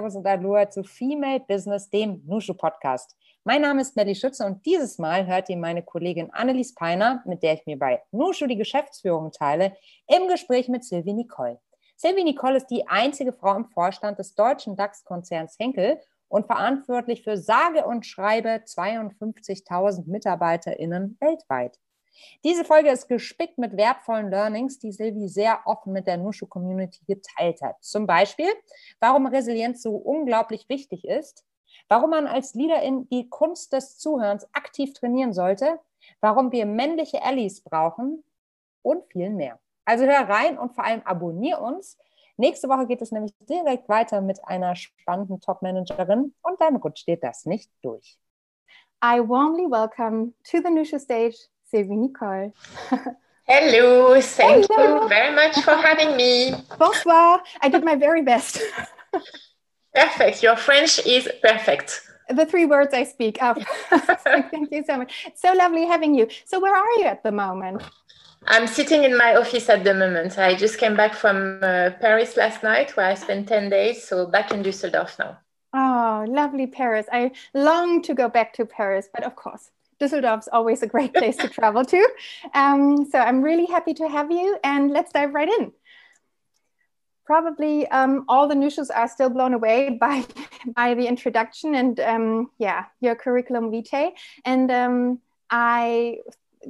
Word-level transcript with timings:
Servus 0.00 0.16
und 0.16 0.26
Aloha 0.26 0.70
zu 0.70 0.82
Female 0.82 1.40
Business, 1.40 1.90
dem 1.90 2.22
Nushu 2.24 2.54
Podcast. 2.54 3.14
Mein 3.44 3.60
Name 3.60 3.82
ist 3.82 3.96
Melly 3.96 4.14
Schütze 4.14 4.46
und 4.46 4.64
dieses 4.64 4.96
Mal 4.96 5.26
hört 5.26 5.50
ihr 5.50 5.58
meine 5.58 5.82
Kollegin 5.82 6.32
Annelies 6.32 6.74
Peiner, 6.74 7.22
mit 7.26 7.42
der 7.42 7.52
ich 7.52 7.66
mir 7.66 7.78
bei 7.78 8.02
Nushu 8.10 8.46
die 8.46 8.56
Geschäftsführung 8.56 9.30
teile, 9.30 9.76
im 10.06 10.26
Gespräch 10.26 10.68
mit 10.68 10.84
Sylvie 10.84 11.12
Nicole. 11.12 11.60
Sylvie 11.96 12.24
Nicole 12.24 12.56
ist 12.56 12.68
die 12.68 12.88
einzige 12.88 13.34
Frau 13.34 13.54
im 13.54 13.66
Vorstand 13.66 14.18
des 14.18 14.34
deutschen 14.34 14.74
DAX-Konzerns 14.74 15.58
Henkel 15.58 16.00
und 16.28 16.46
verantwortlich 16.46 17.22
für 17.22 17.36
sage 17.36 17.84
und 17.84 18.06
schreibe 18.06 18.62
52.000 18.64 20.08
MitarbeiterInnen 20.08 21.18
weltweit. 21.20 21.78
Diese 22.44 22.64
Folge 22.64 22.90
ist 22.90 23.08
gespickt 23.08 23.58
mit 23.58 23.76
wertvollen 23.76 24.30
Learnings, 24.30 24.78
die 24.78 24.92
Silvi 24.92 25.28
sehr 25.28 25.60
offen 25.64 25.92
mit 25.92 26.06
der 26.06 26.16
Nushu-Community 26.16 27.04
geteilt 27.06 27.60
hat. 27.62 27.82
Zum 27.82 28.06
Beispiel, 28.06 28.48
warum 28.98 29.26
Resilienz 29.26 29.82
so 29.82 29.96
unglaublich 29.96 30.68
wichtig 30.68 31.04
ist, 31.04 31.44
warum 31.88 32.10
man 32.10 32.26
als 32.26 32.54
Leaderin 32.54 33.08
die 33.08 33.28
Kunst 33.28 33.72
des 33.72 33.98
Zuhörens 33.98 34.46
aktiv 34.52 34.92
trainieren 34.92 35.32
sollte, 35.32 35.78
warum 36.20 36.52
wir 36.52 36.66
männliche 36.66 37.22
Allies 37.22 37.62
brauchen 37.62 38.24
und 38.82 39.04
viel 39.12 39.30
mehr. 39.30 39.58
Also 39.84 40.04
hör 40.04 40.28
rein 40.28 40.58
und 40.58 40.74
vor 40.74 40.84
allem 40.84 41.02
abonnier 41.02 41.60
uns. 41.60 41.98
Nächste 42.36 42.68
Woche 42.68 42.86
geht 42.86 43.02
es 43.02 43.12
nämlich 43.12 43.34
direkt 43.40 43.88
weiter 43.88 44.20
mit 44.20 44.42
einer 44.46 44.74
spannenden 44.76 45.40
Top-Managerin 45.40 46.34
und 46.42 46.60
dann 46.60 46.76
rutscht 46.76 47.06
dir 47.06 47.18
das 47.18 47.44
nicht 47.44 47.70
durch. 47.82 48.18
I 49.02 49.18
warmly 49.18 49.70
welcome 49.70 50.32
to 50.44 50.58
the 50.58 50.70
Nushu 50.70 50.98
stage 50.98 51.48
Sylvie 51.70 51.96
Nicol. 51.96 52.52
Hello, 53.46 54.20
thank 54.20 54.66
Hello. 54.70 55.02
you 55.02 55.08
very 55.08 55.34
much 55.34 55.60
for 55.62 55.74
having 55.74 56.16
me. 56.16 56.52
Bonsoir. 56.78 57.42
I 57.60 57.68
did 57.68 57.84
my 57.84 57.96
very 57.96 58.22
best. 58.22 58.60
perfect. 59.94 60.42
Your 60.42 60.56
French 60.56 61.04
is 61.06 61.28
perfect. 61.42 62.02
The 62.28 62.46
three 62.46 62.64
words 62.64 62.94
I 62.94 63.04
speak. 63.04 63.38
Oh, 63.40 63.54
thank 64.24 64.70
you 64.70 64.84
so 64.84 64.98
much. 64.98 65.26
So 65.34 65.52
lovely 65.52 65.86
having 65.86 66.14
you. 66.14 66.28
So, 66.44 66.60
where 66.60 66.76
are 66.76 66.92
you 66.98 67.06
at 67.06 67.24
the 67.24 67.32
moment? 67.32 67.82
I'm 68.46 68.66
sitting 68.68 69.02
in 69.02 69.16
my 69.16 69.34
office 69.34 69.68
at 69.68 69.82
the 69.82 69.94
moment. 69.94 70.38
I 70.38 70.54
just 70.54 70.78
came 70.78 70.96
back 70.96 71.14
from 71.14 71.58
uh, 71.62 71.90
Paris 72.00 72.36
last 72.36 72.62
night 72.62 72.96
where 72.96 73.06
I 73.06 73.14
spent 73.14 73.48
10 73.48 73.68
days. 73.68 74.04
So, 74.04 74.26
back 74.26 74.52
in 74.52 74.62
Düsseldorf 74.62 75.18
now. 75.18 75.38
Oh, 75.72 76.24
lovely 76.28 76.68
Paris. 76.68 77.06
I 77.12 77.32
long 77.52 78.00
to 78.02 78.14
go 78.14 78.28
back 78.28 78.52
to 78.54 78.64
Paris, 78.64 79.08
but 79.12 79.24
of 79.24 79.34
course, 79.34 79.70
Düsseldorf 80.00 80.40
is 80.40 80.48
always 80.52 80.82
a 80.82 80.86
great 80.86 81.12
place 81.14 81.36
to 81.36 81.48
travel 81.48 81.84
to. 81.84 82.08
Um, 82.54 83.04
so 83.10 83.18
I'm 83.18 83.42
really 83.42 83.66
happy 83.66 83.94
to 83.94 84.08
have 84.08 84.30
you, 84.30 84.58
and 84.64 84.90
let's 84.90 85.12
dive 85.12 85.34
right 85.34 85.48
in. 85.48 85.72
Probably 87.26 87.86
um, 87.88 88.24
all 88.28 88.48
the 88.48 88.54
Nushus 88.54 88.88
are 88.94 89.08
still 89.08 89.30
blown 89.30 89.54
away 89.54 89.90
by 90.00 90.24
by 90.74 90.94
the 90.94 91.06
introduction 91.06 91.74
and 91.74 92.00
um, 92.00 92.50
yeah, 92.58 92.86
your 93.00 93.14
curriculum 93.14 93.70
vitae. 93.70 94.12
And 94.44 94.70
um, 94.70 95.20
I 95.50 96.18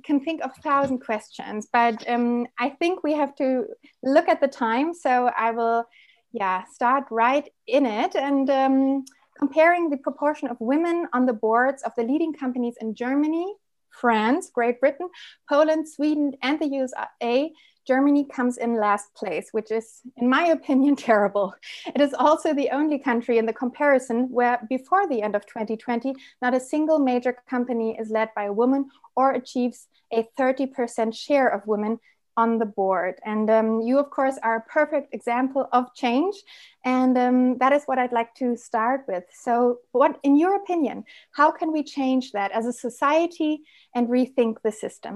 can 0.04 0.20
think 0.20 0.42
of 0.42 0.50
a 0.56 0.62
thousand 0.62 0.98
questions, 0.98 1.68
but 1.72 2.08
um, 2.08 2.46
I 2.58 2.70
think 2.70 3.02
we 3.02 3.14
have 3.14 3.34
to 3.36 3.66
look 4.02 4.28
at 4.28 4.40
the 4.40 4.48
time. 4.48 4.94
So 4.94 5.30
I 5.36 5.50
will, 5.52 5.84
yeah, 6.32 6.64
start 6.64 7.04
right 7.10 7.48
in 7.66 7.86
it 7.86 8.14
and 8.14 8.48
um, 8.50 9.04
comparing 9.40 9.88
the 9.88 9.96
proportion 9.96 10.48
of 10.48 10.56
women 10.60 11.08
on 11.12 11.24
the 11.26 11.32
boards 11.32 11.82
of 11.82 11.92
the 11.96 12.04
leading 12.04 12.32
companies 12.32 12.76
in 12.80 12.94
Germany, 12.94 13.54
France, 13.90 14.50
Great 14.54 14.78
Britain, 14.80 15.08
Poland, 15.48 15.88
Sweden, 15.88 16.32
and 16.42 16.60
the 16.60 16.68
USA, 16.68 17.50
Germany 17.86 18.26
comes 18.26 18.58
in 18.58 18.76
last 18.76 19.12
place, 19.14 19.48
which 19.52 19.70
is, 19.70 20.02
in 20.18 20.28
my 20.28 20.44
opinion, 20.48 20.94
terrible. 21.10 21.54
It 21.94 22.00
is 22.02 22.12
also 22.12 22.52
the 22.52 22.70
only 22.70 22.98
country 22.98 23.38
in 23.38 23.46
the 23.46 23.52
comparison 23.54 24.28
where, 24.30 24.60
before 24.68 25.08
the 25.08 25.22
end 25.22 25.34
of 25.34 25.46
2020, 25.46 26.14
not 26.42 26.54
a 26.54 26.60
single 26.60 26.98
major 26.98 27.34
company 27.48 27.96
is 27.98 28.10
led 28.10 28.28
by 28.36 28.44
a 28.44 28.52
woman 28.52 28.90
or 29.16 29.32
achieves 29.32 29.88
a 30.12 30.28
30% 30.38 31.16
share 31.16 31.48
of 31.48 31.66
women 31.66 31.98
on 32.42 32.58
the 32.58 32.70
board. 32.80 33.14
And 33.32 33.46
um, 33.58 33.68
you, 33.88 33.98
of 33.98 34.08
course, 34.18 34.36
are 34.42 34.56
a 34.56 34.66
perfect 34.78 35.14
example 35.18 35.68
of 35.78 35.84
change. 35.94 36.36
And 36.84 37.12
um, 37.24 37.58
that 37.58 37.72
is 37.76 37.82
what 37.88 37.98
I'd 37.98 38.18
like 38.20 38.32
to 38.42 38.56
start 38.56 39.00
with. 39.06 39.24
So, 39.46 39.54
what, 39.92 40.12
in 40.22 40.34
your 40.42 40.54
opinion, 40.62 41.04
how 41.38 41.50
can 41.58 41.68
we 41.76 41.82
change 41.96 42.32
that 42.32 42.50
as 42.58 42.64
a 42.66 42.72
society 42.86 43.52
and 43.94 44.08
rethink 44.08 44.54
the 44.64 44.72
system? 44.84 45.14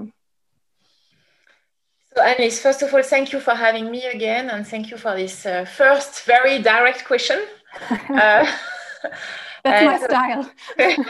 So, 2.11 2.21
Alice, 2.31 2.57
first 2.65 2.81
of 2.83 2.93
all, 2.93 3.03
thank 3.15 3.33
you 3.33 3.39
for 3.47 3.55
having 3.55 3.85
me 3.95 4.01
again, 4.17 4.45
and 4.53 4.61
thank 4.73 4.85
you 4.91 4.97
for 4.97 5.13
this 5.21 5.45
uh, 5.45 5.65
first 5.65 6.11
very 6.33 6.55
direct 6.73 7.01
question. 7.11 7.39
uh, 8.09 8.45
that's 9.65 10.01
my 10.01 10.07
style. 10.07 10.51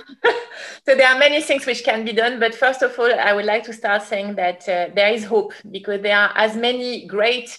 so 0.85 0.95
there 0.95 1.07
are 1.07 1.19
many 1.19 1.41
things 1.41 1.65
which 1.65 1.83
can 1.83 2.05
be 2.05 2.13
done, 2.13 2.39
but 2.39 2.55
first 2.55 2.81
of 2.81 2.97
all, 2.97 3.13
I 3.13 3.33
would 3.33 3.45
like 3.45 3.63
to 3.65 3.73
start 3.73 4.03
saying 4.03 4.35
that 4.35 4.67
uh, 4.69 4.87
there 4.95 5.13
is 5.13 5.25
hope 5.25 5.53
because 5.69 6.01
there 6.01 6.17
are 6.17 6.31
as 6.35 6.55
many 6.55 7.05
great 7.05 7.57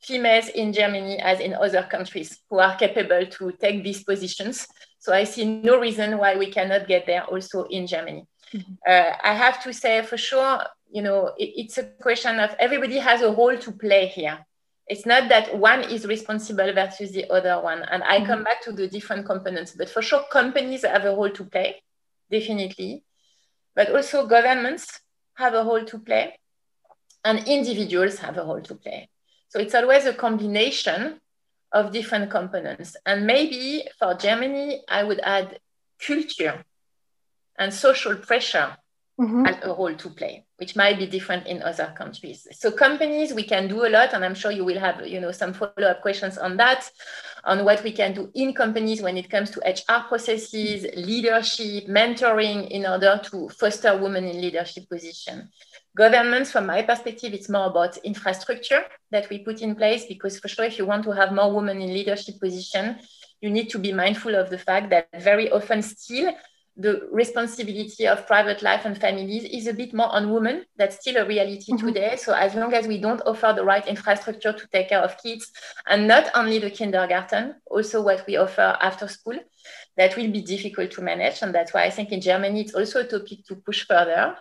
females 0.00 0.48
in 0.48 0.72
Germany 0.72 1.18
as 1.18 1.40
in 1.40 1.52
other 1.54 1.82
countries 1.82 2.40
who 2.48 2.58
are 2.58 2.76
capable 2.76 3.26
to 3.26 3.52
take 3.60 3.84
these 3.84 4.02
positions. 4.02 4.66
So 4.98 5.12
I 5.12 5.24
see 5.24 5.44
no 5.44 5.78
reason 5.78 6.18
why 6.18 6.36
we 6.36 6.50
cannot 6.50 6.88
get 6.88 7.06
there 7.06 7.24
also 7.24 7.64
in 7.64 7.86
Germany. 7.86 8.24
Mm-hmm. 8.54 8.72
Uh, 8.86 9.12
I 9.22 9.34
have 9.34 9.62
to 9.64 9.72
say 9.72 10.02
for 10.02 10.16
sure, 10.16 10.62
you 10.90 11.02
know, 11.02 11.32
it, 11.38 11.50
it's 11.56 11.78
a 11.78 11.84
question 11.84 12.40
of 12.40 12.56
everybody 12.58 12.98
has 12.98 13.22
a 13.22 13.30
role 13.30 13.56
to 13.56 13.72
play 13.72 14.06
here 14.06 14.44
it's 14.90 15.06
not 15.06 15.28
that 15.28 15.56
one 15.56 15.82
is 15.84 16.04
responsible 16.04 16.72
versus 16.72 17.12
the 17.12 17.30
other 17.30 17.62
one. 17.62 17.82
And 17.84 18.02
I 18.02 18.16
mm-hmm. 18.16 18.26
come 18.26 18.44
back 18.44 18.60
to 18.64 18.72
the 18.72 18.88
different 18.88 19.24
components, 19.24 19.72
but 19.78 19.88
for 19.88 20.02
sure, 20.02 20.24
companies 20.32 20.84
have 20.84 21.04
a 21.04 21.14
role 21.14 21.30
to 21.30 21.44
play, 21.44 21.82
definitely. 22.28 23.04
But 23.76 23.94
also, 23.94 24.26
governments 24.26 25.00
have 25.34 25.54
a 25.54 25.62
role 25.62 25.84
to 25.84 25.98
play, 26.00 26.36
and 27.24 27.46
individuals 27.46 28.18
have 28.18 28.36
a 28.36 28.42
role 28.42 28.60
to 28.62 28.74
play. 28.74 29.08
So 29.48 29.60
it's 29.60 29.76
always 29.76 30.06
a 30.06 30.12
combination 30.12 31.20
of 31.70 31.92
different 31.92 32.28
components. 32.28 32.96
And 33.06 33.26
maybe 33.26 33.84
for 33.96 34.14
Germany, 34.14 34.82
I 34.88 35.04
would 35.04 35.20
add 35.20 35.60
culture 36.04 36.64
and 37.56 37.72
social 37.72 38.16
pressure 38.16 38.76
mm-hmm. 39.20 39.44
a 39.62 39.68
role 39.68 39.94
to 39.94 40.08
play 40.10 40.44
which 40.56 40.74
might 40.76 40.98
be 40.98 41.06
different 41.06 41.46
in 41.46 41.62
other 41.62 41.92
countries 41.96 42.46
so 42.52 42.70
companies 42.70 43.34
we 43.34 43.42
can 43.42 43.68
do 43.68 43.84
a 43.86 43.90
lot 43.90 44.14
and 44.14 44.24
i'm 44.24 44.34
sure 44.34 44.50
you 44.50 44.64
will 44.64 44.78
have 44.78 45.06
you 45.06 45.20
know 45.20 45.30
some 45.30 45.52
follow-up 45.52 46.00
questions 46.00 46.38
on 46.38 46.56
that 46.56 46.90
on 47.44 47.64
what 47.64 47.82
we 47.84 47.92
can 47.92 48.14
do 48.14 48.30
in 48.34 48.54
companies 48.54 49.02
when 49.02 49.16
it 49.16 49.28
comes 49.28 49.50
to 49.50 49.60
hr 49.60 50.08
processes 50.08 50.86
leadership 50.96 51.86
mentoring 51.86 52.68
in 52.68 52.86
order 52.86 53.20
to 53.22 53.48
foster 53.50 53.96
women 53.96 54.24
in 54.24 54.40
leadership 54.40 54.88
position 54.88 55.48
governments 55.96 56.50
from 56.50 56.66
my 56.66 56.82
perspective 56.82 57.34
it's 57.34 57.48
more 57.48 57.66
about 57.66 57.96
infrastructure 57.98 58.84
that 59.10 59.28
we 59.28 59.38
put 59.38 59.60
in 59.60 59.74
place 59.74 60.06
because 60.06 60.38
for 60.38 60.48
sure 60.48 60.64
if 60.64 60.78
you 60.78 60.86
want 60.86 61.04
to 61.04 61.10
have 61.10 61.32
more 61.32 61.52
women 61.52 61.80
in 61.80 61.92
leadership 61.92 62.38
position 62.40 62.96
you 63.40 63.50
need 63.50 63.68
to 63.70 63.78
be 63.78 63.92
mindful 63.92 64.34
of 64.34 64.50
the 64.50 64.58
fact 64.58 64.90
that 64.90 65.08
very 65.20 65.50
often 65.50 65.82
still 65.82 66.32
the 66.80 67.08
responsibility 67.12 68.08
of 68.08 68.26
private 68.26 68.62
life 68.62 68.86
and 68.86 68.96
families 68.96 69.44
is 69.44 69.66
a 69.66 69.74
bit 69.74 69.92
more 69.92 70.08
on 70.08 70.32
women. 70.32 70.64
That's 70.76 70.96
still 71.00 71.18
a 71.18 71.26
reality 71.26 71.72
mm-hmm. 71.72 71.86
today. 71.86 72.16
So 72.16 72.32
as 72.32 72.54
long 72.54 72.72
as 72.72 72.86
we 72.86 72.98
don't 72.98 73.20
offer 73.26 73.52
the 73.54 73.64
right 73.64 73.86
infrastructure 73.86 74.54
to 74.54 74.66
take 74.68 74.88
care 74.88 75.02
of 75.02 75.22
kids, 75.22 75.52
and 75.86 76.08
not 76.08 76.30
only 76.34 76.58
the 76.58 76.70
kindergarten, 76.70 77.56
also 77.66 78.00
what 78.00 78.24
we 78.26 78.38
offer 78.38 78.78
after 78.80 79.08
school, 79.08 79.38
that 79.98 80.16
will 80.16 80.30
be 80.32 80.40
difficult 80.40 80.90
to 80.92 81.02
manage. 81.02 81.42
And 81.42 81.54
that's 81.54 81.74
why 81.74 81.84
I 81.84 81.90
think 81.90 82.12
in 82.12 82.20
Germany 82.22 82.62
it's 82.62 82.74
also 82.74 83.00
a 83.00 83.06
topic 83.06 83.44
to 83.48 83.56
push 83.56 83.86
further. 83.86 84.36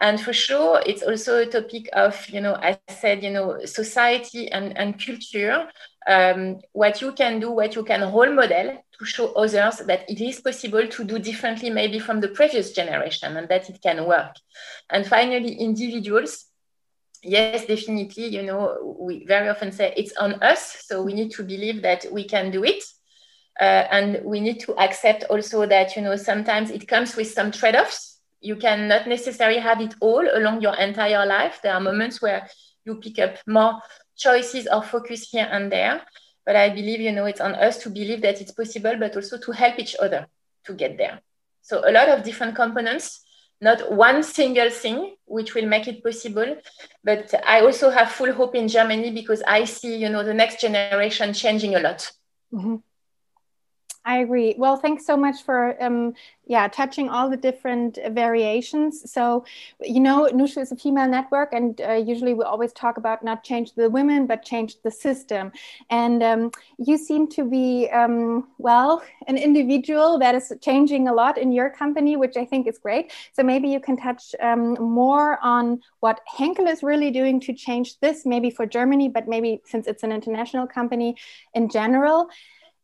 And 0.00 0.20
for 0.20 0.32
sure, 0.32 0.82
it's 0.84 1.04
also 1.04 1.38
a 1.38 1.46
topic 1.46 1.88
of, 1.92 2.28
you 2.28 2.40
know, 2.40 2.56
I 2.56 2.80
said, 2.88 3.22
you 3.22 3.30
know, 3.30 3.64
society 3.64 4.50
and, 4.50 4.76
and 4.76 4.98
culture, 4.98 5.68
um, 6.08 6.60
what 6.72 7.00
you 7.00 7.12
can 7.12 7.38
do, 7.38 7.52
what 7.52 7.76
you 7.76 7.84
can 7.84 8.12
role 8.12 8.32
model 8.32 8.82
to 9.02 9.10
show 9.10 9.32
others 9.32 9.78
that 9.86 10.08
it 10.08 10.20
is 10.20 10.40
possible 10.40 10.86
to 10.86 11.04
do 11.04 11.18
differently, 11.18 11.70
maybe 11.70 11.98
from 11.98 12.20
the 12.20 12.28
previous 12.28 12.72
generation, 12.72 13.36
and 13.36 13.48
that 13.48 13.68
it 13.68 13.80
can 13.82 14.06
work. 14.06 14.36
And 14.90 15.06
finally, 15.06 15.54
individuals. 15.54 16.46
Yes, 17.24 17.66
definitely. 17.66 18.26
You 18.26 18.42
know, 18.42 18.96
we 18.98 19.24
very 19.26 19.48
often 19.48 19.72
say 19.72 19.92
it's 19.96 20.16
on 20.16 20.34
us. 20.42 20.84
So 20.86 21.02
we 21.02 21.14
need 21.14 21.30
to 21.32 21.42
believe 21.42 21.82
that 21.82 22.06
we 22.10 22.24
can 22.24 22.50
do 22.50 22.64
it. 22.64 22.82
Uh, 23.60 23.86
and 23.90 24.20
we 24.24 24.40
need 24.40 24.60
to 24.60 24.76
accept 24.78 25.24
also 25.24 25.66
that, 25.66 25.94
you 25.94 26.02
know, 26.02 26.16
sometimes 26.16 26.70
it 26.70 26.88
comes 26.88 27.14
with 27.16 27.30
some 27.30 27.52
trade 27.52 27.76
offs 27.76 28.12
you 28.42 28.56
cannot 28.56 29.06
necessarily 29.06 29.60
have 29.60 29.80
it 29.80 29.94
all 30.00 30.26
along 30.34 30.60
your 30.60 30.74
entire 30.74 31.24
life. 31.24 31.60
There 31.62 31.72
are 31.72 31.80
moments 31.80 32.20
where 32.20 32.48
you 32.84 32.96
pick 32.96 33.18
up 33.20 33.36
more 33.46 33.80
choices 34.16 34.66
or 34.66 34.82
focus 34.82 35.30
here 35.30 35.48
and 35.50 35.70
there. 35.70 36.02
But 36.44 36.56
I 36.56 36.70
believe, 36.70 37.00
you 37.00 37.12
know, 37.12 37.26
it's 37.26 37.40
on 37.40 37.54
us 37.54 37.78
to 37.78 37.90
believe 37.90 38.22
that 38.22 38.40
it's 38.40 38.52
possible, 38.52 38.96
but 38.98 39.14
also 39.14 39.38
to 39.38 39.52
help 39.52 39.78
each 39.78 39.96
other 40.00 40.26
to 40.64 40.74
get 40.74 40.98
there. 40.98 41.20
So 41.62 41.88
a 41.88 41.92
lot 41.92 42.08
of 42.08 42.24
different 42.24 42.56
components, 42.56 43.24
not 43.60 43.92
one 43.92 44.22
single 44.24 44.70
thing 44.70 45.16
which 45.24 45.54
will 45.54 45.66
make 45.66 45.86
it 45.86 46.02
possible. 46.02 46.56
But 47.04 47.32
I 47.46 47.60
also 47.60 47.90
have 47.90 48.10
full 48.10 48.32
hope 48.32 48.56
in 48.56 48.66
Germany 48.68 49.12
because 49.12 49.42
I 49.46 49.64
see, 49.64 49.96
you 49.96 50.08
know, 50.08 50.24
the 50.24 50.34
next 50.34 50.60
generation 50.60 51.32
changing 51.32 51.76
a 51.76 51.80
lot. 51.80 52.10
Mm-hmm. 52.52 52.76
I 54.04 54.18
agree. 54.18 54.56
Well, 54.58 54.76
thanks 54.76 55.06
so 55.06 55.16
much 55.16 55.44
for 55.44 55.80
um, 55.80 56.14
yeah 56.46 56.66
touching 56.66 57.08
all 57.08 57.30
the 57.30 57.36
different 57.36 58.00
variations. 58.10 59.08
So 59.12 59.44
you 59.80 60.00
know, 60.00 60.28
Nushu 60.32 60.60
is 60.60 60.72
a 60.72 60.76
female 60.76 61.06
network, 61.08 61.52
and 61.52 61.80
uh, 61.80 61.92
usually 61.92 62.34
we 62.34 62.42
always 62.42 62.72
talk 62.72 62.96
about 62.96 63.22
not 63.22 63.44
change 63.44 63.74
the 63.74 63.88
women, 63.88 64.26
but 64.26 64.44
change 64.44 64.82
the 64.82 64.90
system. 64.90 65.52
And 65.88 66.20
um, 66.20 66.50
you 66.78 66.98
seem 66.98 67.28
to 67.28 67.44
be 67.48 67.88
um, 67.92 68.48
well 68.58 69.04
an 69.28 69.38
individual 69.38 70.18
that 70.18 70.34
is 70.34 70.52
changing 70.60 71.06
a 71.06 71.14
lot 71.14 71.38
in 71.38 71.52
your 71.52 71.70
company, 71.70 72.16
which 72.16 72.36
I 72.36 72.44
think 72.44 72.66
is 72.66 72.78
great. 72.78 73.12
So 73.32 73.44
maybe 73.44 73.68
you 73.68 73.78
can 73.78 73.96
touch 73.96 74.34
um, 74.40 74.74
more 74.80 75.38
on 75.44 75.80
what 76.00 76.20
Henkel 76.26 76.66
is 76.66 76.82
really 76.82 77.12
doing 77.12 77.38
to 77.38 77.52
change 77.52 78.00
this, 78.00 78.26
maybe 78.26 78.50
for 78.50 78.66
Germany, 78.66 79.08
but 79.08 79.28
maybe 79.28 79.60
since 79.64 79.86
it's 79.86 80.02
an 80.02 80.10
international 80.10 80.66
company 80.66 81.14
in 81.54 81.68
general. 81.68 82.28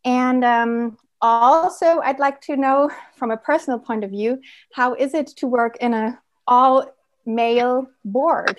And 0.04 0.44
um, 0.44 0.96
also 1.20 2.00
i'd 2.00 2.18
like 2.18 2.40
to 2.40 2.56
know 2.56 2.90
from 3.16 3.30
a 3.30 3.36
personal 3.36 3.78
point 3.78 4.04
of 4.04 4.10
view 4.10 4.40
how 4.72 4.94
is 4.94 5.14
it 5.14 5.26
to 5.26 5.46
work 5.46 5.76
in 5.80 5.94
a 5.94 6.18
all 6.46 6.84
male 7.26 7.86
board 8.04 8.58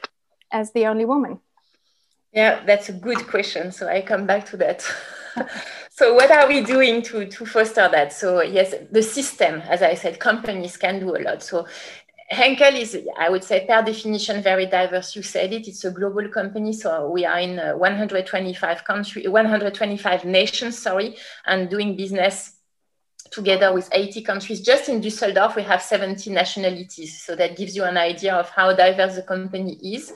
as 0.51 0.71
the 0.71 0.85
only 0.85 1.05
woman? 1.05 1.39
Yeah 2.31 2.63
that's 2.65 2.89
a 2.89 2.93
good 2.93 3.27
question. 3.27 3.71
So 3.71 3.87
i 3.87 4.01
come 4.01 4.25
back 4.25 4.45
to 4.51 4.57
that. 4.57 4.85
So 5.91 6.13
what 6.13 6.31
are 6.31 6.47
we 6.47 6.63
doing 6.63 7.01
to, 7.03 7.25
to 7.25 7.45
foster 7.45 7.89
that? 7.89 8.13
So 8.13 8.41
yes 8.41 8.73
the 8.91 9.03
system 9.03 9.61
as 9.61 9.81
i 9.81 9.95
said 9.95 10.19
companies 10.19 10.77
can 10.77 10.99
do 10.99 11.15
a 11.15 11.19
lot. 11.19 11.43
So 11.43 11.65
Henkel 12.29 12.75
is, 12.75 12.97
I 13.17 13.29
would 13.29 13.43
say, 13.43 13.65
per 13.65 13.81
definition, 13.81 14.43
very 14.43 14.67
diverse. 14.67 15.15
You 15.15 15.23
said 15.23 15.51
it. 15.51 15.67
It's 15.67 15.83
a 15.83 15.91
global 15.91 16.27
company, 16.29 16.73
so 16.73 17.09
we 17.09 17.25
are 17.25 17.39
in 17.39 17.57
uh, 17.57 17.73
125 17.73 18.85
countries, 18.85 19.27
125 19.27 20.25
nations, 20.25 20.77
sorry, 20.77 21.15
and 21.45 21.69
doing 21.69 21.95
business 21.95 22.55
together 23.31 23.73
with 23.73 23.89
80 23.91 24.21
countries. 24.21 24.61
Just 24.61 24.89
in 24.89 25.01
Düsseldorf, 25.01 25.55
we 25.55 25.63
have 25.63 25.81
70 25.81 26.29
nationalities. 26.29 27.21
So 27.23 27.35
that 27.35 27.57
gives 27.57 27.75
you 27.75 27.83
an 27.83 27.97
idea 27.97 28.35
of 28.35 28.49
how 28.49 28.73
diverse 28.73 29.15
the 29.15 29.23
company 29.23 29.77
is. 29.81 30.13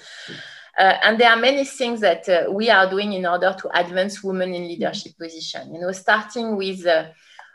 Uh, 0.77 0.97
and 1.03 1.19
there 1.19 1.29
are 1.29 1.37
many 1.37 1.65
things 1.65 1.99
that 2.01 2.27
uh, 2.27 2.51
we 2.51 2.69
are 2.69 2.89
doing 2.89 3.13
in 3.13 3.25
order 3.25 3.55
to 3.59 3.79
advance 3.79 4.23
women 4.23 4.53
in 4.53 4.67
leadership 4.67 5.17
position. 5.17 5.73
You 5.73 5.81
know, 5.81 5.91
starting 5.91 6.55
with 6.55 6.85
uh, 6.85 7.05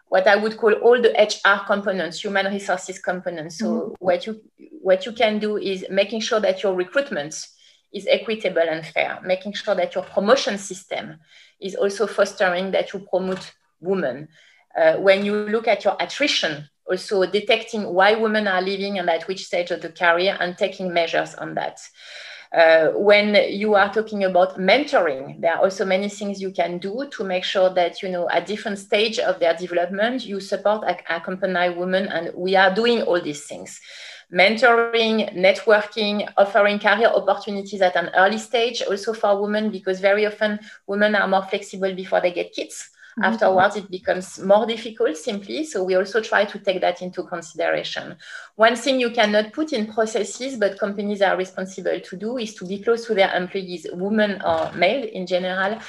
what 0.09 0.27
I 0.27 0.37
would 0.37 0.57
call 0.57 0.73
all 0.75 1.01
the 1.01 1.11
HR 1.11 1.65
components, 1.67 2.23
human 2.23 2.47
resources 2.47 2.99
components. 2.99 3.59
So 3.59 3.67
mm-hmm. 3.67 3.95
what 3.99 4.27
you 4.27 4.41
what 4.81 5.05
you 5.07 5.13
can 5.13 5.39
do 5.39 5.57
is 5.59 5.85
making 5.91 6.21
sure 6.21 6.41
that 6.41 6.63
your 6.63 6.75
recruitment 6.75 7.47
is 7.93 8.07
equitable 8.09 8.63
and 8.63 8.85
fair, 8.87 9.21
making 9.25 9.53
sure 9.53 9.75
that 9.75 9.95
your 9.95 10.05
promotion 10.05 10.59
system 10.59 11.19
is 11.61 11.75
also 11.75 12.07
fostering 12.07 12.71
that 12.71 12.93
you 12.93 13.01
promote 13.01 13.53
women. 13.81 14.29
Uh, 14.77 14.97
when 14.97 15.25
you 15.25 15.35
look 15.35 15.67
at 15.67 15.85
your 15.85 15.97
attrition, 15.99 16.69
also 16.87 17.27
detecting 17.27 17.85
why 17.93 18.15
women 18.15 18.47
are 18.47 18.63
leaving 18.63 18.99
and 18.99 19.11
at 19.11 19.27
which 19.29 19.45
stage 19.45 19.71
of 19.71 19.81
the 19.83 19.91
career 19.91 20.37
and 20.41 20.57
taking 20.57 20.93
measures 20.93 21.35
on 21.35 21.55
that. 21.55 21.81
Uh, 22.53 22.89
when 22.95 23.35
you 23.51 23.75
are 23.75 23.93
talking 23.93 24.25
about 24.25 24.59
mentoring, 24.59 25.39
there 25.41 25.55
are 25.55 25.63
also 25.63 25.85
many 25.85 26.09
things 26.09 26.41
you 26.41 26.51
can 26.51 26.79
do 26.79 27.07
to 27.11 27.23
make 27.23 27.45
sure 27.45 27.69
that, 27.69 28.03
you 28.03 28.09
know, 28.09 28.29
at 28.31 28.47
different 28.47 28.79
stage 28.79 29.19
of 29.19 29.39
their 29.39 29.55
development, 29.55 30.25
you 30.25 30.41
support, 30.41 30.83
accompany 31.11 31.69
women. 31.71 32.09
And 32.09 32.33
we 32.35 32.57
are 32.57 32.75
doing 32.75 33.03
all 33.03 33.21
these 33.21 33.45
things. 33.45 33.81
Mentoring, 34.33 35.35
networking, 35.37 36.31
offering 36.37 36.79
career 36.79 37.09
opportunities 37.09 37.83
at 37.83 37.97
an 37.97 38.11
early 38.15 38.39
stage, 38.39 38.83
also 38.83 39.13
for 39.13 39.41
women, 39.41 39.71
because 39.71 40.01
very 40.01 40.27
often 40.27 40.59
women 40.87 41.15
are 41.15 41.29
more 41.29 41.45
flexible 41.45 41.95
before 41.95 42.21
they 42.23 42.33
get 42.33 42.53
kids. 42.53 42.91
Mm-hmm. 43.19 43.33
Afterwards, 43.33 43.77
it 43.77 43.91
becomes 43.91 44.39
more 44.39 44.65
difficult 44.65 45.17
simply. 45.17 45.65
So 45.65 45.83
we 45.83 45.97
also 45.97 46.21
try 46.21 46.45
to 46.45 46.59
take 46.59 46.81
that 46.81 47.03
into 47.03 47.25
consideration. 47.25 48.17
One 48.55 48.77
thing 48.77 49.01
you 49.01 49.11
cannot 49.11 49.53
put 49.53 49.73
in 49.73 49.93
processes, 49.93 50.57
but 50.57 50.79
companies 50.79 51.21
are 51.23 51.37
responsible 51.37 51.99
to 51.99 52.17
do 52.17 52.39
is 52.39 52.55
to 52.55 52.65
be 52.65 52.79
close 52.79 53.07
to 53.07 53.15
their 53.15 53.35
employees, 53.35 53.87
women 53.93 54.41
or 54.43 54.71
male 54.73 55.05
in 55.05 55.27
general, 55.27 55.81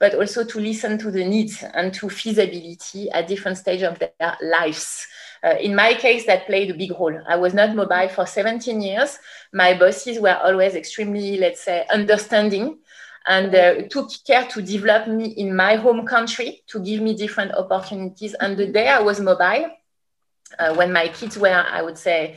but 0.00 0.14
also 0.16 0.44
to 0.44 0.58
listen 0.58 0.98
to 0.98 1.12
the 1.12 1.24
needs 1.24 1.62
and 1.62 1.94
to 1.94 2.08
feasibility 2.10 3.08
at 3.10 3.28
different 3.28 3.56
stages 3.56 3.88
of 3.88 3.98
their 4.00 4.36
lives. 4.42 5.06
Uh, 5.44 5.54
in 5.60 5.74
my 5.76 5.94
case, 5.94 6.26
that 6.26 6.46
played 6.46 6.70
a 6.70 6.74
big 6.74 6.90
role. 6.90 7.20
I 7.28 7.36
was 7.36 7.54
not 7.54 7.76
mobile 7.76 8.08
for 8.08 8.26
17 8.26 8.80
years. 8.80 9.18
My 9.52 9.78
bosses 9.78 10.18
were 10.18 10.36
always 10.42 10.74
extremely, 10.74 11.36
let's 11.36 11.62
say, 11.62 11.86
understanding 11.92 12.78
and 13.26 13.54
uh, 13.54 13.82
took 13.88 14.10
care 14.26 14.46
to 14.46 14.62
develop 14.62 15.08
me 15.08 15.26
in 15.26 15.54
my 15.54 15.76
home 15.76 16.06
country 16.06 16.62
to 16.68 16.80
give 16.80 17.00
me 17.00 17.14
different 17.14 17.52
opportunities. 17.52 18.34
And 18.34 18.56
the 18.56 18.66
day 18.66 18.88
I 18.88 19.00
was 19.00 19.20
mobile, 19.20 19.70
uh, 20.58 20.74
when 20.74 20.92
my 20.92 21.08
kids 21.08 21.38
were, 21.38 21.48
I 21.48 21.82
would 21.82 21.98
say, 21.98 22.36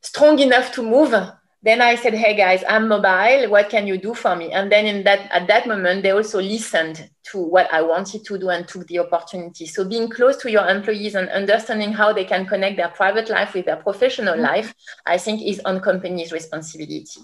strong 0.00 0.38
enough 0.38 0.72
to 0.72 0.82
move, 0.82 1.14
then 1.60 1.80
I 1.82 1.96
said, 1.96 2.14
"Hey 2.14 2.36
guys, 2.36 2.62
I'm 2.68 2.86
mobile. 2.86 3.50
What 3.50 3.68
can 3.68 3.86
you 3.86 3.98
do 3.98 4.14
for 4.14 4.36
me?" 4.36 4.52
And 4.52 4.70
then 4.70 4.86
in 4.86 5.02
that 5.04 5.28
at 5.32 5.48
that 5.48 5.66
moment, 5.66 6.04
they 6.04 6.12
also 6.12 6.40
listened 6.40 7.10
to 7.32 7.38
what 7.38 7.72
I 7.72 7.82
wanted 7.82 8.24
to 8.26 8.38
do 8.38 8.48
and 8.48 8.66
took 8.66 8.86
the 8.86 9.00
opportunity. 9.00 9.66
So 9.66 9.84
being 9.84 10.08
close 10.08 10.36
to 10.38 10.50
your 10.50 10.68
employees 10.68 11.16
and 11.16 11.28
understanding 11.28 11.92
how 11.92 12.12
they 12.12 12.24
can 12.24 12.46
connect 12.46 12.76
their 12.76 12.88
private 12.88 13.28
life 13.28 13.54
with 13.54 13.66
their 13.66 13.76
professional 13.76 14.34
mm-hmm. 14.34 14.44
life, 14.44 14.74
I 15.04 15.18
think 15.18 15.42
is 15.42 15.60
on 15.64 15.80
companies' 15.80 16.32
responsibility. 16.32 17.20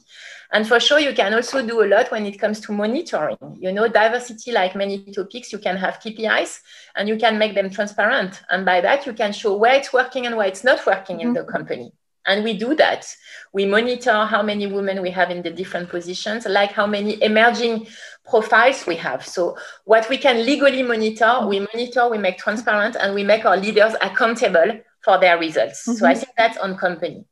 And 0.55 0.69
for 0.69 0.79
sure, 0.79 1.01
you 1.01 1.13
can 1.13 1.35
also 1.35 1.67
do 1.67 1.83
a 1.83 1.89
lot 1.89 2.13
when 2.13 2.25
it 2.27 2.39
comes 2.39 2.61
to 2.61 2.73
monitoring. 2.73 3.37
You 3.59 3.73
know, 3.73 3.89
diversity, 3.89 4.53
like 4.53 4.77
many 4.77 5.05
topics, 5.13 5.53
you 5.53 5.59
can 5.59 5.77
have 5.77 5.99
KPIs 5.99 6.61
and 6.95 7.09
you 7.09 7.17
can 7.17 7.39
make 7.39 7.57
them 7.57 7.71
transparent. 7.71 8.41
And 8.49 8.65
by 8.65 8.81
that, 8.81 9.05
you 9.05 9.15
can 9.15 9.33
show 9.33 9.57
where 9.57 9.75
it's 9.75 9.93
working 9.93 10.27
and 10.27 10.37
where 10.37 10.47
it's 10.47 10.63
not 10.63 10.87
working 10.87 11.19
mm-hmm. 11.19 11.27
in 11.27 11.35
the 11.35 11.43
company. 11.43 11.93
And 12.25 12.45
we 12.45 12.57
do 12.57 12.77
that. 12.77 13.05
We 13.53 13.67
monitor 13.67 14.25
how 14.27 14.45
many 14.45 14.69
women 14.69 15.03
we 15.03 15.11
have 15.11 15.29
in 15.33 15.43
the 15.43 15.51
different 15.51 15.89
positions, 15.89 16.47
like 16.47 16.71
how 16.71 16.87
many 16.87 17.21
emerging 17.21 17.89
profiles 18.25 18.87
we 18.87 18.95
have. 18.97 19.27
So, 19.27 19.59
what 19.85 20.09
we 20.09 20.19
can 20.19 20.47
legally 20.47 20.85
monitor, 20.85 21.47
we 21.49 21.61
monitor, 21.61 22.09
we 22.09 22.19
make 22.19 22.39
transparent, 22.39 22.95
and 22.95 23.13
we 23.13 23.25
make 23.25 23.45
our 23.45 23.57
leaders 23.57 23.95
accountable 24.01 24.81
for 25.03 25.19
their 25.19 25.37
results. 25.37 25.83
Mm-hmm. 25.83 25.99
So, 25.99 26.07
I 26.07 26.15
think 26.15 26.33
that's 26.39 26.59
on 26.59 26.79
company. 26.79 27.27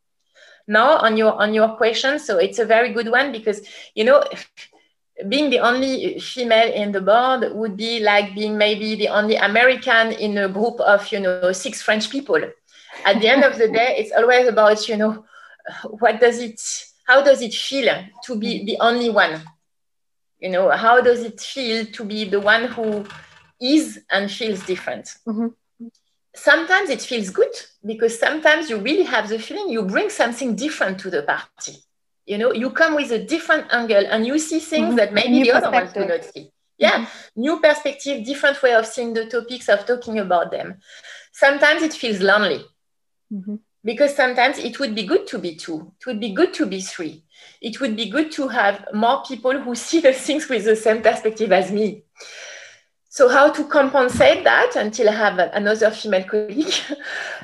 Now, 0.79 0.91
on 1.07 1.17
your 1.17 1.33
on 1.45 1.51
your 1.59 1.71
question, 1.81 2.19
so 2.19 2.33
it's 2.39 2.59
a 2.59 2.65
very 2.75 2.91
good 2.97 3.11
one 3.19 3.33
because 3.33 3.59
you 3.95 4.05
know. 4.05 4.19
Being 5.29 5.51
the 5.51 5.61
only 5.61 6.19
female 6.19 6.73
in 6.73 6.91
the 6.91 7.01
board 7.01 7.41
would 7.55 7.77
be 7.77 8.01
like 8.01 8.35
being 8.35 8.57
maybe 8.59 8.97
the 8.97 9.09
only 9.09 9.37
American 9.37 10.11
in 10.11 10.37
a 10.39 10.49
group 10.49 10.81
of, 10.81 11.01
you 11.13 11.21
know, 11.21 11.53
six 11.53 11.81
French 11.81 12.11
people 12.11 12.43
at 13.05 13.21
the 13.21 13.29
end 13.29 13.45
of 13.45 13.59
the 13.59 13.69
day, 13.69 13.97
it's 13.99 14.13
always 14.13 14.49
about, 14.49 14.89
you 14.89 14.97
know, 14.97 15.25
what 15.99 16.21
does 16.21 16.39
it, 16.41 16.61
how 17.07 17.23
does 17.23 17.41
it 17.43 17.55
feel 17.55 18.05
to 18.25 18.39
be 18.39 18.65
the 18.65 18.79
only 18.81 19.11
one? 19.11 19.43
You 20.39 20.51
know, 20.51 20.71
how 20.71 21.01
does 21.01 21.21
it 21.21 21.41
feel 21.41 21.87
to 21.87 22.05
be 22.05 22.25
the 22.25 22.41
one 22.41 22.65
who 22.65 23.05
is 23.61 24.01
and 24.11 24.31
feels 24.31 24.65
different? 24.65 25.15
Mm-hmm. 25.27 25.49
Sometimes 26.35 26.89
it 26.91 27.03
feels 27.03 27.31
good 27.31 27.53
because 27.85 28.19
sometimes 28.19 28.71
you 28.71 28.79
really 28.79 29.05
have 29.05 29.29
the 29.29 29.39
feeling 29.39 29.69
you 29.69 29.83
bring 29.83 30.09
something 30.09 30.57
different 30.57 30.99
to 31.01 31.11
the 31.11 31.23
party. 31.23 31.77
You 32.25 32.39
know, 32.39 32.53
you 32.53 32.71
come 32.71 32.95
with 32.95 33.11
a 33.13 33.23
different 33.25 33.73
angle 33.73 34.05
and 34.09 34.27
you 34.27 34.39
see 34.39 34.61
things 34.61 34.89
mm-hmm. 34.89 34.97
that 34.97 35.13
maybe 35.13 35.43
the 35.43 35.53
other 35.53 35.71
ones 35.71 35.93
do 35.93 36.07
not 36.07 36.25
see. 36.25 36.51
Yeah, 36.79 37.05
mm-hmm. 37.05 37.41
new 37.41 37.61
perspective, 37.61 38.25
different 38.25 38.63
way 38.63 38.75
of 38.75 38.87
seeing 38.87 39.13
the 39.13 39.27
topics, 39.27 39.69
of 39.69 39.85
talking 39.87 40.19
about 40.19 40.51
them. 40.51 40.79
Sometimes 41.33 41.83
it 41.83 41.93
feels 41.93 42.21
lonely 42.21 42.65
Mm-hmm. 43.33 43.57
Because 43.85 44.15
sometimes 44.15 44.59
it 44.59 44.79
would 44.79 44.95
be 44.95 45.05
good 45.05 45.27
to 45.29 45.39
be 45.39 45.57
two, 45.57 45.93
it 45.99 46.07
would 46.07 46.21
be 46.21 46.33
good 46.33 46.55
to 46.55 46.67
be 46.67 46.81
three. 46.81 47.25
It 47.61 47.81
would 47.81 47.97
be 47.97 48.09
good 48.11 48.31
to 48.33 48.47
have 48.49 48.85
more 48.95 49.25
people 49.27 49.59
who 49.59 49.75
see 49.75 50.01
the 50.01 50.13
things 50.27 50.49
with 50.49 50.65
the 50.65 50.77
same 50.77 51.03
perspective 51.03 51.51
as 51.51 51.73
me. 51.73 52.05
So, 53.15 53.29
how 53.29 53.51
to 53.53 53.65
compensate 53.65 54.43
that 54.45 54.75
until 54.75 55.11
I 55.11 55.13
have 55.13 55.39
another 55.39 55.91
female 55.91 56.25
colleague? 56.25 56.75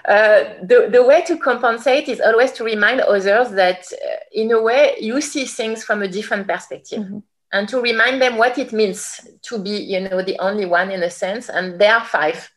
Uh, 0.08 0.54
the, 0.62 0.88
the 0.90 1.04
way 1.04 1.22
to 1.22 1.36
compensate 1.36 2.08
is 2.08 2.18
always 2.18 2.50
to 2.52 2.64
remind 2.64 2.98
others 3.02 3.50
that, 3.50 3.80
uh, 3.92 4.16
in 4.32 4.50
a 4.52 4.62
way, 4.62 4.94
you 4.98 5.20
see 5.20 5.44
things 5.44 5.84
from 5.84 6.02
a 6.02 6.08
different 6.08 6.48
perspective. 6.48 7.00
Mm-hmm 7.00 7.18
and 7.52 7.68
to 7.68 7.80
remind 7.80 8.20
them 8.20 8.36
what 8.36 8.58
it 8.58 8.72
means 8.72 9.20
to 9.40 9.58
be 9.58 9.70
you 9.70 10.00
know 10.00 10.22
the 10.22 10.38
only 10.38 10.66
one 10.66 10.90
in 10.90 11.02
a 11.02 11.10
sense 11.10 11.48
and 11.48 11.80
there 11.80 11.94
are 11.94 12.04
five 12.04 12.50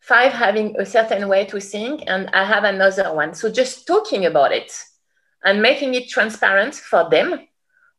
five 0.00 0.32
having 0.32 0.74
a 0.80 0.86
certain 0.86 1.28
way 1.28 1.44
to 1.44 1.60
think 1.60 2.02
and 2.06 2.30
i 2.32 2.44
have 2.44 2.64
another 2.64 3.14
one 3.14 3.34
so 3.34 3.50
just 3.50 3.86
talking 3.86 4.24
about 4.24 4.50
it 4.52 4.72
and 5.44 5.60
making 5.60 5.92
it 5.92 6.08
transparent 6.08 6.74
for 6.74 7.08
them 7.10 7.46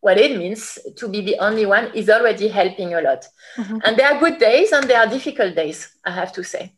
what 0.02 0.18
it 0.18 0.38
means 0.38 0.80
to 0.96 1.08
be 1.08 1.22
the 1.22 1.38
only 1.40 1.66
one 1.66 1.92
is 1.94 2.10
already 2.10 2.48
helping 2.48 2.94
a 2.94 3.02
lot 3.02 3.26
mm-hmm. 3.58 3.78
and 3.84 3.98
there 3.98 4.12
are 4.12 4.20
good 4.20 4.38
days 4.38 4.72
and 4.72 4.90
there 4.90 5.00
are 5.00 5.08
difficult 5.08 5.56
days 5.56 5.96
i 6.06 6.12
have 6.12 6.32
to 6.32 6.44
say 6.44 6.74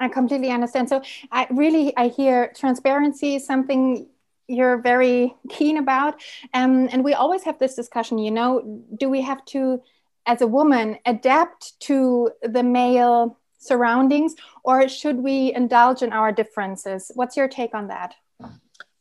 i 0.00 0.08
completely 0.08 0.50
understand 0.50 0.88
so 0.88 1.02
i 1.30 1.46
really 1.50 1.96
i 1.96 2.08
hear 2.08 2.52
transparency 2.56 3.34
is 3.36 3.46
something 3.46 4.06
you're 4.48 4.78
very 4.78 5.34
keen 5.50 5.78
about 5.78 6.14
um, 6.54 6.88
and 6.92 7.04
we 7.04 7.14
always 7.14 7.42
have 7.42 7.58
this 7.58 7.74
discussion 7.74 8.18
you 8.18 8.30
know 8.30 8.84
do 8.98 9.08
we 9.08 9.20
have 9.20 9.44
to 9.44 9.80
as 10.26 10.40
a 10.40 10.46
woman 10.46 10.98
adapt 11.04 11.78
to 11.80 12.30
the 12.42 12.62
male 12.62 13.38
surroundings, 13.62 14.34
or 14.64 14.88
should 14.88 15.16
we 15.16 15.52
indulge 15.54 16.02
in 16.02 16.12
our 16.12 16.32
differences? 16.32 17.10
What's 17.14 17.36
your 17.36 17.48
take 17.48 17.74
on 17.74 17.88
that? 17.88 18.14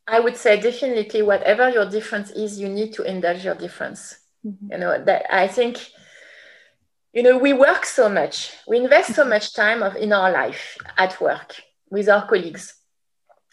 I 0.08 0.20
would 0.20 0.36
say 0.36 0.60
definitely 0.60 1.22
whatever 1.22 1.70
your 1.70 1.86
difference 1.86 2.32
is, 2.32 2.60
you 2.60 2.68
need 2.68 2.94
to 2.94 3.04
indulge 3.04 3.46
your 3.46 3.56
difference. 3.56 4.18
Mm-hmm. 4.46 4.72
You 4.72 4.78
know, 4.78 5.04
that 5.04 5.34
I 5.34 5.48
think, 5.48 5.80
you 7.14 7.24
know, 7.24 7.38
we 7.38 7.54
work 7.54 7.86
so 7.86 8.10
much, 8.10 8.52
we 8.68 8.78
invest 8.78 9.14
so 9.16 9.26
much 9.26 9.54
time 9.54 9.84
of 9.84 9.96
in 9.96 10.12
our 10.12 10.32
life 10.32 10.78
at 10.98 11.20
work 11.22 11.56
with 11.90 12.10
our 12.10 12.28
colleagues. 12.28 12.74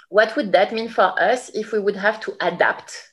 What 0.09 0.35
would 0.37 0.53
that 0.53 0.73
mean 0.73 0.89
for 0.89 1.21
us 1.21 1.51
if 1.51 1.73
we 1.73 1.79
would 1.79 1.97
have 1.97 2.21
to 2.21 2.35
adapt, 2.41 3.13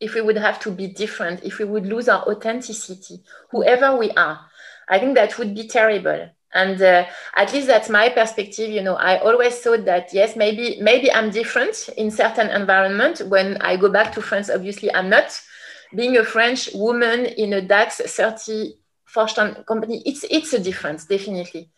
if 0.00 0.14
we 0.14 0.22
would 0.22 0.38
have 0.38 0.58
to 0.60 0.70
be 0.70 0.86
different, 0.86 1.44
if 1.44 1.58
we 1.58 1.66
would 1.66 1.86
lose 1.86 2.08
our 2.08 2.22
authenticity, 2.22 3.22
whoever 3.50 3.96
we 3.96 4.10
are? 4.12 4.40
I 4.88 4.98
think 4.98 5.14
that 5.16 5.38
would 5.38 5.54
be 5.54 5.68
terrible 5.68 6.30
and 6.52 6.80
uh, 6.82 7.06
at 7.36 7.52
least 7.52 7.66
that's 7.66 7.88
my 7.88 8.08
perspective 8.08 8.70
you 8.70 8.82
know 8.82 8.96
i 8.96 9.18
always 9.18 9.58
thought 9.60 9.84
that 9.84 10.12
yes 10.12 10.36
maybe 10.36 10.78
maybe 10.80 11.12
i'm 11.12 11.30
different 11.30 11.88
in 11.96 12.10
certain 12.10 12.48
environment. 12.50 13.20
When 13.28 13.56
i 13.58 13.76
go 13.76 13.88
back 13.88 14.12
to 14.14 14.22
france 14.22 14.50
obviously 14.50 14.92
i'm 14.94 15.08
not. 15.08 15.40
Being 15.92 16.16
a 16.18 16.24
french 16.24 16.70
woman 16.72 17.26
in 17.26 17.52
a 17.52 17.60
dax 17.60 18.00
30 18.00 18.74
Vorstand 19.12 19.66
company 19.66 20.02
it's 20.06 20.24
it's 20.30 20.52
a 20.52 20.60
difference 20.60 21.04
definitely. 21.04 21.68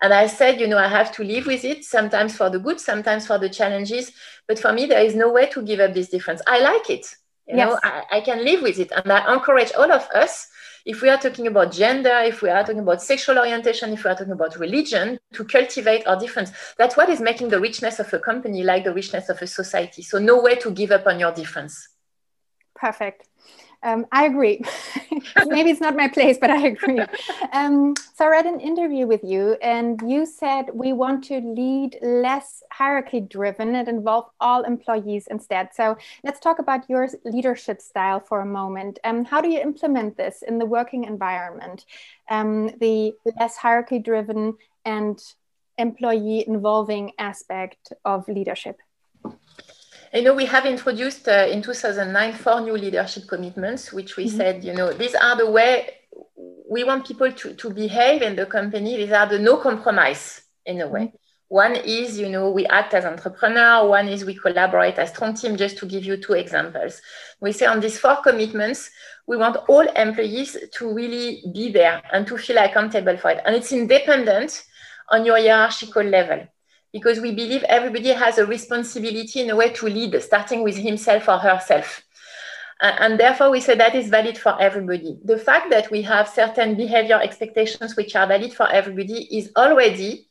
And 0.00 0.12
i 0.12 0.26
said 0.26 0.60
you 0.60 0.66
know 0.66 0.78
i 0.78 0.88
have 0.88 1.12
to 1.12 1.22
live 1.22 1.46
with 1.46 1.64
it 1.64 1.84
sometimes 1.84 2.36
for 2.36 2.50
the 2.50 2.58
good 2.58 2.80
sometimes 2.80 3.24
for 3.26 3.38
the 3.38 3.48
challenges. 3.48 4.10
But 4.48 4.58
for 4.58 4.72
me 4.72 4.86
there 4.86 5.04
is 5.04 5.14
no 5.14 5.30
way 5.30 5.46
to 5.50 5.62
give 5.62 5.78
up 5.78 5.94
this 5.94 6.08
difference. 6.08 6.42
I 6.46 6.58
like 6.58 6.90
it 6.90 7.06
you 7.46 7.56
yes. 7.56 7.68
know 7.68 7.78
I, 7.82 8.02
I 8.10 8.20
can 8.20 8.44
live 8.44 8.62
with 8.62 8.78
it. 8.78 8.92
And 8.92 9.12
i 9.12 9.32
encourage 9.32 9.72
all 9.78 9.90
of 9.92 10.08
us 10.14 10.48
if 10.84 11.02
we 11.02 11.08
are 11.08 11.18
talking 11.18 11.46
about 11.46 11.72
gender, 11.72 12.20
if 12.24 12.42
we 12.42 12.50
are 12.50 12.62
talking 12.62 12.80
about 12.80 13.02
sexual 13.02 13.38
orientation, 13.38 13.92
if 13.92 14.04
we 14.04 14.10
are 14.10 14.16
talking 14.16 14.32
about 14.32 14.56
religion, 14.58 15.18
to 15.32 15.44
cultivate 15.44 16.06
our 16.06 16.18
difference, 16.18 16.52
that's 16.76 16.96
what 16.96 17.08
is 17.08 17.20
making 17.20 17.48
the 17.48 17.60
richness 17.60 17.98
of 17.98 18.12
a 18.12 18.18
company 18.18 18.62
like 18.62 18.84
the 18.84 18.92
richness 18.92 19.28
of 19.28 19.40
a 19.40 19.46
society. 19.46 20.02
So, 20.02 20.18
no 20.18 20.40
way 20.40 20.56
to 20.56 20.70
give 20.70 20.90
up 20.90 21.06
on 21.06 21.20
your 21.20 21.32
difference. 21.32 21.88
Perfect. 22.74 23.28
Um, 23.84 24.06
I 24.12 24.26
agree. 24.26 24.62
Maybe 25.44 25.70
it's 25.70 25.80
not 25.80 25.96
my 25.96 26.06
place, 26.06 26.38
but 26.40 26.50
I 26.50 26.66
agree. 26.68 27.04
Um, 27.52 27.94
so 28.14 28.26
I 28.26 28.28
read 28.28 28.46
an 28.46 28.60
interview 28.60 29.06
with 29.06 29.24
you, 29.24 29.56
and 29.60 30.00
you 30.08 30.24
said 30.24 30.66
we 30.72 30.92
want 30.92 31.24
to 31.24 31.40
lead 31.40 31.98
less 32.00 32.62
hierarchy 32.70 33.20
driven 33.20 33.74
and 33.74 33.88
involve 33.88 34.26
all 34.40 34.62
employees 34.62 35.26
instead. 35.30 35.70
So 35.74 35.96
let's 36.22 36.38
talk 36.38 36.60
about 36.60 36.88
your 36.88 37.08
leadership 37.24 37.80
style 37.80 38.20
for 38.20 38.40
a 38.40 38.46
moment. 38.46 39.00
Um, 39.02 39.24
how 39.24 39.40
do 39.40 39.48
you 39.48 39.60
implement 39.60 40.16
this 40.16 40.42
in 40.46 40.58
the 40.58 40.66
working 40.66 41.04
environment? 41.04 41.84
Um, 42.30 42.68
the 42.78 43.14
less 43.38 43.56
hierarchy 43.56 43.98
driven 43.98 44.54
and 44.84 45.20
employee 45.76 46.44
involving 46.46 47.12
aspect 47.18 47.92
of 48.04 48.28
leadership. 48.28 48.78
You 50.14 50.20
know, 50.20 50.34
we 50.34 50.44
have 50.44 50.66
introduced 50.66 51.26
uh, 51.26 51.46
in 51.50 51.62
2009 51.62 52.34
four 52.34 52.60
new 52.60 52.76
leadership 52.76 53.26
commitments, 53.26 53.94
which 53.94 54.18
we 54.18 54.26
mm-hmm. 54.26 54.36
said, 54.36 54.62
you 54.62 54.74
know, 54.74 54.92
these 54.92 55.14
are 55.14 55.38
the 55.38 55.50
way 55.50 55.88
we 56.68 56.84
want 56.84 57.06
people 57.06 57.32
to, 57.32 57.54
to 57.54 57.70
behave 57.70 58.20
in 58.20 58.36
the 58.36 58.44
company. 58.44 58.98
These 58.98 59.12
are 59.12 59.26
the 59.26 59.38
no 59.38 59.56
compromise 59.56 60.42
in 60.66 60.82
a 60.82 60.88
way. 60.88 61.00
Mm-hmm. 61.00 61.16
One 61.48 61.76
is, 61.76 62.18
you 62.18 62.28
know, 62.28 62.50
we 62.50 62.66
act 62.66 62.92
as 62.92 63.06
entrepreneur. 63.06 63.88
One 63.88 64.08
is 64.08 64.26
we 64.26 64.34
collaborate 64.34 64.98
as 64.98 65.10
strong 65.10 65.32
team, 65.32 65.56
just 65.56 65.78
to 65.78 65.86
give 65.86 66.04
you 66.04 66.18
two 66.18 66.34
examples. 66.34 67.00
We 67.40 67.52
say 67.52 67.64
on 67.64 67.80
these 67.80 67.98
four 67.98 68.16
commitments, 68.16 68.90
we 69.26 69.38
want 69.38 69.56
all 69.68 69.86
employees 69.96 70.58
to 70.74 70.92
really 70.92 71.42
be 71.54 71.72
there 71.72 72.02
and 72.12 72.26
to 72.26 72.36
feel 72.36 72.58
accountable 72.58 73.16
for 73.16 73.30
it. 73.30 73.40
And 73.46 73.56
it's 73.56 73.72
independent 73.72 74.62
on 75.10 75.24
your 75.24 75.38
hierarchical 75.38 76.02
level 76.02 76.46
because 76.92 77.20
we 77.20 77.32
believe 77.32 77.62
everybody 77.64 78.10
has 78.10 78.38
a 78.38 78.46
responsibility 78.46 79.40
in 79.40 79.50
a 79.50 79.56
way 79.56 79.70
to 79.70 79.86
lead, 79.86 80.20
starting 80.22 80.62
with 80.62 80.76
himself 80.76 81.28
or 81.28 81.38
herself. 81.38 82.02
And 82.80 83.18
therefore, 83.18 83.50
we 83.50 83.60
say 83.60 83.76
that 83.76 83.94
is 83.94 84.08
valid 84.08 84.36
for 84.36 84.60
everybody. 84.60 85.16
The 85.24 85.38
fact 85.38 85.70
that 85.70 85.90
we 85.90 86.02
have 86.02 86.28
certain 86.28 86.74
behavior 86.74 87.20
expectations 87.22 87.96
which 87.96 88.16
are 88.16 88.26
valid 88.26 88.52
for 88.52 88.68
everybody 88.70 89.36
is 89.36 89.52
already 89.56 90.26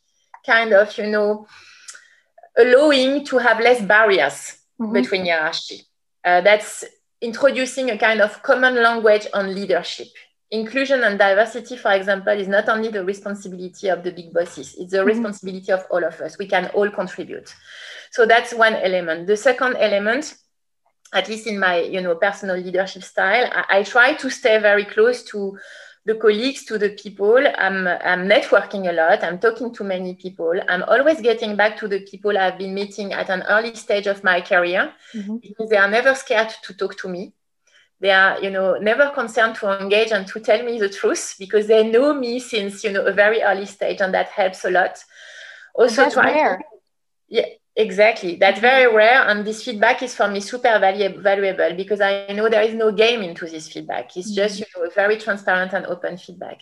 kind 0.46 0.74
of, 0.74 0.96
you 0.98 1.08
know, 1.08 1.48
allowing 2.58 3.24
to 3.26 3.38
have 3.38 3.62
less 3.62 3.82
barriers 3.82 4.58
mm-hmm. 4.80 4.92
between 4.92 5.26
hierarchy. 5.26 5.84
Uh, 6.26 6.42
that's 6.42 6.84
introducing 7.22 7.90
a 7.90 7.98
kind 7.98 8.20
of 8.22 8.44
common 8.44 8.76
language 8.84 9.28
on 9.34 9.56
leadership 9.56 10.08
inclusion 10.52 11.04
and 11.04 11.18
diversity, 11.18 11.78
for 11.78 11.94
example, 11.94 12.34
is 12.34 12.48
not 12.48 12.68
only 12.70 12.90
the 12.90 13.04
responsibility 13.04 13.88
of 13.88 14.04
the 14.04 14.12
big 14.12 14.34
bosses, 14.34 14.76
it's 14.78 14.92
the 14.92 14.98
mm-hmm. 14.98 15.08
responsibility 15.08 15.72
of 15.72 15.86
all 15.90 16.04
of 16.04 16.20
us. 16.22 16.38
We 16.38 16.48
can 16.48 16.68
all 16.68 16.90
contribute. 16.90 17.54
So 18.12 18.26
that's 18.26 18.54
one 18.54 18.76
element. 18.76 19.28
The 19.28 19.38
second 19.38 19.78
element, 19.78 20.36
at 21.14 21.30
least 21.30 21.48
in 21.48 21.60
my 21.60 21.80
you 21.80 22.02
know 22.02 22.16
personal 22.16 22.58
leadership 22.58 23.04
style, 23.04 23.50
I, 23.54 23.80
I 23.80 23.84
try 23.84 24.14
to 24.16 24.30
stay 24.30 24.60
very 24.60 24.86
close 24.86 25.24
to 25.26 25.58
the 26.06 26.16
colleagues, 26.16 26.66
to 26.66 26.78
the 26.78 26.90
people. 26.90 27.38
I'm, 27.38 27.88
I'm 27.88 28.28
networking 28.28 28.90
a 28.90 28.92
lot. 28.92 29.24
I'm 29.24 29.38
talking 29.38 29.72
to 29.76 29.84
many 29.84 30.16
people. 30.16 30.54
I'm 30.68 30.84
always 30.84 31.22
getting 31.22 31.56
back 31.56 31.78
to 31.78 31.88
the 31.88 32.02
people 32.02 32.38
I've 32.38 32.58
been 32.58 32.74
meeting 32.74 33.14
at 33.14 33.30
an 33.30 33.44
early 33.44 33.76
stage 33.76 34.08
of 34.08 34.24
my 34.24 34.42
career 34.42 34.92
mm-hmm. 35.14 35.38
because 35.38 35.70
they 35.70 35.78
are 35.78 35.90
never 35.90 36.16
scared 36.16 36.50
to 36.64 36.74
talk 36.74 36.98
to 36.98 37.08
me 37.08 37.34
they 38.02 38.12
are 38.12 38.42
you 38.42 38.50
know 38.50 38.78
never 38.78 39.10
concerned 39.12 39.56
to 39.56 39.82
engage 39.82 40.12
and 40.12 40.28
to 40.28 40.40
tell 40.40 40.62
me 40.64 40.80
the 40.80 40.90
truth 40.90 41.36
because 41.40 41.68
they 41.68 41.90
know 41.90 42.14
me 42.14 42.40
since 42.40 42.84
you 42.84 42.92
know 42.92 43.06
a 43.06 43.14
very 43.14 43.42
early 43.42 43.66
stage 43.66 44.02
and 44.02 44.14
that 44.14 44.28
helps 44.30 44.66
a 44.66 44.70
lot 44.70 44.98
also 45.76 46.04
that's 46.04 46.16
rare. 46.18 46.58
To, 46.58 46.64
yeah 47.30 47.46
exactly 47.78 48.36
that's 48.36 48.60
very 48.60 48.94
rare 48.94 49.22
and 49.30 49.46
this 49.46 49.64
feedback 49.64 50.04
is 50.04 50.14
for 50.14 50.28
me 50.28 50.42
super 50.42 50.78
valuable, 50.80 51.22
valuable 51.22 51.74
because 51.78 52.02
i 52.02 52.28
know 52.34 52.50
there 52.50 52.64
is 52.64 52.74
no 52.74 52.92
game 52.92 53.22
into 53.22 53.46
this 53.46 53.70
feedback 53.70 54.18
it's 54.18 54.32
just 54.32 54.56
mm-hmm. 54.56 54.64
you 54.76 54.84
know 54.84 54.90
a 54.90 54.94
very 54.94 55.18
transparent 55.18 55.72
and 55.72 55.86
open 55.86 56.18
feedback 56.18 56.62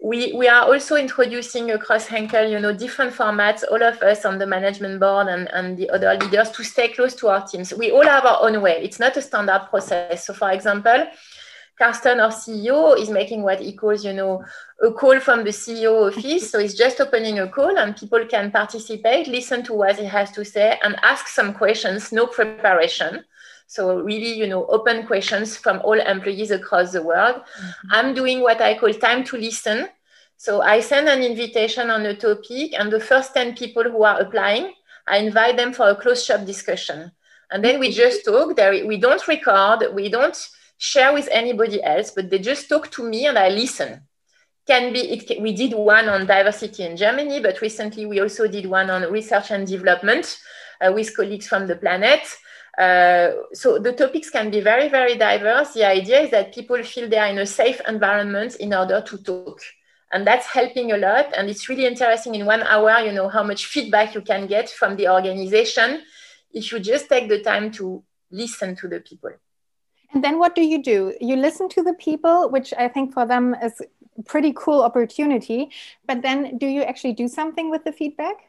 we, 0.00 0.32
we 0.32 0.46
are 0.46 0.64
also 0.64 0.94
introducing 0.94 1.72
across 1.72 2.06
Henkel, 2.06 2.48
you 2.48 2.60
know, 2.60 2.72
different 2.72 3.12
formats, 3.12 3.64
all 3.68 3.82
of 3.82 4.00
us 4.00 4.24
on 4.24 4.38
the 4.38 4.46
management 4.46 5.00
board 5.00 5.26
and, 5.26 5.52
and 5.52 5.76
the 5.76 5.90
other 5.90 6.14
leaders 6.14 6.50
to 6.52 6.62
stay 6.62 6.88
close 6.88 7.14
to 7.16 7.28
our 7.28 7.44
teams. 7.46 7.74
We 7.74 7.90
all 7.90 8.04
have 8.04 8.24
our 8.24 8.38
own 8.42 8.60
way. 8.62 8.80
It's 8.82 9.00
not 9.00 9.16
a 9.16 9.22
standard 9.22 9.66
process. 9.70 10.26
So 10.26 10.34
for 10.34 10.52
example, 10.52 11.06
Carsten, 11.76 12.20
our 12.20 12.30
CEO, 12.30 12.98
is 12.98 13.08
making 13.08 13.42
what 13.42 13.60
he 13.60 13.72
calls, 13.72 14.04
you 14.04 14.12
know, 14.12 14.44
a 14.82 14.92
call 14.92 15.18
from 15.20 15.44
the 15.44 15.50
CEO 15.50 16.08
office. 16.08 16.50
So 16.50 16.60
he's 16.60 16.74
just 16.74 17.00
opening 17.00 17.40
a 17.40 17.48
call 17.48 17.76
and 17.76 17.96
people 17.96 18.24
can 18.26 18.50
participate, 18.52 19.26
listen 19.26 19.64
to 19.64 19.74
what 19.74 19.96
he 19.96 20.04
has 20.04 20.30
to 20.32 20.44
say 20.44 20.78
and 20.82 20.96
ask 21.02 21.26
some 21.28 21.54
questions, 21.54 22.12
no 22.12 22.26
preparation. 22.26 23.24
So 23.68 24.00
really, 24.00 24.32
you 24.32 24.46
know, 24.46 24.64
open 24.66 25.06
questions 25.06 25.54
from 25.54 25.82
all 25.84 26.00
employees 26.00 26.50
across 26.50 26.92
the 26.92 27.02
world. 27.02 27.36
Mm-hmm. 27.36 27.88
I'm 27.90 28.14
doing 28.14 28.40
what 28.40 28.62
I 28.62 28.78
call 28.78 28.92
time 28.94 29.24
to 29.24 29.36
listen. 29.36 29.88
So 30.38 30.62
I 30.62 30.80
send 30.80 31.06
an 31.06 31.22
invitation 31.22 31.90
on 31.90 32.06
a 32.06 32.14
topic, 32.14 32.72
and 32.78 32.90
the 32.90 32.98
first 32.98 33.34
10 33.34 33.56
people 33.56 33.82
who 33.82 34.04
are 34.04 34.20
applying, 34.20 34.72
I 35.06 35.18
invite 35.18 35.58
them 35.58 35.74
for 35.74 35.90
a 35.90 35.96
closed 35.96 36.24
shop 36.24 36.46
discussion. 36.46 37.12
And 37.50 37.62
then 37.62 37.78
we 37.78 37.92
just 37.92 38.24
talk. 38.24 38.56
There, 38.56 38.86
we 38.86 38.96
don't 38.96 39.26
record, 39.28 39.94
we 39.94 40.08
don't 40.08 40.36
share 40.78 41.12
with 41.12 41.28
anybody 41.30 41.82
else, 41.82 42.10
but 42.10 42.30
they 42.30 42.38
just 42.38 42.70
talk 42.70 42.90
to 42.92 43.02
me 43.02 43.26
and 43.26 43.38
I 43.38 43.50
listen. 43.50 44.00
Can 44.66 44.94
be 44.94 45.00
it, 45.00 45.42
we 45.42 45.52
did 45.52 45.74
one 45.74 46.08
on 46.08 46.26
diversity 46.26 46.84
in 46.84 46.96
Germany, 46.96 47.40
but 47.40 47.60
recently 47.60 48.06
we 48.06 48.20
also 48.20 48.48
did 48.48 48.64
one 48.64 48.88
on 48.88 49.10
research 49.12 49.50
and 49.50 49.66
development 49.66 50.38
uh, 50.80 50.90
with 50.92 51.14
colleagues 51.14 51.48
from 51.48 51.66
the 51.66 51.76
planet. 51.76 52.20
Uh, 52.78 53.32
so 53.52 53.78
the 53.78 53.92
topics 53.92 54.30
can 54.30 54.50
be 54.50 54.60
very, 54.60 54.88
very 54.88 55.16
diverse. 55.16 55.74
The 55.74 55.84
idea 55.84 56.20
is 56.20 56.30
that 56.30 56.54
people 56.54 56.80
feel 56.84 57.08
they 57.08 57.18
are 57.18 57.26
in 57.26 57.38
a 57.38 57.46
safe 57.46 57.80
environment 57.88 58.54
in 58.56 58.72
order 58.72 59.00
to 59.00 59.18
talk. 59.18 59.60
And 60.12 60.26
that's 60.26 60.46
helping 60.46 60.92
a 60.92 60.96
lot. 60.96 61.36
And 61.36 61.50
it's 61.50 61.68
really 61.68 61.86
interesting 61.86 62.36
in 62.36 62.46
one 62.46 62.62
hour, 62.62 63.00
you 63.00 63.12
know, 63.12 63.28
how 63.28 63.42
much 63.42 63.66
feedback 63.66 64.14
you 64.14 64.22
can 64.22 64.46
get 64.46 64.70
from 64.70 64.96
the 64.96 65.08
organization 65.08 66.02
if 66.52 66.72
you 66.72 66.78
just 66.78 67.08
take 67.08 67.28
the 67.28 67.42
time 67.42 67.72
to 67.72 68.02
listen 68.30 68.76
to 68.76 68.88
the 68.88 69.00
people. 69.00 69.32
And 70.12 70.24
then 70.24 70.38
what 70.38 70.54
do 70.54 70.62
you 70.62 70.82
do? 70.82 71.14
You 71.20 71.36
listen 71.36 71.68
to 71.70 71.82
the 71.82 71.94
people, 71.94 72.48
which 72.48 72.72
I 72.78 72.88
think 72.88 73.12
for 73.12 73.26
them 73.26 73.54
is 73.62 73.82
a 74.18 74.22
pretty 74.22 74.54
cool 74.56 74.82
opportunity. 74.82 75.70
But 76.06 76.22
then 76.22 76.56
do 76.58 76.66
you 76.66 76.82
actually 76.82 77.12
do 77.12 77.28
something 77.28 77.70
with 77.70 77.84
the 77.84 77.92
feedback? 77.92 78.47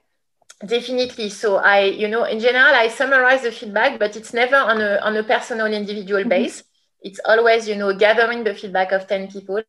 Definitely. 0.66 1.30
So 1.30 1.56
I, 1.56 1.86
you 1.86 2.10
know, 2.10 2.26
in 2.26 2.40
general, 2.40 2.76
I 2.76 2.90
summarize 2.90 3.44
the 3.44 3.52
feedback, 3.52 3.98
but 3.98 4.18
it's 4.18 4.34
never 4.34 4.58
on 4.58 4.82
a 4.82 4.98
on 4.98 5.16
a 5.16 5.24
personal 5.24 5.68
individual 5.68 6.22
mm-hmm. 6.22 6.30
base. 6.30 6.64
It's 7.02 7.20
always, 7.24 7.66
you 7.66 7.78
know, 7.78 7.96
gathering 7.96 8.44
the 8.44 8.54
feedback 8.54 8.92
of 8.92 9.08
10 9.08 9.32
people. 9.32 9.64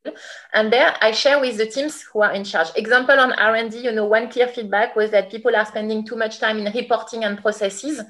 And 0.52 0.72
there 0.72 0.96
I 1.00 1.12
share 1.12 1.38
with 1.38 1.58
the 1.58 1.66
teams 1.66 2.02
who 2.02 2.22
are 2.22 2.32
in 2.32 2.42
charge. 2.42 2.70
Example 2.74 3.20
on 3.20 3.32
R&D, 3.34 3.78
you 3.78 3.92
know, 3.92 4.06
one 4.06 4.28
clear 4.28 4.48
feedback 4.48 4.96
was 4.96 5.12
that 5.12 5.30
people 5.30 5.54
are 5.54 5.64
spending 5.64 6.04
too 6.04 6.16
much 6.16 6.40
time 6.40 6.58
in 6.58 6.72
reporting 6.72 7.22
and 7.22 7.40
processes, 7.40 8.00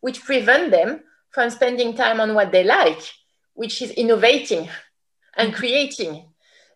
which 0.00 0.22
prevent 0.22 0.70
them 0.70 1.02
from 1.30 1.50
spending 1.50 1.92
time 1.96 2.20
on 2.20 2.34
what 2.34 2.52
they 2.52 2.62
like, 2.62 3.00
which 3.54 3.82
is 3.82 3.90
innovating 3.90 4.68
and 5.36 5.48
mm-hmm. 5.48 5.58
creating. 5.58 6.24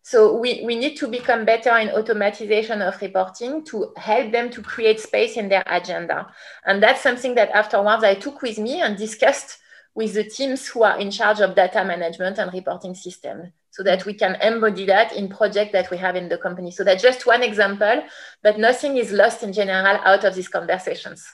So 0.02 0.36
we, 0.36 0.62
we 0.64 0.74
need 0.74 0.96
to 0.96 1.06
become 1.06 1.44
better 1.44 1.76
in 1.78 1.88
automatization 1.88 2.86
of 2.86 3.00
reporting 3.00 3.64
to 3.66 3.92
help 3.96 4.32
them 4.32 4.50
to 4.50 4.62
create 4.62 4.98
space 4.98 5.36
in 5.36 5.48
their 5.48 5.62
agenda. 5.66 6.26
And 6.66 6.82
that's 6.82 7.00
something 7.00 7.36
that 7.36 7.50
afterwards 7.50 8.02
I 8.02 8.14
took 8.14 8.42
with 8.42 8.58
me 8.58 8.80
and 8.80 8.96
discussed 8.96 9.58
with 9.94 10.14
the 10.14 10.24
teams 10.24 10.66
who 10.66 10.82
are 10.82 10.98
in 10.98 11.10
charge 11.10 11.40
of 11.40 11.54
data 11.54 11.84
management 11.84 12.38
and 12.38 12.52
reporting 12.52 12.94
system 12.94 13.52
so 13.70 13.82
that 13.82 14.04
we 14.04 14.12
can 14.12 14.34
embody 14.42 14.86
that 14.86 15.12
in 15.12 15.28
project 15.28 15.72
that 15.72 15.90
we 15.90 15.96
have 15.98 16.16
in 16.16 16.28
the 16.28 16.36
company. 16.36 16.70
So 16.70 16.84
that's 16.84 17.02
just 17.02 17.26
one 17.26 17.42
example, 17.42 18.02
but 18.42 18.58
nothing 18.58 18.96
is 18.96 19.12
lost 19.12 19.42
in 19.42 19.52
general 19.52 19.98
out 20.04 20.24
of 20.24 20.34
these 20.34 20.48
conversations. 20.48 21.24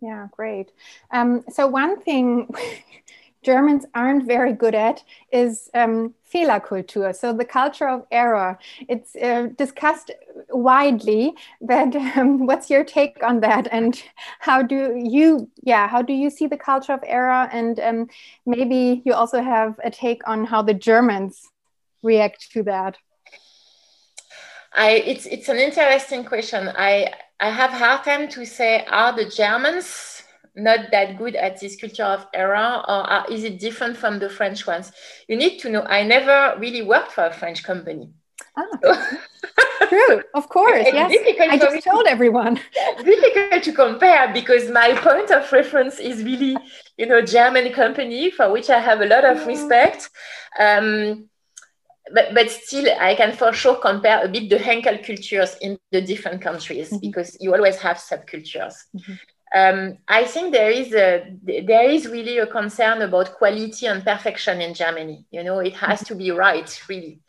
Yeah, 0.00 0.28
great. 0.30 0.70
Um, 1.10 1.44
so 1.50 1.66
one 1.66 2.00
thing 2.00 2.48
Germans 3.42 3.86
aren't 3.94 4.26
very 4.26 4.52
good 4.52 4.74
at 4.74 5.02
is 5.32 5.70
um, 5.74 6.14
Fehlerkultur, 6.32 7.14
so 7.14 7.32
the 7.32 7.44
culture 7.44 7.88
of 7.88 8.06
error. 8.10 8.58
It's 8.88 9.16
uh, 9.16 9.48
discussed 9.56 10.10
widely, 10.50 11.34
but 11.60 11.94
um, 11.96 12.46
what's 12.46 12.70
your 12.70 12.84
take 12.84 13.22
on 13.22 13.40
that? 13.40 13.68
And 13.70 14.00
how 14.40 14.62
do 14.62 14.94
you, 14.96 15.50
yeah, 15.62 15.88
how 15.88 16.02
do 16.02 16.12
you 16.12 16.30
see 16.30 16.46
the 16.46 16.56
culture 16.56 16.92
of 16.92 17.00
error? 17.06 17.48
And 17.50 17.80
um, 17.80 18.08
maybe 18.46 19.02
you 19.04 19.14
also 19.14 19.42
have 19.42 19.78
a 19.82 19.90
take 19.90 20.26
on 20.28 20.44
how 20.44 20.62
the 20.62 20.74
Germans 20.74 21.50
react 22.02 22.50
to 22.52 22.62
that. 22.64 22.96
I, 24.72 24.90
it's 24.90 25.26
it's 25.26 25.48
an 25.48 25.56
interesting 25.56 26.24
question. 26.24 26.68
I 26.76 27.12
I 27.40 27.50
have 27.50 27.70
hard 27.70 28.04
time 28.04 28.28
to 28.28 28.44
say 28.44 28.84
are 28.86 29.16
the 29.16 29.28
Germans 29.28 30.17
not 30.58 30.90
that 30.90 31.16
good 31.16 31.36
at 31.36 31.60
this 31.60 31.76
culture 31.76 32.04
of 32.04 32.26
error 32.34 32.82
or 32.88 33.00
are, 33.10 33.26
is 33.30 33.44
it 33.44 33.58
different 33.58 33.96
from 33.96 34.18
the 34.18 34.28
French 34.28 34.66
ones? 34.66 34.92
You 35.28 35.36
need 35.36 35.58
to 35.60 35.70
know, 35.70 35.82
I 35.82 36.02
never 36.02 36.58
really 36.58 36.82
worked 36.82 37.12
for 37.12 37.24
a 37.24 37.32
French 37.32 37.62
company. 37.62 38.10
Ah, 38.56 38.64
so, 38.82 38.94
true, 39.88 40.22
of 40.34 40.48
course. 40.48 40.86
yes. 40.92 41.12
I 41.40 41.58
just 41.58 41.84
told 41.84 42.06
to, 42.06 42.10
everyone. 42.10 42.60
difficult 43.04 43.62
to 43.62 43.72
compare 43.72 44.32
because 44.32 44.70
my 44.70 44.94
point 44.94 45.30
of 45.30 45.50
reference 45.52 45.98
is 45.98 46.24
really, 46.24 46.56
you 46.96 47.06
know, 47.06 47.22
German 47.22 47.72
company 47.72 48.30
for 48.30 48.50
which 48.50 48.68
I 48.70 48.80
have 48.80 49.00
a 49.00 49.06
lot 49.06 49.24
of 49.24 49.46
respect. 49.46 50.10
Um, 50.58 51.28
but, 52.12 52.34
but 52.34 52.50
still, 52.50 52.88
I 52.98 53.14
can 53.14 53.32
for 53.32 53.52
sure 53.52 53.76
compare 53.76 54.24
a 54.24 54.28
bit 54.28 54.48
the 54.48 54.58
Henkel 54.58 54.98
cultures 54.98 55.56
in 55.60 55.78
the 55.92 56.00
different 56.00 56.40
countries 56.40 56.88
mm-hmm. 56.88 56.98
because 56.98 57.36
you 57.40 57.54
always 57.54 57.76
have 57.76 57.98
subcultures. 57.98 58.74
Mm-hmm. 58.96 59.14
Um, 59.54 59.98
I 60.06 60.24
think 60.24 60.52
there 60.52 60.70
is 60.70 60.92
a 60.92 61.34
there 61.42 61.88
is 61.88 62.06
really 62.06 62.38
a 62.38 62.46
concern 62.46 63.00
about 63.02 63.34
quality 63.34 63.86
and 63.86 64.04
perfection 64.04 64.60
in 64.60 64.74
Germany. 64.74 65.24
You 65.30 65.42
know, 65.42 65.60
it 65.60 65.74
has 65.74 66.04
to 66.04 66.14
be 66.14 66.30
right, 66.30 66.68
really. 66.88 67.20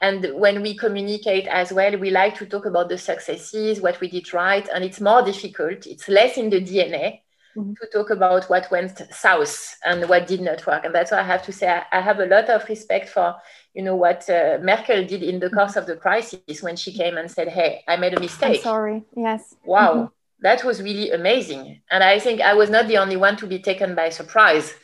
And 0.00 0.32
when 0.34 0.62
we 0.62 0.76
communicate 0.76 1.46
as 1.46 1.72
well, 1.72 1.96
we 1.96 2.10
like 2.10 2.36
to 2.36 2.46
talk 2.46 2.66
about 2.66 2.88
the 2.88 2.98
successes, 2.98 3.80
what 3.80 4.00
we 4.00 4.08
did 4.08 4.32
right, 4.32 4.68
and 4.72 4.84
it's 4.84 5.00
more 5.00 5.22
difficult. 5.22 5.86
It's 5.86 6.08
less 6.08 6.36
in 6.36 6.50
the 6.50 6.60
DNA 6.60 7.20
mm-hmm. 7.56 7.72
to 7.72 7.88
talk 7.92 8.10
about 8.10 8.44
what 8.50 8.70
went 8.70 9.02
south 9.12 9.76
and 9.84 10.08
what 10.08 10.26
did 10.26 10.40
not 10.40 10.66
work. 10.66 10.84
And 10.84 10.94
that's 10.94 11.12
why 11.12 11.20
I 11.20 11.24
have 11.24 11.44
to 11.44 11.52
say 11.52 11.82
I, 11.92 12.00
have 12.00 12.20
a 12.20 12.26
lot 12.26 12.48
of 12.48 12.68
respect 12.68 13.08
for 13.08 13.36
you 13.74 13.82
know 13.82 13.94
what 13.94 14.28
uh, 14.28 14.58
Merkel 14.60 15.04
did 15.04 15.22
in 15.22 15.38
the 15.38 15.50
course 15.50 15.76
of 15.76 15.86
the 15.86 15.96
crisis 15.96 16.62
when 16.62 16.74
she 16.74 16.92
came 16.92 17.16
and 17.16 17.30
said, 17.30 17.48
"Hey, 17.48 17.84
I 17.86 17.96
made 17.96 18.14
a 18.14 18.20
mistake." 18.20 18.56
I'm 18.56 18.62
sorry. 18.62 19.04
Yes. 19.16 19.54
Wow. 19.64 19.94
Mm-hmm 19.94 20.14
that 20.42 20.64
was 20.64 20.82
really 20.82 21.10
amazing. 21.10 21.82
And 21.90 22.02
I 22.02 22.18
think 22.18 22.40
I 22.40 22.54
was 22.54 22.70
not 22.70 22.88
the 22.88 22.98
only 22.98 23.16
one 23.16 23.36
to 23.36 23.46
be 23.46 23.58
taken 23.58 23.94
by 23.94 24.08
surprise. 24.08 24.74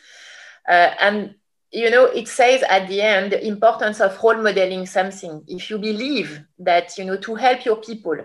Uh, 0.69 0.90
and 1.01 1.35
you 1.73 1.90
know, 1.90 2.05
it 2.07 2.29
says 2.29 2.62
at 2.69 2.88
the 2.88 3.03
end 3.03 3.33
the 3.33 3.47
importance 3.47 4.01
of 4.01 4.23
role 4.23 4.42
modeling 4.42 4.87
something. 4.87 5.42
If 5.47 5.69
you 5.71 5.79
believe 5.79 6.40
that, 6.61 6.97
you 6.97 7.05
know, 7.05 7.16
to 7.19 7.35
help 7.35 7.64
your 7.64 7.77
people, 7.77 8.16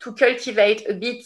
to 0.00 0.12
cultivate 0.12 0.88
a 0.88 0.94
bit 0.94 1.24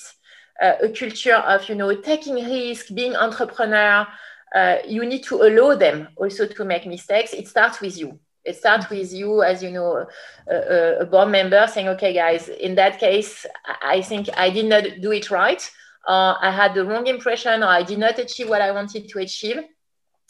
uh, 0.61 0.75
a 0.83 0.89
culture 0.89 1.37
of, 1.37 1.69
you 1.69 1.75
know, 1.77 1.95
taking 1.95 2.35
risk, 2.35 2.93
being 2.95 3.15
entrepreneur, 3.15 4.07
uh, 4.55 4.77
you 4.87 5.07
need 5.07 5.23
to 5.25 5.43
allow 5.43 5.77
them 5.77 6.09
also 6.17 6.47
to 6.47 6.65
make 6.65 6.87
mistakes. 6.87 7.33
It 7.33 7.47
starts 7.47 7.81
with 7.81 7.97
you. 7.97 8.19
It 8.49 8.57
starts 8.57 8.89
with 8.89 9.13
you 9.13 9.43
as 9.43 9.63
you 9.63 9.71
know 9.71 10.07
a, 10.51 11.01
a, 11.01 11.07
board 11.07 11.29
member 11.29 11.67
saying, 11.67 11.89
okay, 11.89 12.13
guys, 12.13 12.49
in 12.49 12.75
that 12.77 12.99
case, 12.99 13.47
I 13.83 14.01
think 14.03 14.29
I 14.37 14.51
did 14.51 14.67
not 14.67 14.85
do 15.01 15.13
it 15.13 15.31
right. 15.31 15.63
Uh, 16.07 16.35
I 16.41 16.51
had 16.51 16.75
the 16.75 16.85
wrong 16.85 17.07
impression, 17.07 17.63
or 17.63 17.67
I 17.67 17.83
did 17.83 17.99
not 17.99 18.19
achieve 18.19 18.49
what 18.49 18.63
I 18.63 18.71
wanted 18.73 19.09
to 19.09 19.19
achieve. 19.19 19.59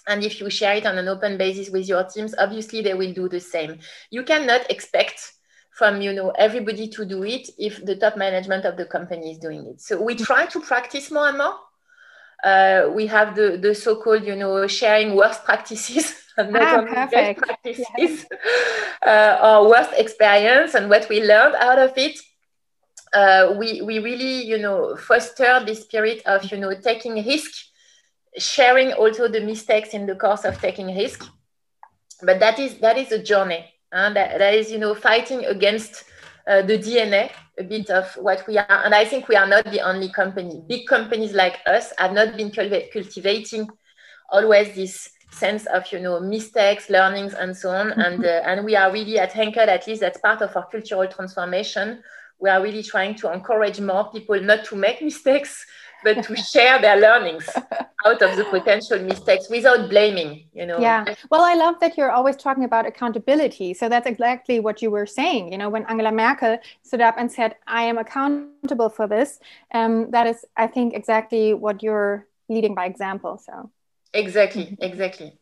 And 0.09 0.24
if 0.24 0.40
you 0.40 0.50
share 0.50 0.74
it 0.74 0.87
on 0.87 0.98
an 0.98 1.07
open 1.07 1.37
basis 1.38 1.70
with 1.70 1.87
your 1.87 2.02
teams, 2.04 2.35
obviously 2.37 2.81
they 2.83 2.94
will 2.94 3.12
do 3.12 3.28
the 3.28 3.40
same. 3.40 3.78
You 4.11 4.24
cannot 4.24 4.70
expect 4.70 5.35
from 5.78 6.00
you 6.00 6.12
know 6.12 6.31
everybody 6.31 6.88
to 6.88 7.04
do 7.04 7.22
it 7.22 7.48
if 7.57 7.85
the 7.85 7.94
top 7.94 8.16
management 8.16 8.64
of 8.64 8.76
the 8.76 8.87
company 8.87 9.31
is 9.31 9.38
doing 9.38 9.64
it. 9.66 9.81
So 9.81 10.02
we 10.02 10.16
try 10.16 10.46
to 10.46 10.61
practice 10.61 11.11
more 11.11 11.28
and 11.28 11.38
more. 11.38 11.54
Uh, 12.44 12.88
we 12.94 13.07
have 13.07 13.35
the, 13.35 13.57
the 13.57 13.74
so-called 13.74 14.24
you 14.24 14.37
know 14.37 14.66
sharing 14.66 15.16
worst 15.16 15.44
practices 15.44 16.14
and 16.37 16.53
not 16.53 16.62
ah, 16.62 16.77
only 16.79 16.92
best 17.11 17.38
practices 17.46 17.87
yes. 17.98 18.27
uh, 19.07 19.38
or 19.42 19.68
worst 19.68 19.90
experience 19.96 20.74
and 20.74 20.88
what 20.88 21.09
we 21.09 21.22
learned 21.22 21.57
out 21.57 21.79
of 21.79 21.92
it. 21.96 22.18
Uh, 23.12 23.55
we, 23.59 23.81
we 23.81 23.98
really, 24.01 24.44
you 24.44 24.59
know, 24.59 24.94
foster 24.96 25.64
the 25.64 25.74
spirit 25.74 26.22
of, 26.27 26.44
you 26.53 26.59
know, 26.59 26.74
taking 26.79 27.14
risk, 27.27 27.51
sharing 28.37 28.92
also 28.92 29.29
the 29.29 29.40
mistakes 29.40 29.94
in 29.94 30.05
the 30.05 30.14
course 30.14 30.44
of 30.44 30.61
taking 30.61 30.94
risk. 30.94 31.24
But 32.22 32.38
that 32.40 32.59
is 32.59 32.79
that 32.79 32.98
is 32.98 33.11
a 33.12 33.22
journey, 33.22 33.64
and 33.92 34.14
that, 34.14 34.38
that 34.38 34.55
is, 34.55 34.70
you 34.70 34.79
know, 34.79 34.94
fighting 34.94 35.44
against 35.46 36.05
uh, 36.46 36.62
the 36.62 36.77
DNA 36.77 37.31
a 37.59 37.64
bit 37.64 37.90
of 37.90 38.12
what 38.16 38.47
we 38.47 38.59
are. 38.59 38.85
And 38.85 38.94
I 38.94 39.05
think 39.05 39.29
we 39.29 39.37
are 39.37 39.47
not 39.47 39.64
the 39.64 39.81
only 39.81 40.11
company. 40.11 40.62
Big 40.68 40.87
companies 40.87 41.33
like 41.33 41.59
us 41.66 41.92
have 41.99 42.12
not 42.12 42.37
been 42.37 42.51
cultivating 42.51 43.68
always 44.31 44.75
this 44.75 45.11
sense 45.31 45.66
of 45.66 45.90
you 45.92 46.01
know 46.01 46.18
mistakes 46.21 46.88
learnings 46.88 47.35
and 47.35 47.57
so 47.57 47.71
on 47.71 47.90
mm-hmm. 47.90 48.01
and 48.01 48.25
uh, 48.25 48.42
and 48.47 48.64
we 48.64 48.75
are 48.75 48.90
really 48.92 49.18
at 49.18 49.33
henkel 49.33 49.68
at 49.68 49.87
least 49.87 50.01
that's 50.01 50.18
part 50.21 50.40
of 50.40 50.57
our 50.57 50.66
cultural 50.66 51.07
transformation 51.07 52.03
we 52.40 52.49
are 52.49 52.62
really 52.62 52.83
trying 52.83 53.14
to 53.14 53.31
encourage 53.33 53.79
more 53.81 54.11
people 54.11 54.40
not 54.40 54.64
to 54.64 54.75
make 54.75 55.03
mistakes 55.03 55.66
but 56.04 56.22
to 56.24 56.37
share 56.37 56.80
their 56.80 56.96
learnings 57.00 57.48
out 58.06 58.22
of 58.22 58.37
the 58.37 58.44
potential 58.44 58.98
mistakes 59.00 59.48
without 59.50 59.88
blaming 59.88 60.44
you 60.52 60.66
know? 60.66 60.78
Yeah. 60.80 61.04
Well 61.30 61.42
i 61.42 61.54
love 61.54 61.80
that 61.80 61.96
you're 61.96 62.11
always 62.11 62.37
talking 62.37 62.64
about 62.64 62.87
accountability. 62.87 63.74
So 63.74 63.88
that's 63.88 64.06
exactly 64.06 64.61
what 64.61 64.82
you 64.82 64.90
were 64.90 65.06
saying 65.06 65.52
you 65.52 65.58
know 65.58 65.68
when 65.68 65.84
angela 65.87 66.12
merkel 66.12 66.58
stood 66.82 67.00
up 67.00 67.14
and 67.18 67.30
said 67.30 67.56
i 67.66 67.82
am 67.82 67.98
accountable 67.98 68.88
for 68.88 69.06
this 69.06 69.40
um, 69.74 70.11
that 70.11 70.26
is 70.26 70.44
i 70.56 70.66
think 70.66 70.94
exactly 70.94 71.54
what 71.54 71.82
you're 71.82 72.26
leading 72.48 72.74
by 72.74 72.87
example 72.87 73.38
so. 73.38 73.70
Exactly, 74.14 74.76
exactly. 74.80 75.32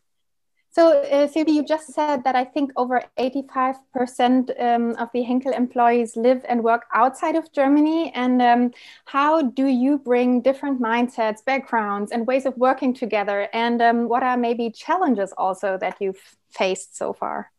So, 0.77 1.01
uh, 1.01 1.27
you 1.35 1.65
just 1.65 1.91
said 1.91 2.23
that 2.23 2.35
I 2.35 2.45
think 2.45 2.71
over 2.75 3.01
85% 3.17 4.61
um, 4.61 4.95
of 4.97 5.09
the 5.11 5.23
Henkel 5.23 5.51
employees 5.51 6.15
live 6.15 6.45
and 6.47 6.63
work 6.63 6.85
outside 6.93 7.35
of 7.35 7.51
Germany. 7.51 8.11
And 8.13 8.39
um, 8.43 8.71
how 9.05 9.41
do 9.41 9.65
you 9.65 9.97
bring 9.97 10.41
different 10.41 10.79
mindsets, 10.79 11.43
backgrounds, 11.43 12.11
and 12.11 12.27
ways 12.27 12.45
of 12.45 12.55
working 12.57 12.93
together? 12.93 13.49
And 13.53 13.81
um, 13.81 14.07
what 14.07 14.21
are 14.21 14.37
maybe 14.37 14.69
challenges 14.69 15.33
also 15.35 15.79
that 15.79 15.97
you've 15.99 16.37
faced 16.51 16.95
so 16.95 17.11
far? 17.11 17.51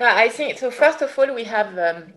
Yeah, 0.00 0.14
I 0.16 0.30
think 0.30 0.56
so. 0.56 0.70
First 0.70 1.02
of 1.02 1.18
all, 1.18 1.34
we 1.34 1.44
have 1.44 1.78
um, 1.78 2.14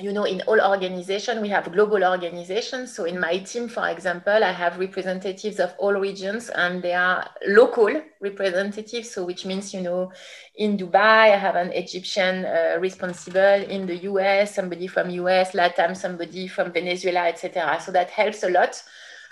you 0.00 0.12
know, 0.12 0.24
in 0.24 0.42
all 0.42 0.60
organizations, 0.60 1.40
we 1.40 1.48
have 1.48 1.72
global 1.72 2.04
organizations. 2.04 2.94
So 2.94 3.04
in 3.04 3.18
my 3.18 3.38
team, 3.38 3.68
for 3.68 3.88
example, 3.88 4.44
I 4.44 4.52
have 4.52 4.78
representatives 4.78 5.58
of 5.58 5.74
all 5.78 5.92
regions 5.92 6.50
and 6.50 6.82
they 6.82 6.94
are 6.94 7.28
local 7.48 8.00
representatives. 8.20 9.10
So 9.10 9.24
which 9.24 9.44
means, 9.44 9.74
you 9.74 9.80
know, 9.80 10.12
in 10.56 10.76
Dubai, 10.76 11.32
I 11.32 11.36
have 11.36 11.56
an 11.56 11.72
Egyptian 11.72 12.44
uh, 12.44 12.76
responsible 12.78 13.40
in 13.40 13.86
the 13.86 13.96
US, 14.10 14.54
somebody 14.54 14.86
from 14.86 15.10
US, 15.10 15.52
Latam, 15.52 15.96
somebody 15.96 16.46
from 16.46 16.72
Venezuela, 16.72 17.26
etc. 17.28 17.80
So 17.84 17.90
that 17.92 18.10
helps 18.10 18.44
a 18.44 18.50
lot 18.50 18.80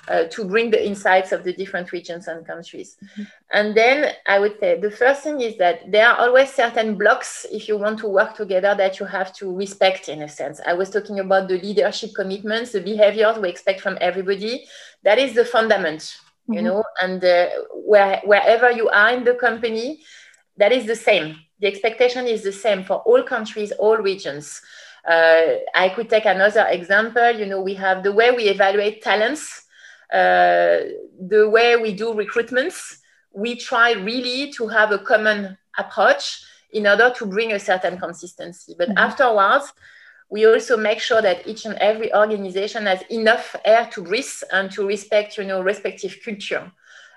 uh, 0.09 0.25
to 0.25 0.45
bring 0.45 0.71
the 0.71 0.87
insights 0.87 1.33
of 1.33 1.45
the 1.45 1.53
different 1.53 1.93
regions 1.93 2.29
and 2.29 2.47
countries. 2.47 2.97
Mm-hmm. 3.03 3.23
And 3.51 3.77
then 3.77 4.13
I 4.27 4.39
would 4.39 4.59
say 4.61 4.81
the 4.81 4.91
first 4.91 5.23
thing 5.23 5.41
is 5.41 5.57
that 5.59 5.91
there 5.91 6.07
are 6.09 6.19
always 6.19 6.53
certain 6.53 6.97
blocks 6.97 7.47
if 7.51 7.69
you 7.69 7.77
want 7.77 7.99
to 8.01 8.09
work 8.09 8.37
together 8.37 8.75
that 8.75 9.01
you 9.01 9.07
have 9.07 9.35
to 9.37 9.55
respect 9.55 10.09
in 10.09 10.23
a 10.23 10.29
sense. 10.29 10.61
I 10.67 10.75
was 10.75 10.91
talking 10.91 11.21
about 11.21 11.49
the 11.49 11.61
leadership 11.61 12.11
commitments, 12.15 12.73
the 12.73 12.81
behaviors 12.81 13.39
we 13.39 13.49
expect 13.49 13.81
from 13.81 13.99
everybody. 14.01 14.67
That 15.03 15.19
is 15.19 15.35
the 15.35 15.45
fundament, 15.45 16.01
mm-hmm. 16.01 16.53
you 16.55 16.63
know, 16.63 16.85
and 17.03 17.25
uh, 17.25 17.49
where, 17.75 18.21
wherever 18.25 18.71
you 18.71 18.89
are 18.89 19.11
in 19.11 19.25
the 19.25 19.35
company, 19.35 20.03
that 20.57 20.73
is 20.73 20.87
the 20.87 20.97
same. 20.97 21.37
The 21.61 21.67
expectation 21.67 22.27
is 22.27 22.43
the 22.43 22.53
same 22.53 22.85
for 22.85 22.97
all 22.99 23.23
countries, 23.23 23.73
all 23.73 23.97
regions. 23.97 24.61
Uh, 25.09 25.57
I 25.75 25.89
could 25.91 26.11
take 26.11 26.27
another 26.27 26.67
example. 26.69 27.31
You 27.31 27.47
know, 27.47 27.61
we 27.61 27.75
have 27.75 28.03
the 28.03 28.13
way 28.13 28.31
we 28.31 28.45
evaluate 28.49 29.03
talents 29.03 29.66
the 30.13 31.49
way 31.51 31.77
we 31.77 31.93
do 31.93 32.15
recruitments, 32.15 32.99
we 33.33 33.57
try 33.57 33.93
really 33.93 34.53
to 34.53 34.67
have 34.69 34.93
a 34.93 34.99
common 34.99 35.57
approach 35.79 36.43
in 36.71 36.87
order 36.87 37.13
to 37.17 37.27
bring 37.27 37.53
a 37.53 37.59
certain 37.59 37.99
consistency. 37.99 38.75
But 38.77 38.89
mm-hmm. 38.89 38.99
afterwards, 38.99 39.73
we 40.29 40.47
also 40.47 40.77
make 40.77 41.01
sure 41.01 41.23
that 41.23 41.47
each 41.47 41.65
and 41.67 41.77
every 41.77 42.13
organization 42.15 42.87
has 42.87 43.03
enough 43.11 43.55
air 43.65 43.89
to 43.93 44.03
breathe 44.03 44.27
and 44.53 44.71
to 44.73 44.87
respect, 44.87 45.39
you 45.39 45.45
know, 45.45 45.63
respective 45.63 46.17
culture. 46.25 46.73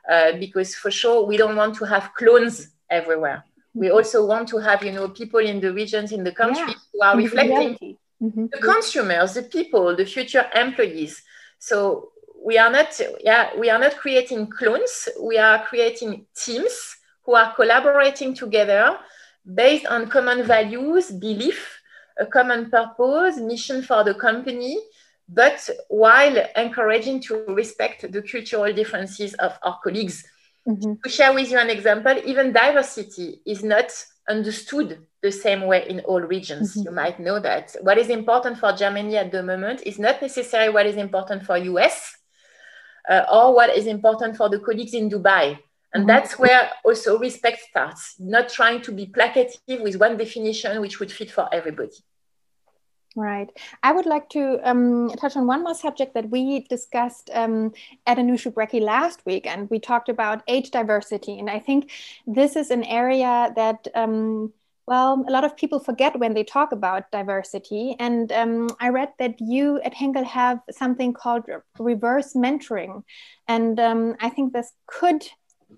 Uh, 0.10 0.34
because 0.40 0.76
for 0.76 0.92
sure, 0.92 1.26
we 1.26 1.38
don't 1.38 1.56
want 1.56 1.76
to 1.76 1.86
have 1.86 2.14
clones 2.16 2.70
everywhere. 2.90 3.44
We 3.74 3.88
mm-hmm. 3.88 3.96
also 3.96 4.26
want 4.26 4.48
to 4.50 4.58
have, 4.58 4.84
you 4.84 4.92
know, 4.92 5.10
people 5.10 5.40
in 5.40 5.60
the 5.60 5.74
regions, 5.74 6.12
in 6.12 6.24
the 6.24 6.32
country 6.32 6.68
yeah. 6.68 6.74
who 6.94 7.02
are 7.02 7.18
reflecting 7.18 7.98
mm-hmm. 8.22 8.46
the 8.52 8.58
consumers, 8.60 9.34
the 9.34 9.44
people, 9.44 9.96
the 9.96 10.06
future 10.06 10.46
employees. 10.56 11.22
So 11.60 12.12
we 12.44 12.58
are 12.58 12.72
not, 12.72 13.00
yeah, 13.22 13.50
we 13.58 13.70
are 13.70 13.80
not 13.80 13.98
creating 13.98 14.48
clones. 14.48 15.10
We 15.22 15.38
are 15.38 15.64
creating 15.66 16.26
teams 16.36 16.98
who 17.24 17.36
are 17.36 17.54
collaborating 17.54 18.34
together 18.34 18.98
based 19.54 19.86
on 19.86 20.10
common 20.10 20.44
values, 20.44 21.12
belief, 21.12 21.80
a 22.20 22.26
common 22.26 22.70
purpose, 22.70 23.38
mission 23.38 23.82
for 23.82 24.04
the 24.04 24.14
company, 24.14 24.78
but 25.28 25.70
while 25.88 26.38
encouraging 26.56 27.22
to 27.22 27.46
respect 27.48 28.12
the 28.12 28.22
cultural 28.22 28.74
differences 28.74 29.34
of 29.36 29.58
our 29.64 29.80
colleagues. 29.84 30.26
Mm-hmm. 30.68 30.94
To 31.04 31.10
share 31.10 31.34
with 31.34 31.52
you 31.52 31.58
an 31.58 31.70
example, 31.70 32.16
even 32.26 32.52
diversity 32.52 33.42
is 33.46 33.64
not 33.64 33.92
understood 34.30 35.06
the 35.22 35.32
same 35.32 35.62
way 35.62 35.88
in 35.90 36.02
all 36.02 36.22
regions. 36.22 36.72
Mm-hmm. 36.76 36.88
You 36.88 36.92
might 36.92 37.20
know 37.20 37.40
that 37.40 37.76
what 37.82 37.98
is 37.98 38.10
important 38.10 38.58
for 38.58 38.72
Germany 38.74 39.18
at 39.18 39.32
the 39.32 39.44
moment 39.44 39.84
is 39.86 39.98
not 40.00 40.22
necessarily 40.22 40.74
what 40.74 40.86
is 40.86 40.98
important 40.98 41.46
for 41.46 41.58
US 41.58 42.16
uh, 43.08 43.26
or 43.32 43.54
what 43.54 43.76
is 43.76 43.86
important 43.86 44.38
for 44.38 44.50
the 44.50 44.60
colleagues 44.60 44.94
in 44.94 45.10
Dubai. 45.10 45.60
And 45.94 46.02
mm-hmm. 46.02 46.08
that's 46.08 46.38
where 46.38 46.70
also 46.86 47.18
respect 47.18 47.60
starts, 47.70 48.16
not 48.20 48.50
trying 48.50 48.82
to 48.82 48.92
be 48.92 49.08
placative 49.08 49.82
with 49.82 49.96
one 49.96 50.18
definition 50.18 50.82
which 50.82 51.00
would 51.00 51.12
fit 51.12 51.32
for 51.32 51.48
everybody. 51.54 51.98
Right. 53.16 53.50
I 53.82 53.92
would 53.92 54.06
like 54.06 54.30
to 54.30 54.60
um, 54.64 55.10
touch 55.10 55.36
on 55.36 55.48
one 55.48 55.64
more 55.64 55.74
subject 55.74 56.14
that 56.14 56.30
we 56.30 56.62
discussed 56.70 57.32
um, 57.34 57.74
at 58.06 58.18
Anushu 58.18 58.54
Brekkie 58.54 58.82
last 58.82 59.26
week, 59.26 59.48
and 59.48 59.70
we 59.70 59.80
talked 59.80 60.10
about 60.10 60.44
age 60.48 60.70
diversity. 60.70 61.40
And 61.40 61.50
I 61.50 61.60
think 61.60 61.92
this 62.28 62.56
is 62.56 62.70
an 62.70 62.84
area 62.84 63.52
that, 63.56 63.88
um, 63.96 64.54
well, 64.90 65.24
a 65.28 65.32
lot 65.32 65.44
of 65.44 65.56
people 65.56 65.80
forget 65.80 66.20
when 66.20 66.34
they 66.34 66.44
talk 66.44 66.72
about 66.72 67.12
diversity. 67.12 67.96
And 68.00 68.32
um, 68.32 68.70
I 68.80 68.90
read 68.90 69.10
that 69.20 69.40
you 69.40 69.80
at 69.82 69.94
Henkel 69.94 70.24
have 70.24 70.62
something 70.72 71.14
called 71.14 71.44
reverse 71.78 72.34
mentoring. 72.34 73.04
And 73.48 73.80
um, 73.80 74.16
I 74.20 74.30
think 74.30 74.52
this 74.52 74.74
could 74.88 75.24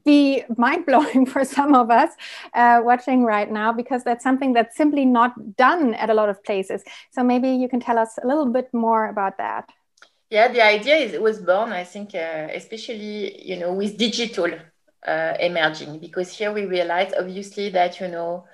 be 0.06 0.46
mind 0.56 0.86
blowing 0.86 1.26
for 1.34 1.44
some 1.44 1.76
of 1.76 1.92
us 1.92 2.12
uh, 2.54 2.80
watching 2.86 3.26
right 3.26 3.52
now 3.52 3.74
because 3.74 4.06
that's 4.06 4.24
something 4.24 4.54
that's 4.54 4.78
simply 4.78 5.04
not 5.04 5.58
done 5.58 5.94
at 5.96 6.10
a 6.10 6.14
lot 6.14 6.30
of 6.30 6.42
places. 6.46 6.82
So 7.12 7.22
maybe 7.22 7.50
you 7.50 7.68
can 7.68 7.82
tell 7.82 8.00
us 8.00 8.18
a 8.24 8.26
little 8.26 8.46
bit 8.46 8.70
more 8.74 9.10
about 9.10 9.38
that. 9.40 9.70
Yeah, 10.30 10.48
the 10.48 10.64
idea 10.64 10.96
is 10.96 11.20
was 11.20 11.40
born, 11.40 11.74
I 11.74 11.84
think, 11.84 12.16
uh, 12.16 12.48
especially 12.54 13.46
you 13.46 13.58
know 13.60 13.74
with 13.74 13.98
digital 13.98 14.52
uh, 15.06 15.34
emerging 15.42 16.00
because 16.00 16.32
here 16.32 16.54
we 16.54 16.64
realize 16.66 17.12
obviously 17.20 17.68
that 17.72 18.00
you 18.00 18.08
know 18.08 18.46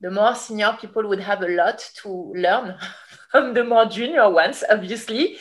the 0.00 0.10
more 0.10 0.34
senior 0.34 0.76
people 0.80 1.06
would 1.08 1.20
have 1.20 1.42
a 1.42 1.48
lot 1.48 1.78
to 2.02 2.32
learn 2.36 2.74
from 3.30 3.54
the 3.54 3.64
more 3.64 3.86
junior 3.86 4.30
ones, 4.30 4.62
obviously, 4.70 5.36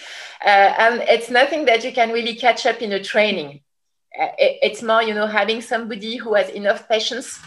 uh, 0.45 0.73
and 0.77 1.01
it's 1.07 1.29
nothing 1.29 1.65
that 1.65 1.83
you 1.83 1.91
can 1.91 2.11
really 2.11 2.35
catch 2.35 2.65
up 2.65 2.81
in 2.81 2.93
a 2.93 3.03
training 3.03 3.61
it's 4.17 4.81
more, 4.81 5.03
you 5.03 5.13
know, 5.13 5.27
having 5.27 5.61
somebody 5.61 6.17
who 6.17 6.33
has 6.35 6.49
enough 6.49 6.87
patience 6.87 7.39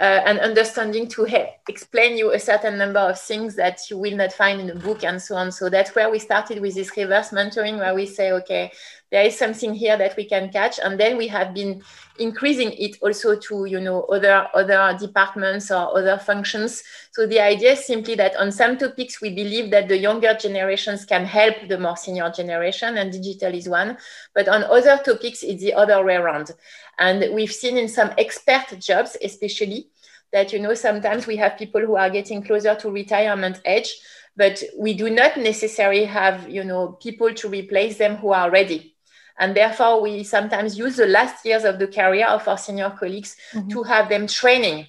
uh, 0.00 0.22
and 0.26 0.38
understanding 0.40 1.08
to 1.08 1.26
explain 1.68 2.16
you 2.16 2.32
a 2.32 2.38
certain 2.38 2.78
number 2.78 3.00
of 3.00 3.20
things 3.20 3.56
that 3.56 3.80
you 3.90 3.98
will 3.98 4.16
not 4.16 4.32
find 4.32 4.60
in 4.60 4.70
a 4.70 4.74
book 4.74 5.02
and 5.04 5.20
so 5.20 5.36
on. 5.36 5.50
So 5.50 5.68
that's 5.68 5.94
where 5.94 6.10
we 6.10 6.18
started 6.18 6.60
with 6.60 6.74
this 6.74 6.96
reverse 6.96 7.30
mentoring, 7.30 7.78
where 7.78 7.94
we 7.94 8.06
say, 8.06 8.32
okay, 8.32 8.72
there 9.10 9.24
is 9.24 9.38
something 9.38 9.74
here 9.74 9.96
that 9.96 10.16
we 10.16 10.24
can 10.24 10.50
catch, 10.50 10.78
and 10.78 11.00
then 11.00 11.16
we 11.16 11.28
have 11.28 11.54
been 11.54 11.82
increasing 12.18 12.72
it 12.72 12.96
also 13.00 13.38
to 13.38 13.64
you 13.64 13.80
know 13.80 14.02
other 14.02 14.46
other 14.54 14.96
departments 14.98 15.70
or 15.70 15.96
other 15.96 16.18
functions. 16.18 16.82
So 17.12 17.26
the 17.26 17.40
idea 17.40 17.72
is 17.72 17.86
simply 17.86 18.16
that 18.16 18.36
on 18.36 18.52
some 18.52 18.76
topics 18.76 19.20
we 19.20 19.34
believe 19.34 19.70
that 19.70 19.88
the 19.88 19.96
younger 19.96 20.34
generations 20.34 21.06
can 21.06 21.24
help 21.24 21.56
the 21.68 21.78
more 21.78 21.96
senior 21.96 22.30
generation, 22.30 22.98
and 22.98 23.10
digital 23.10 23.54
is 23.54 23.68
one. 23.68 23.96
But 24.34 24.48
on 24.48 24.64
other 24.64 25.00
topics, 25.02 25.42
it's 25.42 25.62
the 25.62 25.74
other 25.74 26.04
way 26.04 26.16
around. 26.16 26.50
And 26.98 27.34
we've 27.34 27.52
seen 27.52 27.78
in 27.78 27.88
some 27.88 28.10
expert 28.18 28.78
jobs, 28.78 29.16
especially, 29.22 29.88
that 30.32 30.52
you 30.52 30.58
know 30.58 30.74
sometimes 30.74 31.26
we 31.26 31.36
have 31.36 31.56
people 31.56 31.80
who 31.80 31.96
are 31.96 32.10
getting 32.10 32.42
closer 32.42 32.74
to 32.74 32.90
retirement 32.90 33.62
age, 33.64 33.98
but 34.36 34.62
we 34.76 34.92
do 34.92 35.08
not 35.08 35.38
necessarily 35.38 36.04
have 36.04 36.46
you 36.48 36.64
know 36.64 36.98
people 37.00 37.32
to 37.32 37.48
replace 37.48 37.96
them 37.96 38.16
who 38.16 38.32
are 38.32 38.50
ready. 38.50 38.96
And 39.38 39.56
therefore, 39.56 40.00
we 40.00 40.24
sometimes 40.24 40.76
use 40.76 40.96
the 40.96 41.06
last 41.06 41.44
years 41.44 41.64
of 41.64 41.78
the 41.78 41.86
career 41.86 42.26
of 42.26 42.46
our 42.48 42.58
senior 42.58 42.90
colleagues 42.90 43.36
mm-hmm. 43.52 43.68
to 43.68 43.82
have 43.84 44.08
them 44.08 44.26
training 44.26 44.86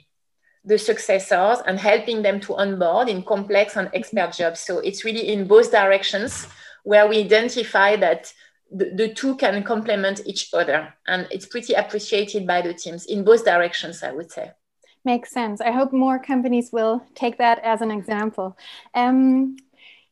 the 0.66 0.78
successors 0.78 1.60
and 1.66 1.80
helping 1.80 2.22
them 2.22 2.40
to 2.42 2.56
onboard 2.56 3.10
in 3.10 3.24
complex 3.24 3.76
and 3.76 3.90
expert 3.94 4.34
jobs. 4.34 4.60
So 4.60 4.80
it's 4.80 5.06
really 5.06 5.30
in 5.30 5.48
both 5.48 5.72
directions 5.72 6.48
where 6.84 7.08
we 7.08 7.20
identify 7.20 7.96
that 7.98 8.34
the, 8.72 8.92
the 8.94 9.14
two 9.14 9.36
can 9.36 9.64
complement 9.64 10.22
each 10.26 10.54
other. 10.54 10.94
And 11.08 11.28
it's 11.32 11.46
pretty 11.46 11.74
appreciated 11.74 12.46
by 12.46 12.62
the 12.62 12.74
teams 12.74 13.06
in 13.06 13.24
both 13.24 13.46
directions, 13.46 14.04
I 14.04 14.12
would 14.12 14.32
say. 14.32 14.52
Makes 15.06 15.32
sense. 15.32 15.62
I 15.62 15.72
hope 15.72 15.94
more 15.94 16.20
companies 16.20 16.72
will 16.72 17.06
take 17.16 17.38
that 17.38 17.60
as 17.64 17.82
an 17.82 17.90
example. 17.90 18.58
Um, 18.94 19.56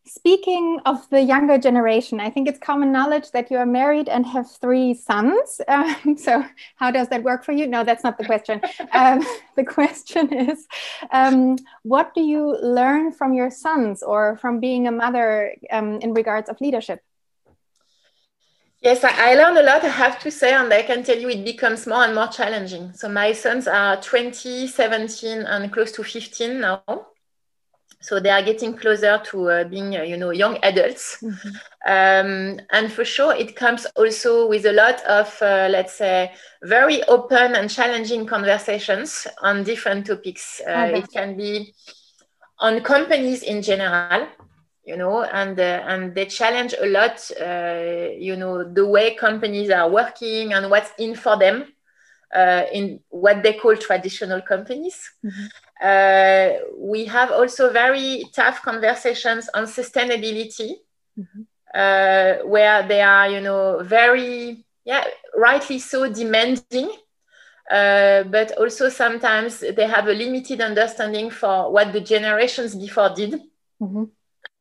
Speaking 0.07 0.79
of 0.85 1.09
the 1.09 1.21
younger 1.21 1.57
generation, 1.57 2.21
I 2.21 2.29
think 2.29 2.47
it's 2.47 2.59
common 2.59 2.93
knowledge 2.93 3.31
that 3.31 3.51
you 3.51 3.57
are 3.57 3.65
married 3.65 4.07
and 4.07 4.25
have 4.25 4.49
three 4.49 4.93
sons. 4.93 5.61
Um, 5.77 6.17
so, 6.17 6.43
how 6.77 6.91
does 6.91 7.09
that 7.09 7.23
work 7.23 7.43
for 7.43 7.51
you? 7.51 7.67
No, 7.67 7.83
that's 7.83 8.03
not 8.03 8.17
the 8.17 8.25
question. 8.25 8.61
Um, 8.93 9.21
the 9.55 9.65
question 9.65 10.33
is 10.33 10.65
um, 11.11 11.57
what 11.83 12.13
do 12.15 12.21
you 12.21 12.57
learn 12.61 13.11
from 13.11 13.33
your 13.33 13.51
sons 13.51 14.01
or 14.01 14.37
from 14.37 14.59
being 14.59 14.87
a 14.87 14.91
mother 14.91 15.53
um, 15.71 15.99
in 15.99 16.13
regards 16.13 16.49
of 16.49 16.59
leadership? 16.61 17.01
Yes, 18.81 19.03
I, 19.03 19.31
I 19.31 19.33
learned 19.35 19.57
a 19.57 19.63
lot, 19.63 19.83
I 19.83 19.89
have 19.89 20.19
to 20.19 20.31
say, 20.31 20.53
and 20.53 20.73
I 20.73 20.83
can 20.83 21.03
tell 21.03 21.17
you 21.17 21.29
it 21.29 21.43
becomes 21.43 21.85
more 21.85 22.03
and 22.05 22.15
more 22.15 22.27
challenging. 22.27 22.93
So, 22.93 23.09
my 23.09 23.33
sons 23.33 23.67
are 23.67 24.01
20, 24.01 24.67
17, 24.67 25.41
and 25.41 25.71
close 25.71 25.91
to 25.93 26.03
15 26.03 26.59
now 26.61 26.83
so 28.07 28.21
they 28.21 28.29
are 28.29 28.41
getting 28.41 28.73
closer 28.73 29.19
to 29.25 29.49
uh, 29.49 29.63
being 29.65 29.97
uh, 29.97 30.01
you 30.01 30.15
know 30.15 30.31
young 30.31 30.57
adults. 30.63 31.17
Mm-hmm. 31.21 31.49
um, 31.85 32.59
and 32.71 32.91
for 32.91 33.03
sure 33.03 33.35
it 33.35 33.55
comes 33.55 33.85
also 33.95 34.47
with 34.47 34.65
a 34.65 34.71
lot 34.71 35.03
of 35.05 35.37
uh, 35.41 35.67
let's 35.69 35.95
say 35.95 36.31
very 36.63 37.03
open 37.03 37.55
and 37.55 37.69
challenging 37.69 38.25
conversations 38.25 39.27
on 39.41 39.63
different 39.63 40.07
topics. 40.07 40.61
Uh, 40.65 40.91
it 40.95 41.07
can 41.11 41.35
be 41.35 41.73
on 42.59 42.79
companies 42.81 43.43
in 43.43 43.61
general 43.61 44.27
you 44.85 44.95
know 44.95 45.23
and 45.23 45.59
uh, 45.59 45.83
and 45.85 46.15
they 46.15 46.25
challenge 46.25 46.73
a 46.81 46.87
lot 46.87 47.19
uh, 47.41 48.09
you 48.17 48.37
know 48.37 48.63
the 48.63 48.87
way 48.87 49.15
companies 49.15 49.69
are 49.69 49.89
working 49.89 50.53
and 50.53 50.71
what's 50.71 50.91
in 50.97 51.13
for 51.13 51.37
them 51.37 51.65
in 52.35 52.99
what 53.09 53.41
they 53.41 53.53
call 53.53 53.75
traditional 53.75 54.41
companies 54.41 55.11
mm-hmm. 55.25 55.45
Uh, 55.81 56.53
we 56.75 57.05
have 57.05 57.31
also 57.31 57.71
very 57.71 58.23
tough 58.33 58.61
conversations 58.61 59.49
on 59.53 59.65
sustainability, 59.65 60.71
mm-hmm. 61.17 61.41
uh, 61.73 62.45
where 62.47 62.87
they 62.87 63.01
are, 63.01 63.29
you 63.29 63.41
know, 63.41 63.79
very, 63.83 64.65
yeah, 64.85 65.03
rightly 65.35 65.79
so 65.79 66.11
demanding. 66.11 66.89
Uh, 67.69 68.23
but 68.23 68.57
also 68.57 68.89
sometimes 68.89 69.59
they 69.59 69.85
have 69.85 70.07
a 70.07 70.13
limited 70.13 70.61
understanding 70.61 71.29
for 71.29 71.71
what 71.71 71.91
the 71.91 72.01
generations 72.01 72.73
before 72.73 73.09
did. 73.13 73.33
Mm-hmm. 73.81 74.05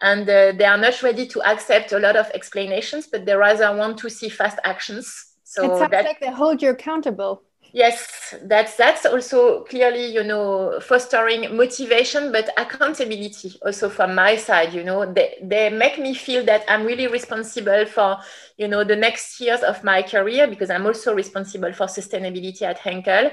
And 0.00 0.28
uh, 0.28 0.52
they 0.52 0.64
are 0.64 0.76
not 0.76 1.02
ready 1.02 1.26
to 1.28 1.42
accept 1.42 1.92
a 1.92 1.98
lot 1.98 2.16
of 2.16 2.28
explanations, 2.34 3.06
but 3.06 3.24
they 3.24 3.34
rather 3.34 3.74
want 3.74 3.96
to 3.98 4.10
see 4.10 4.28
fast 4.28 4.58
actions. 4.64 5.32
So 5.44 5.64
it 5.64 5.78
sounds 5.78 5.90
that, 5.92 6.04
like 6.04 6.20
they 6.20 6.30
hold 6.30 6.60
you 6.60 6.70
accountable 6.70 7.45
yes 7.76 8.34
that's 8.44 8.74
that's 8.74 9.04
also 9.04 9.62
clearly 9.64 10.06
you 10.06 10.24
know 10.24 10.80
fostering 10.80 11.54
motivation 11.54 12.32
but 12.32 12.48
accountability 12.56 13.52
also 13.66 13.90
from 13.90 14.14
my 14.14 14.34
side 14.34 14.72
you 14.72 14.82
know. 14.82 15.04
They, 15.12 15.36
they 15.42 15.68
make 15.68 15.98
me 15.98 16.14
feel 16.14 16.42
that 16.46 16.64
i'm 16.68 16.86
really 16.86 17.06
responsible 17.06 17.84
for 17.84 18.16
you 18.56 18.66
know 18.66 18.82
the 18.82 18.96
next 18.96 19.38
years 19.42 19.60
of 19.60 19.84
my 19.84 20.00
career 20.00 20.46
because 20.46 20.70
i'm 20.70 20.86
also 20.86 21.14
responsible 21.14 21.72
for 21.74 21.86
sustainability 21.86 22.62
at 22.62 22.78
henkel. 22.78 23.30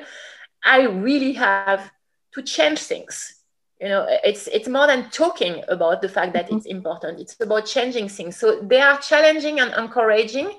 I 0.66 0.82
really 0.88 1.34
have 1.34 1.92
to 2.34 2.42
change 2.42 2.80
things. 2.80 3.36
You 3.82 3.90
know 3.90 4.06
it's 4.24 4.48
it's 4.48 4.68
more 4.68 4.88
than 4.88 5.10
talking 5.10 5.64
about 5.70 6.02
the 6.02 6.10
fact 6.10 6.34
that 6.34 6.48
mm-hmm. 6.48 6.58
it's 6.58 6.66
important. 6.66 7.20
It's 7.22 7.40
about 7.40 7.66
changing 7.66 8.10
things. 8.10 8.36
So 8.38 8.60
they 8.62 8.82
are 8.82 8.98
challenging 9.00 9.62
and 9.62 9.74
encouraging 9.74 10.52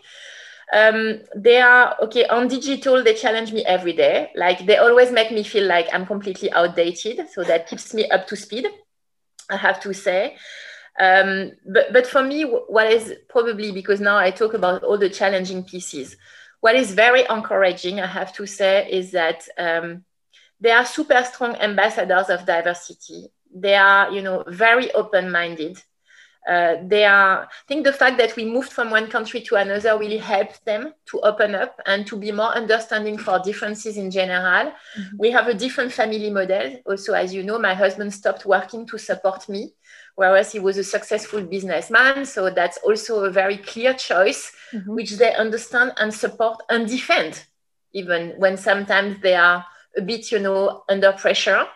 Um, 0.72 1.20
they 1.36 1.60
are 1.60 1.96
okay 2.02 2.26
on 2.26 2.48
digital. 2.48 3.02
They 3.02 3.14
challenge 3.14 3.52
me 3.52 3.64
every 3.64 3.92
day. 3.92 4.30
Like 4.34 4.66
they 4.66 4.78
always 4.78 5.10
make 5.12 5.30
me 5.30 5.42
feel 5.42 5.66
like 5.66 5.88
I'm 5.92 6.06
completely 6.06 6.50
outdated. 6.52 7.28
So 7.30 7.44
that 7.44 7.68
keeps 7.68 7.92
me 7.94 8.08
up 8.10 8.26
to 8.28 8.36
speed. 8.36 8.66
I 9.50 9.56
have 9.56 9.80
to 9.80 9.92
say. 9.92 10.36
Um, 10.98 11.52
but 11.66 11.92
but 11.92 12.06
for 12.06 12.22
me, 12.22 12.42
what 12.42 12.90
is 12.90 13.14
probably 13.28 13.72
because 13.72 14.00
now 14.00 14.16
I 14.16 14.30
talk 14.30 14.54
about 14.54 14.82
all 14.82 14.98
the 14.98 15.10
challenging 15.10 15.64
pieces. 15.64 16.16
What 16.60 16.76
is 16.76 16.92
very 16.94 17.24
encouraging, 17.28 18.00
I 18.00 18.06
have 18.06 18.32
to 18.34 18.46
say, 18.46 18.88
is 18.90 19.10
that 19.10 19.46
um, 19.58 20.04
they 20.60 20.70
are 20.70 20.86
super 20.86 21.22
strong 21.24 21.56
ambassadors 21.56 22.30
of 22.30 22.46
diversity. 22.46 23.28
They 23.54 23.74
are, 23.74 24.10
you 24.10 24.22
know, 24.22 24.44
very 24.48 24.90
open-minded 24.92 25.82
uh, 26.48 26.76
they 26.86 27.04
are, 27.04 27.44
I 27.44 27.48
think 27.66 27.84
the 27.84 27.92
fact 27.92 28.18
that 28.18 28.36
we 28.36 28.44
moved 28.44 28.70
from 28.70 28.90
one 28.90 29.08
country 29.08 29.40
to 29.42 29.56
another 29.56 29.98
really 29.98 30.18
helps 30.18 30.58
them 30.60 30.92
to 31.06 31.20
open 31.20 31.54
up 31.54 31.80
and 31.86 32.06
to 32.06 32.16
be 32.16 32.32
more 32.32 32.54
understanding 32.54 33.16
for 33.16 33.38
differences 33.38 33.96
in 33.96 34.10
general. 34.10 34.72
Mm-hmm. 34.72 35.16
We 35.18 35.30
have 35.30 35.48
a 35.48 35.54
different 35.54 35.92
family 35.92 36.30
model. 36.30 36.80
Also, 36.84 37.14
as 37.14 37.32
you 37.32 37.42
know, 37.42 37.58
my 37.58 37.72
husband 37.72 38.12
stopped 38.12 38.44
working 38.44 38.86
to 38.88 38.98
support 38.98 39.48
me, 39.48 39.72
whereas 40.16 40.52
he 40.52 40.58
was 40.58 40.76
a 40.76 40.84
successful 40.84 41.42
businessman. 41.42 42.26
So 42.26 42.50
that's 42.50 42.78
also 42.78 43.24
a 43.24 43.30
very 43.30 43.56
clear 43.56 43.94
choice, 43.94 44.52
mm-hmm. 44.72 44.94
which 44.94 45.12
they 45.12 45.34
understand 45.34 45.92
and 45.96 46.12
support 46.12 46.62
and 46.68 46.86
defend, 46.86 47.42
even 47.92 48.34
when 48.36 48.58
sometimes 48.58 49.22
they 49.22 49.34
are 49.34 49.64
a 49.96 50.02
bit, 50.02 50.30
you 50.30 50.40
know, 50.40 50.84
under 50.90 51.12
pressure 51.12 51.66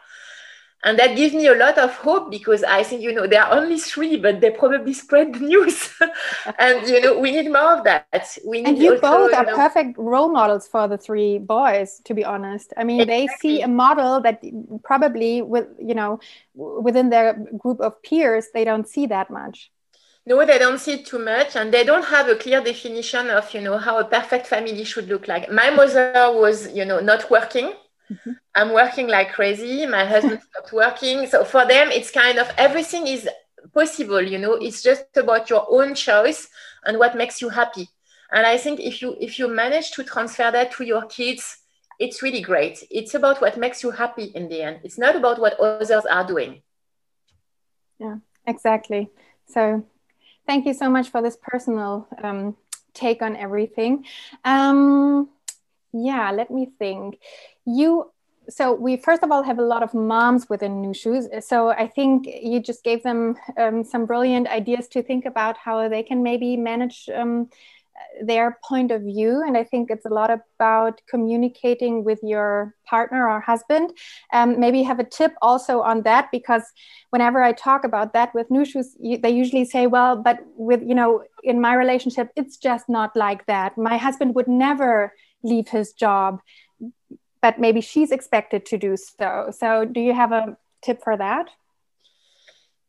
and 0.85 0.99
that 0.99 1.17
gives 1.17 1.35
me 1.35 1.47
a 1.47 1.55
lot 1.55 1.77
of 1.77 1.95
hope 1.97 2.31
because 2.31 2.63
i 2.63 2.83
think 2.83 3.03
you 3.03 3.13
know 3.13 3.27
there 3.27 3.43
are 3.43 3.59
only 3.59 3.79
three 3.79 4.17
but 4.17 4.41
they 4.41 4.51
probably 4.51 4.93
spread 4.93 5.35
the 5.35 5.41
news. 5.41 5.91
And 6.59 6.89
you 6.89 7.01
know 7.01 7.19
we 7.19 7.31
need 7.33 7.51
more 7.53 7.79
of 7.79 7.85
that. 7.85 8.39
We 8.45 8.63
need 8.63 8.69
and 8.69 8.79
you 8.79 8.93
also, 8.95 9.01
both 9.01 9.35
are 9.35 9.45
you 9.45 9.51
know, 9.51 9.57
perfect 9.57 9.99
role 9.99 10.29
models 10.29 10.67
for 10.67 10.89
the 10.89 10.99
three 10.99 11.39
boys 11.39 12.01
to 12.05 12.15
be 12.15 12.25
honest. 12.25 12.73
I 12.77 12.85
mean 12.85 13.01
exactly. 13.01 13.27
they 13.27 13.35
see 13.41 13.63
a 13.63 13.69
model 13.69 14.21
that 14.21 14.43
probably 14.83 15.43
with 15.43 15.67
you 15.79 15.95
know 15.95 16.21
within 16.55 17.11
their 17.11 17.35
group 17.59 17.81
of 17.81 18.03
peers 18.03 18.47
they 18.55 18.65
don't 18.65 18.89
see 18.89 19.07
that 19.07 19.31
much. 19.31 19.71
No 20.27 20.45
they 20.45 20.59
don't 20.59 20.79
see 20.79 20.95
it 20.95 21.07
too 21.07 21.19
much 21.19 21.57
and 21.57 21.73
they 21.73 21.85
don't 21.85 22.05
have 22.05 22.29
a 22.29 22.37
clear 22.37 22.61
definition 22.61 23.31
of 23.31 23.53
you 23.55 23.61
know 23.61 23.79
how 23.79 23.99
a 23.99 24.05
perfect 24.05 24.47
family 24.47 24.85
should 24.85 25.09
look 25.09 25.29
like. 25.29 25.51
My 25.51 25.71
mother 25.71 26.33
was 26.33 26.73
you 26.73 26.85
know 26.85 27.01
not 27.01 27.31
working 27.31 27.73
Mm-hmm. 28.13 28.33
I'm 28.55 28.73
working 28.73 29.07
like 29.07 29.33
crazy. 29.33 29.87
My 29.87 30.05
husband 30.05 30.41
stopped 30.51 30.73
working. 30.73 31.27
So 31.27 31.45
for 31.45 31.67
them, 31.67 31.91
it's 31.91 32.11
kind 32.11 32.39
of 32.39 32.51
everything 32.57 33.07
is 33.07 33.29
possible, 33.75 34.21
you 34.21 34.39
know, 34.39 34.55
it's 34.55 34.83
just 34.83 35.05
about 35.17 35.51
your 35.51 35.67
own 35.69 35.95
choice 35.95 36.49
and 36.85 36.99
what 36.99 37.17
makes 37.17 37.41
you 37.41 37.49
happy. 37.49 37.89
And 38.31 38.47
I 38.47 38.59
think 38.59 38.81
if 38.81 39.01
you 39.01 39.17
if 39.21 39.39
you 39.39 39.49
manage 39.49 39.91
to 39.93 40.05
transfer 40.05 40.51
that 40.51 40.73
to 40.73 40.85
your 40.85 41.07
kids, 41.07 41.59
it's 41.99 42.23
really 42.23 42.43
great. 42.43 42.85
It's 42.91 43.15
about 43.15 43.41
what 43.41 43.57
makes 43.57 43.83
you 43.83 43.91
happy 43.91 44.25
in 44.35 44.49
the 44.49 44.63
end. 44.63 44.81
It's 44.85 44.99
not 44.99 45.17
about 45.17 45.41
what 45.41 45.59
others 45.59 45.91
are 45.91 46.27
doing. 46.27 46.63
Yeah, 47.99 48.17
exactly. 48.47 49.11
So 49.47 49.85
thank 50.47 50.67
you 50.67 50.75
so 50.75 50.91
much 50.91 51.09
for 51.09 51.23
this 51.23 51.37
personal 51.41 52.07
um, 52.23 52.57
take 52.93 53.23
on 53.23 53.35
everything. 53.37 54.05
Um, 54.45 55.31
yeah, 55.93 56.31
let 56.31 56.51
me 56.51 56.71
think 56.79 57.19
you 57.69 58.11
so 58.49 58.73
we 58.73 58.97
first 58.97 59.23
of 59.23 59.31
all 59.31 59.43
have 59.43 59.59
a 59.59 59.63
lot 59.63 59.83
of 59.83 59.93
moms 59.93 60.49
within 60.49 60.83
Nushus. 60.83 61.43
So 61.45 61.69
i 61.69 61.87
think 61.87 62.27
you 62.27 62.61
just 62.61 62.83
gave 62.83 63.03
them 63.03 63.37
um, 63.59 63.85
some 63.85 64.07
brilliant 64.07 64.49
ideas 64.49 64.89
to 64.89 65.03
think 65.03 65.27
about 65.27 65.57
how 65.59 65.89
they 65.89 66.03
can 66.03 66.23
maybe 66.23 66.57
manage 66.57 67.09
um, 67.15 67.51
their 68.23 68.59
point 68.65 68.91
of 68.91 69.03
view. 69.03 69.43
And 69.47 69.57
i 69.57 69.65
think 69.65 69.91
it's 69.91 70.07
a 70.07 70.09
lot 70.09 70.31
about 70.31 71.03
communicating 71.11 72.05
with 72.05 72.21
your 72.23 72.75
partner 72.87 73.29
or 73.29 73.41
husband. 73.41 73.93
Um, 74.33 74.59
maybe 74.59 74.83
have 74.83 74.99
a 74.99 75.05
tip 75.05 75.35
also 75.43 75.83
on 75.83 76.03
that 76.03 76.31
because 76.33 76.63
whenever 77.11 77.43
i 77.43 77.53
talk 77.53 77.85
about 77.85 78.15
that 78.15 78.35
with 78.35 78.49
Nushus 78.49 78.87
they 79.23 79.31
usually 79.31 79.67
say 79.67 79.87
well 79.87 80.17
but 80.17 80.39
with 80.57 80.81
you 80.83 80.95
know 80.95 81.23
in 81.43 81.61
my 81.61 81.75
relationship 81.75 82.31
it's 82.35 82.57
just 82.57 82.89
not 82.89 83.15
like 83.15 83.45
that. 83.45 83.77
My 83.77 83.99
husband 83.99 84.35
would 84.37 84.49
never 84.49 85.13
leave 85.45 85.69
his 85.69 85.93
job 85.93 86.41
but 87.41 87.59
maybe 87.59 87.81
she's 87.81 88.11
expected 88.11 88.67
to 88.67 88.79
do 88.79 88.97
so. 88.97 89.51
So, 89.57 89.85
do 89.85 90.01
you 90.01 90.15
have 90.15 90.33
a 90.33 90.57
tip 90.83 91.03
for 91.03 91.17
that? 91.17 91.49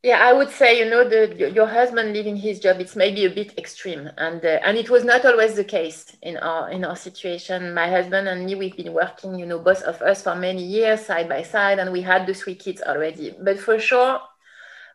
Yeah, 0.01 0.19
I 0.21 0.31
would 0.31 0.49
say 0.49 0.79
you 0.79 0.89
know 0.89 1.03
the 1.03 1.51
your 1.53 1.67
husband 1.67 2.13
leaving 2.13 2.37
his 2.37 2.61
job 2.61 2.79
it's 2.79 2.95
maybe 2.95 3.25
a 3.25 3.29
bit 3.29 3.57
extreme, 3.57 4.09
and 4.17 4.43
uh, 4.45 4.59
and 4.63 4.77
it 4.77 4.89
was 4.89 5.03
not 5.03 5.25
always 5.25 5.55
the 5.55 5.65
case 5.65 6.15
in 6.21 6.37
our 6.37 6.69
in 6.69 6.85
our 6.85 6.95
situation. 6.95 7.73
My 7.73 7.89
husband 7.89 8.29
and 8.29 8.45
me 8.45 8.55
we've 8.55 8.77
been 8.77 8.93
working 8.93 9.37
you 9.37 9.45
know 9.45 9.59
both 9.59 9.81
of 9.81 10.01
us 10.01 10.23
for 10.23 10.35
many 10.35 10.63
years 10.63 11.05
side 11.05 11.27
by 11.27 11.41
side, 11.43 11.79
and 11.79 11.91
we 11.91 12.01
had 12.01 12.25
the 12.25 12.33
three 12.33 12.55
kids 12.55 12.81
already. 12.81 13.35
But 13.41 13.59
for 13.59 13.77
sure, 13.77 14.21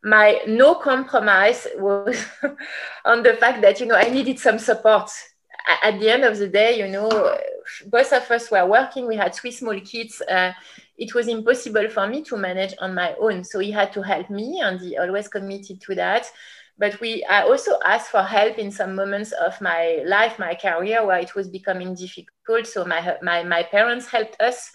my 0.03 0.41
no 0.47 0.75
compromise 0.77 1.67
was 1.77 2.25
on 3.05 3.23
the 3.23 3.35
fact 3.35 3.61
that 3.61 3.81
you 3.81 3.87
know 3.87 3.97
I 3.97 4.09
needed 4.09 4.39
some 4.39 4.59
support. 4.59 5.11
At 5.83 5.99
the 5.99 6.11
end 6.11 6.25
of 6.25 6.39
the 6.39 6.49
day, 6.49 6.79
you 6.79 6.89
know, 6.89 7.39
both 7.87 8.13
of 8.13 8.31
us 8.31 8.51
were 8.51 8.67
working. 8.67 9.07
We 9.07 9.17
had 9.17 9.35
three 9.35 9.51
small 9.51 9.79
kids. 9.81 10.21
Uh, 10.21 10.53
it 10.99 11.15
was 11.15 11.27
impossible 11.29 11.89
for 11.89 12.07
me 12.07 12.23
to 12.25 12.37
manage 12.37 12.75
on 12.81 12.95
my 12.95 13.15
own. 13.19 13.45
So 13.45 13.59
he 13.61 13.71
had 13.71 13.93
to 13.95 14.03
help 14.03 14.29
me, 14.31 14.61
and 14.61 14.81
he 14.81 14.99
always 14.99 15.29
committed 15.29 15.81
to 15.83 15.95
that. 15.95 16.31
But 16.77 17.01
we, 17.01 17.25
I 17.25 17.43
also 17.43 17.79
asked 17.85 18.11
for 18.11 18.23
help 18.23 18.59
in 18.59 18.71
some 18.71 18.95
moments 18.95 19.33
of 19.33 19.61
my 19.61 20.03
life, 20.07 20.39
my 20.39 20.55
career, 20.55 21.07
where 21.07 21.19
it 21.19 21.35
was 21.35 21.49
becoming 21.49 21.95
difficult. 21.95 22.67
So 22.67 22.85
my 22.85 23.17
my 23.23 23.43
my 23.45 23.63
parents 23.63 24.07
helped 24.07 24.41
us, 24.41 24.71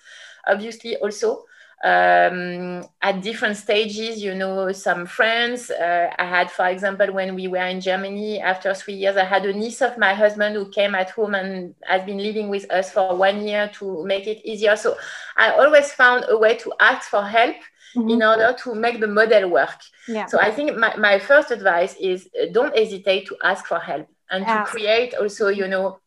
obviously 0.48 0.96
also 0.98 1.44
um, 1.84 2.84
at 3.02 3.22
different 3.22 3.56
stages, 3.56 4.22
you 4.22 4.36
know, 4.36 4.72
some 4.72 5.06
friends. 5.06 5.70
Uh, 5.70 6.10
I 6.18 6.26
had, 6.26 6.52
for 6.52 6.68
example, 6.68 7.12
when 7.14 7.36
we 7.36 7.48
were 7.48 7.66
in 7.66 7.80
Germany 7.80 8.42
after 8.42 8.74
three 8.74 8.96
years, 8.96 9.16
I 9.16 9.24
had 9.24 9.46
a 9.46 9.54
niece 9.54 9.82
of 9.82 9.98
my 9.98 10.14
husband 10.14 10.56
who 10.56 10.70
came 10.70 10.94
at 10.94 11.12
home 11.12 11.36
and 11.36 11.76
has 11.86 12.04
been 12.04 12.18
living 12.18 12.50
with 12.50 12.70
us 12.72 12.92
for 12.92 13.16
one 13.16 13.48
year 13.48 13.70
to 13.76 14.04
make 14.06 14.28
it 14.28 14.46
easier. 14.46 14.76
So 14.76 14.98
I 15.38 15.52
always 15.52 15.92
found 15.92 16.26
a 16.28 16.38
way 16.38 16.58
to 16.58 16.74
ask 16.80 17.10
for 17.10 17.24
help. 17.24 17.56
Mm-hmm. 17.96 18.10
in 18.12 18.22
order 18.22 18.56
to 18.66 18.76
make 18.76 19.00
the 19.00 19.08
model 19.08 19.50
work. 19.50 19.80
Yeah. 20.08 20.28
So 20.28 20.40
I 20.40 20.52
think 20.52 20.78
my, 20.78 20.96
my 20.98 21.18
first 21.18 21.50
advice 21.50 21.96
is 22.00 22.30
uh, 22.40 22.46
don't 22.52 22.78
hesitate 22.78 23.26
to 23.30 23.38
ask 23.44 23.66
for 23.66 23.80
help 23.80 24.08
and 24.30 24.46
to 24.46 24.64
create 24.66 25.16
also, 25.16 25.48
you 25.48 25.68
know, 25.68 26.00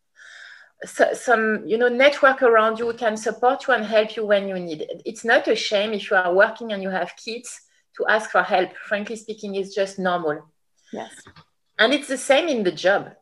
so, 0.85 1.13
some 1.13 1.63
you 1.65 1.77
know 1.77 1.87
network 1.87 2.41
around 2.41 2.79
you 2.79 2.93
can 2.93 3.17
support 3.17 3.67
you 3.67 3.73
and 3.73 3.85
help 3.85 4.15
you 4.15 4.25
when 4.25 4.47
you 4.47 4.59
need 4.59 4.81
it. 4.81 5.01
It's 5.05 5.25
not 5.25 5.47
a 5.47 5.55
shame 5.55 5.93
if 5.93 6.09
you 6.09 6.17
are 6.17 6.33
working 6.33 6.71
and 6.73 6.83
you 6.83 6.89
have 6.89 7.15
kids 7.15 7.61
to 7.97 8.05
ask 8.07 8.29
for 8.31 8.43
help. 8.43 8.75
Frankly 8.75 9.15
speaking, 9.15 9.55
it's 9.55 9.73
just 9.73 9.99
normal. 9.99 10.41
Yes. 10.91 11.11
And 11.79 11.93
it's 11.93 12.07
the 12.07 12.17
same 12.17 12.47
in 12.47 12.63
the 12.63 12.71
job. 12.71 13.13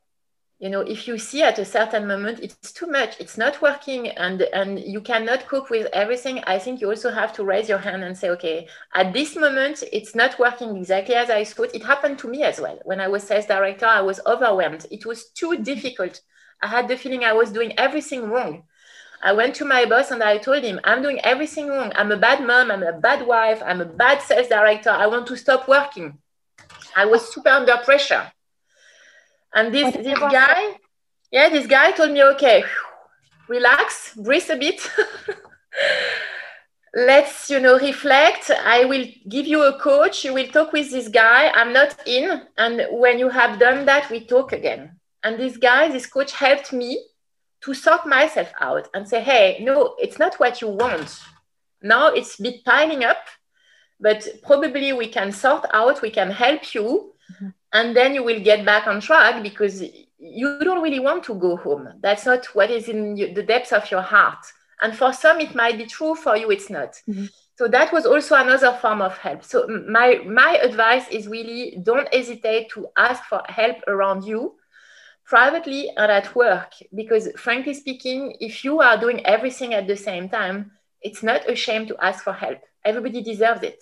You 0.60 0.70
know, 0.70 0.82
if 0.82 1.08
you 1.08 1.18
see 1.18 1.42
at 1.42 1.58
a 1.58 1.66
certain 1.66 2.06
moment 2.06 2.40
it's 2.40 2.72
too 2.72 2.86
much, 2.86 3.20
it's 3.20 3.36
not 3.36 3.62
working, 3.64 4.10
and 4.10 4.44
and 4.54 4.80
you 4.80 5.02
cannot 5.02 5.48
cope 5.48 5.72
with 5.72 5.88
everything, 5.92 6.44
I 6.46 6.60
think 6.60 6.82
you 6.82 6.90
also 6.90 7.10
have 7.10 7.34
to 7.34 7.44
raise 7.44 7.68
your 7.68 7.80
hand 7.80 8.04
and 8.04 8.16
say, 8.16 8.30
okay, 8.32 8.68
at 8.94 9.12
this 9.12 9.36
moment 9.36 9.84
it's 9.92 10.14
not 10.14 10.38
working 10.38 10.78
exactly 10.78 11.16
as 11.16 11.32
I 11.32 11.44
thought. 11.46 11.74
It 11.74 11.84
happened 11.84 12.20
to 12.20 12.28
me 12.28 12.44
as 12.44 12.60
well. 12.60 12.80
When 12.86 13.02
I 13.02 13.08
was 13.08 13.24
sales 13.24 13.48
director, 13.48 13.88
I 13.88 14.02
was 14.02 14.20
overwhelmed. 14.28 14.86
It 14.92 15.06
was 15.06 15.30
too 15.30 15.58
difficult 15.58 16.22
I 16.62 16.68
had 16.68 16.88
the 16.88 16.98
feeling 16.98 17.24
I 17.24 17.34
was 17.34 17.52
doing 17.52 17.74
everything 17.78 18.30
wrong. 18.30 18.64
I 19.24 19.34
went 19.34 19.56
to 19.56 19.66
my 19.66 19.86
boss 19.86 20.12
and 20.12 20.24
I 20.24 20.38
told 20.38 20.64
him, 20.64 20.80
I'm 20.84 21.02
doing 21.02 21.20
everything 21.24 21.68
wrong. 21.68 21.92
I'm 21.96 22.12
a 22.12 22.18
bad 22.18 22.46
mom. 22.46 22.72
I'm 22.72 22.84
a 22.84 22.94
bad 22.94 23.26
wife. 23.26 23.62
I'm 23.64 23.82
a 23.82 23.86
bad 23.86 24.22
sales 24.22 24.48
director. 24.48 24.90
I 24.90 25.06
want 25.08 25.28
to 25.28 25.38
stop 25.38 25.68
working. 25.68 26.18
I 26.96 27.06
was 27.06 27.32
super 27.34 27.50
under 27.50 27.78
pressure. 27.78 28.32
And 29.54 29.74
this, 29.74 29.94
this 29.96 30.18
guy, 30.18 30.78
yeah, 31.32 31.50
this 31.50 31.68
guy 31.68 31.92
told 31.92 32.12
me, 32.12 32.24
okay, 32.24 32.64
relax, 33.48 34.16
breathe 34.16 34.50
a 34.50 34.56
bit. 34.58 34.90
Let's, 36.94 37.50
you 37.50 37.60
know, 37.60 37.78
reflect. 37.80 38.50
I 38.50 38.86
will 38.86 39.06
give 39.30 39.46
you 39.46 39.64
a 39.64 39.80
coach. 39.80 40.26
You 40.26 40.34
will 40.34 40.48
talk 40.48 40.74
with 40.74 40.92
this 40.92 41.08
guy. 41.08 41.50
I'm 41.50 41.74
not 41.74 41.96
in. 42.08 42.42
And 42.58 42.88
when 42.92 43.20
you 43.20 43.30
have 43.30 43.60
done 43.60 43.86
that, 43.86 44.10
we 44.10 44.26
talk 44.26 44.52
again. 44.52 44.98
And 45.24 45.40
this 45.40 45.58
guy, 45.58 45.90
this 45.90 46.08
coach 46.08 46.34
helped 46.34 46.74
me 46.74 47.06
to 47.62 47.74
sort 47.74 48.08
myself 48.08 48.52
out 48.60 48.90
and 48.94 49.08
say, 49.08 49.22
hey, 49.22 49.60
no, 49.62 49.96
it's 50.00 50.18
not 50.18 50.40
what 50.40 50.62
you 50.62 50.68
want. 50.68 51.20
Now 51.82 52.08
it's 52.08 52.40
a 52.40 52.44
bit 52.44 52.66
piling 52.66 53.04
up, 53.04 53.24
but 54.00 54.28
probably 54.44 54.94
we 54.94 55.08
can 55.08 55.32
sort 55.32 55.66
out, 55.74 56.02
we 56.02 56.10
can 56.10 56.32
help 56.32 56.74
you, 56.74 57.14
mm-hmm. 57.32 57.50
and 57.74 57.96
then 57.96 58.16
you 58.16 58.24
will 58.24 58.40
get 58.40 58.66
back 58.66 58.88
on 58.88 59.00
track 59.00 59.44
because 59.44 59.84
you 60.18 60.60
don't 60.64 60.82
really 60.82 61.00
want 61.00 61.24
to 61.26 61.36
go 61.36 61.56
home. 61.58 61.90
That's 62.02 62.26
not 62.26 62.46
what 62.54 62.72
is 62.72 62.90
in 62.90 63.16
the 63.16 63.44
depths 63.44 63.72
of 63.72 63.90
your 63.92 64.02
heart. 64.02 64.44
And 64.82 64.96
for 64.96 65.14
some, 65.14 65.40
it 65.40 65.54
might 65.54 65.78
be 65.78 65.86
true, 65.86 66.16
for 66.16 66.36
you, 66.36 66.50
it's 66.50 66.70
not. 66.70 66.94
Mm-hmm. 67.08 67.26
So 67.56 67.68
that 67.68 67.94
was 67.94 68.08
also 68.08 68.36
another 68.36 68.74
form 68.82 69.04
of 69.04 69.16
help. 69.20 69.44
So 69.44 69.68
my 69.68 70.22
my 70.26 70.58
advice 70.64 71.08
is 71.10 71.28
really 71.28 71.78
don't 71.84 72.12
hesitate 72.12 72.72
to 72.72 72.88
ask 72.98 73.24
for 73.26 73.44
help 73.48 73.78
around 73.88 74.24
you 74.24 74.56
privately 75.32 75.90
and 75.96 76.12
at 76.12 76.36
work. 76.36 76.74
Because 76.94 77.30
frankly 77.38 77.74
speaking, 77.74 78.36
if 78.42 78.66
you 78.66 78.82
are 78.82 79.00
doing 79.00 79.26
everything 79.26 79.74
at 79.74 79.88
the 79.88 79.96
same 79.96 80.28
time, 80.28 80.72
it's 81.02 81.24
not 81.24 81.50
a 81.50 81.56
shame 81.56 81.88
to 81.88 81.96
ask 82.04 82.22
for 82.26 82.34
help. 82.34 82.60
Everybody 82.84 83.22
deserves 83.24 83.64
it 83.64 83.82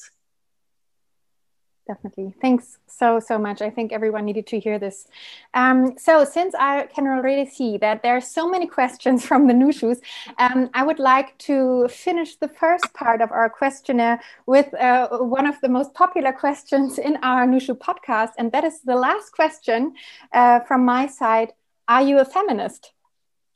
definitely. 1.89 2.35
Thanks 2.39 2.77
so, 2.85 3.19
so 3.19 3.39
much. 3.39 3.61
I 3.63 3.71
think 3.71 3.91
everyone 3.91 4.23
needed 4.23 4.45
to 4.47 4.59
hear 4.59 4.77
this. 4.77 5.07
Um, 5.55 5.97
so, 5.97 6.23
since 6.23 6.53
I 6.53 6.87
can 6.95 7.07
already 7.07 7.49
see 7.49 7.77
that 7.79 8.03
there 8.03 8.15
are 8.15 8.27
so 8.37 8.47
many 8.47 8.67
questions 8.77 9.25
from 9.25 9.47
the 9.47 9.55
Nushus, 9.61 9.99
um, 10.37 10.69
I 10.79 10.83
would 10.83 10.99
like 10.99 11.37
to 11.49 11.87
finish 11.87 12.35
the 12.35 12.47
first 12.47 12.93
part 12.93 13.21
of 13.21 13.31
our 13.31 13.49
questionnaire 13.49 14.21
with 14.45 14.71
uh, 14.75 15.07
one 15.37 15.47
of 15.47 15.59
the 15.61 15.69
most 15.69 15.93
popular 15.95 16.31
questions 16.31 16.99
in 16.99 17.17
our 17.23 17.47
Nushu 17.47 17.75
podcast. 17.75 18.33
And 18.37 18.51
that 18.51 18.63
is 18.63 18.81
the 18.81 18.95
last 18.95 19.31
question 19.31 19.93
uh, 20.31 20.59
from 20.67 20.85
my 20.85 21.07
side 21.07 21.53
Are 21.87 22.03
you 22.03 22.19
a 22.19 22.25
feminist? 22.25 22.93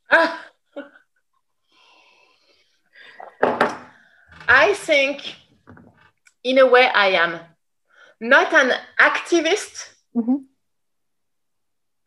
I 4.45 4.73
think, 4.73 5.35
in 6.43 6.57
a 6.57 6.67
way, 6.67 6.85
I 7.03 7.09
am 7.23 7.39
not 8.23 8.53
an 8.53 8.71
activist, 8.99 9.89
mm-hmm. 10.15 10.37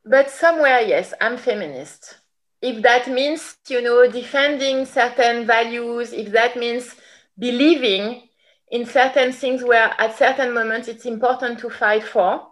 but 0.04 0.30
somewhere, 0.30 0.80
yes, 0.80 1.12
I'm 1.20 1.36
feminist. 1.36 2.16
If 2.62 2.82
that 2.82 3.06
means, 3.06 3.58
you 3.68 3.82
know, 3.82 4.10
defending 4.10 4.86
certain 4.86 5.46
values, 5.46 6.14
if 6.14 6.32
that 6.32 6.56
means 6.56 6.94
believing 7.38 8.22
in 8.70 8.86
certain 8.86 9.30
things 9.30 9.62
where 9.62 9.94
at 9.98 10.16
certain 10.16 10.54
moments 10.54 10.88
it's 10.88 11.04
important 11.04 11.58
to 11.60 11.68
fight 11.68 12.02
for, 12.02 12.46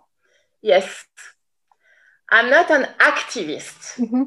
yes. 0.61 1.07
I'm 2.31 2.51
not 2.51 2.71
an 2.71 2.87
activist. 3.01 3.97
Mm-hmm. 3.97 4.25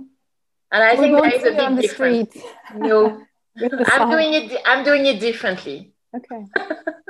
And 0.71 0.84
I 0.84 0.95
we 0.95 1.00
think 1.00 1.21
there 1.21 1.36
is 1.36 1.43
a 1.43 1.69
big 1.69 1.82
difference. 1.82 2.30
Street. 2.32 2.43
No, 2.76 3.21
I'm 3.88 4.10
doing 4.10 4.34
it. 4.34 4.62
I'm 4.65 4.84
doing 4.84 5.06
it 5.06 5.19
differently. 5.19 5.93
Okay. 6.15 6.45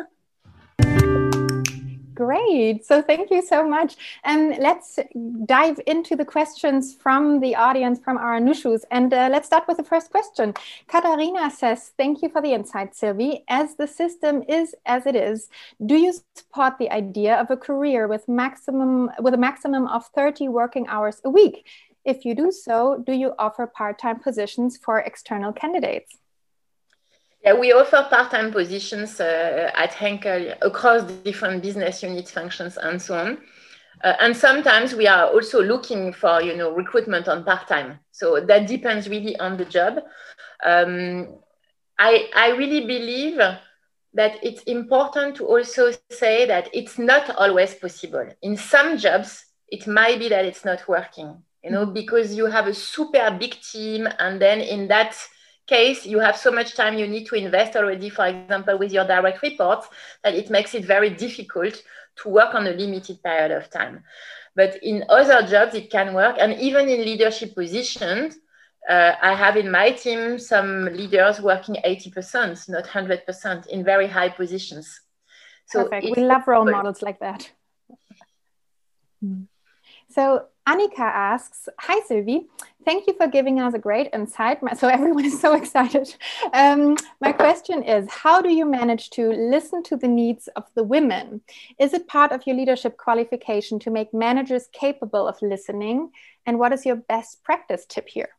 Great. 2.17 2.83
So 2.83 3.03
thank 3.03 3.29
you 3.29 3.43
so 3.43 3.69
much. 3.69 3.95
And 4.23 4.57
let's 4.57 4.97
dive 5.45 5.79
into 5.85 6.15
the 6.15 6.25
questions 6.25 6.95
from 6.95 7.41
the 7.41 7.55
audience, 7.55 7.99
from 7.99 8.17
our 8.17 8.39
Nushus. 8.39 8.81
And 8.89 9.13
uh, 9.13 9.29
let's 9.31 9.45
start 9.45 9.67
with 9.67 9.77
the 9.77 9.83
first 9.83 10.09
question. 10.09 10.55
Katarina 10.87 11.51
says, 11.51 11.91
Thank 11.95 12.23
you 12.23 12.29
for 12.29 12.41
the 12.41 12.53
insight, 12.53 12.95
Sylvie. 12.95 13.43
As 13.47 13.75
the 13.75 13.85
system 13.85 14.41
is 14.49 14.73
as 14.87 15.05
it 15.05 15.15
is, 15.15 15.49
do 15.85 15.95
you 15.95 16.11
support 16.35 16.79
the 16.79 16.89
idea 16.89 17.35
of 17.35 17.51
a 17.51 17.57
career 17.57 18.07
with 18.07 18.27
maximum 18.27 19.11
with 19.19 19.35
a 19.35 19.43
maximum 19.49 19.85
of 19.85 20.07
30 20.07 20.47
working 20.47 20.87
hours 20.87 21.21
a 21.23 21.29
week? 21.29 21.67
If 22.03 22.25
you 22.25 22.33
do 22.33 22.51
so, 22.51 23.03
do 23.05 23.13
you 23.13 23.33
offer 23.37 23.67
part-time 23.67 24.21
positions 24.21 24.75
for 24.75 25.01
external 25.01 25.53
candidates? 25.53 26.17
Yeah, 27.47 27.53
we 27.53 27.71
offer 27.71 28.05
part-time 28.09 28.51
positions 28.51 29.21
uh, 29.21 29.71
at 29.73 29.93
Henkel 29.93 30.53
across 30.61 31.09
different 31.23 31.63
business 31.63 32.03
unit 32.03 32.27
functions 32.27 32.75
and 32.75 33.01
so 33.01 33.17
on. 33.17 33.37
Uh, 34.03 34.15
and 34.19 34.35
sometimes 34.35 34.93
we 34.93 35.07
are 35.07 35.27
also 35.27 35.63
looking 35.63 36.11
for, 36.11 36.41
you 36.41 36.57
know, 36.57 36.71
recruitment 36.71 37.29
on 37.29 37.45
part-time. 37.45 37.99
So 38.11 38.41
that 38.41 38.67
depends 38.67 39.07
really 39.07 39.39
on 39.39 39.55
the 39.55 39.63
job. 39.63 39.99
Um, 40.61 41.37
I, 41.97 42.29
I 42.35 42.49
really 42.49 42.85
believe 42.85 43.37
that 43.37 44.43
it's 44.43 44.63
important 44.63 45.37
to 45.37 45.45
also 45.45 45.93
say 46.09 46.45
that 46.47 46.67
it's 46.73 46.99
not 46.99 47.33
always 47.37 47.73
possible. 47.75 48.27
In 48.41 48.57
some 48.57 48.97
jobs, 48.97 49.45
it 49.69 49.87
might 49.87 50.19
be 50.19 50.27
that 50.27 50.43
it's 50.43 50.65
not 50.65 50.85
working, 50.89 51.41
you 51.63 51.71
know, 51.71 51.85
because 51.85 52.35
you 52.35 52.47
have 52.47 52.67
a 52.67 52.73
super 52.73 53.31
big 53.39 53.55
team, 53.61 54.05
and 54.19 54.41
then 54.41 54.59
in 54.59 54.89
that 54.89 55.15
case, 55.67 56.05
you 56.05 56.19
have 56.19 56.37
so 56.37 56.51
much 56.51 56.75
time 56.75 56.97
you 56.97 57.07
need 57.07 57.25
to 57.27 57.35
invest 57.35 57.75
already, 57.75 58.09
for 58.09 58.25
example, 58.25 58.77
with 58.77 58.91
your 58.91 59.05
direct 59.05 59.41
reports, 59.41 59.87
that 60.23 60.33
it 60.33 60.49
makes 60.49 60.73
it 60.73 60.85
very 60.85 61.09
difficult 61.09 61.81
to 62.17 62.29
work 62.29 62.55
on 62.55 62.65
a 62.67 62.71
limited 62.71 63.21
period 63.21 63.51
of 63.51 63.69
time. 63.69 64.03
But 64.55 64.81
in 64.81 65.03
other 65.09 65.45
jobs, 65.45 65.75
it 65.75 65.91
can 65.91 66.13
work. 66.13 66.37
And 66.39 66.53
even 66.59 66.89
in 66.89 67.01
leadership 67.01 67.53
positions, 67.53 68.37
uh, 68.89 69.13
I 69.21 69.35
have 69.35 69.57
in 69.57 69.69
my 69.69 69.91
team 69.91 70.39
some 70.39 70.85
leaders 70.85 71.41
working 71.41 71.75
80%, 71.85 72.69
not 72.69 72.85
100%, 72.85 73.67
in 73.67 73.83
very 73.83 74.07
high 74.07 74.29
positions. 74.29 75.01
So 75.67 75.83
Perfect. 75.83 76.15
We 76.15 76.23
love 76.23 76.47
role 76.47 76.65
models 76.65 77.01
like 77.01 77.19
that. 77.19 77.51
So 80.09 80.45
Annika 80.67 80.99
asks, 80.99 81.69
Hi 81.79 82.01
Sylvie, 82.05 82.45
thank 82.83 83.07
you 83.07 83.13
for 83.13 83.25
giving 83.25 83.61
us 83.61 83.73
a 83.73 83.79
great 83.79 84.09
insight. 84.13 84.59
So 84.77 84.89
everyone 84.89 85.23
is 85.23 85.39
so 85.39 85.53
excited. 85.53 86.13
Um, 86.51 86.97
my 87.21 87.31
question 87.31 87.83
is, 87.83 88.05
how 88.11 88.41
do 88.41 88.49
you 88.49 88.65
manage 88.65 89.09
to 89.11 89.29
listen 89.31 89.81
to 89.83 89.95
the 89.95 90.09
needs 90.09 90.49
of 90.57 90.65
the 90.75 90.83
women? 90.83 91.39
Is 91.79 91.93
it 91.93 92.07
part 92.07 92.33
of 92.33 92.45
your 92.45 92.57
leadership 92.57 92.97
qualification 92.97 93.79
to 93.79 93.89
make 93.89 94.13
managers 94.13 94.67
capable 94.73 95.25
of 95.25 95.41
listening? 95.41 96.11
And 96.45 96.59
what 96.59 96.73
is 96.73 96.85
your 96.85 96.97
best 96.97 97.43
practice 97.43 97.85
tip 97.87 98.09
here? 98.09 98.36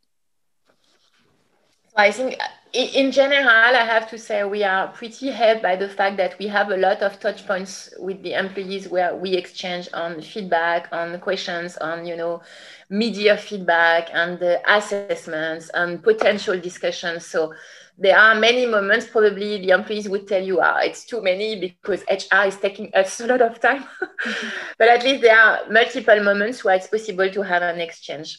I 1.99 2.13
think 2.13 2.37
in 2.73 3.11
general, 3.11 3.49
I 3.49 3.85
have 3.85 4.09
to 4.11 4.19
say 4.19 4.45
we 4.45 4.63
are 4.63 4.87
pretty 4.87 5.31
helped 5.31 5.63
by 5.63 5.75
the 5.75 5.89
fact 5.89 6.17
that 6.19 6.39
we 6.39 6.47
have 6.47 6.71
a 6.71 6.77
lot 6.77 7.03
of 7.03 7.19
touch 7.19 7.45
points 7.45 7.93
with 7.99 8.23
the 8.23 8.35
employees 8.35 8.89
where 8.89 9.17
we 9.17 9.33
exchange 9.33 9.89
on 9.93 10.23
feedback, 10.23 10.89
on 10.93 11.19
questions, 11.19 11.77
on 11.79 12.07
you 12.07 12.17
know 12.17 12.41
media 12.89 13.37
feedback 13.37 14.11
and 14.13 14.41
assessments 14.67 15.71
and 15.75 16.01
potential 16.01 16.59
discussions. 16.61 17.27
So 17.27 17.53
there 17.99 18.17
are 18.17 18.37
many 18.37 18.65
moments 18.65 19.09
probably 19.09 19.59
the 19.59 19.71
employees 19.71 20.09
would 20.09 20.29
tell 20.29 20.43
you 20.43 20.61
ah, 20.63 20.79
it's 20.79 21.05
too 21.05 21.21
many 21.21 21.59
because 21.59 22.05
hr 22.09 22.47
is 22.47 22.57
taking 22.59 22.95
us 22.95 23.19
a 23.19 23.27
lot 23.27 23.43
of 23.43 23.59
time 23.61 23.85
but 24.79 24.89
at 24.89 25.03
least 25.03 25.21
there 25.21 25.37
are 25.37 25.69
multiple 25.69 26.23
moments 26.23 26.63
where 26.63 26.77
it's 26.77 26.87
possible 26.87 27.29
to 27.29 27.43
have 27.43 27.63
an 27.63 27.81
exchange 27.81 28.39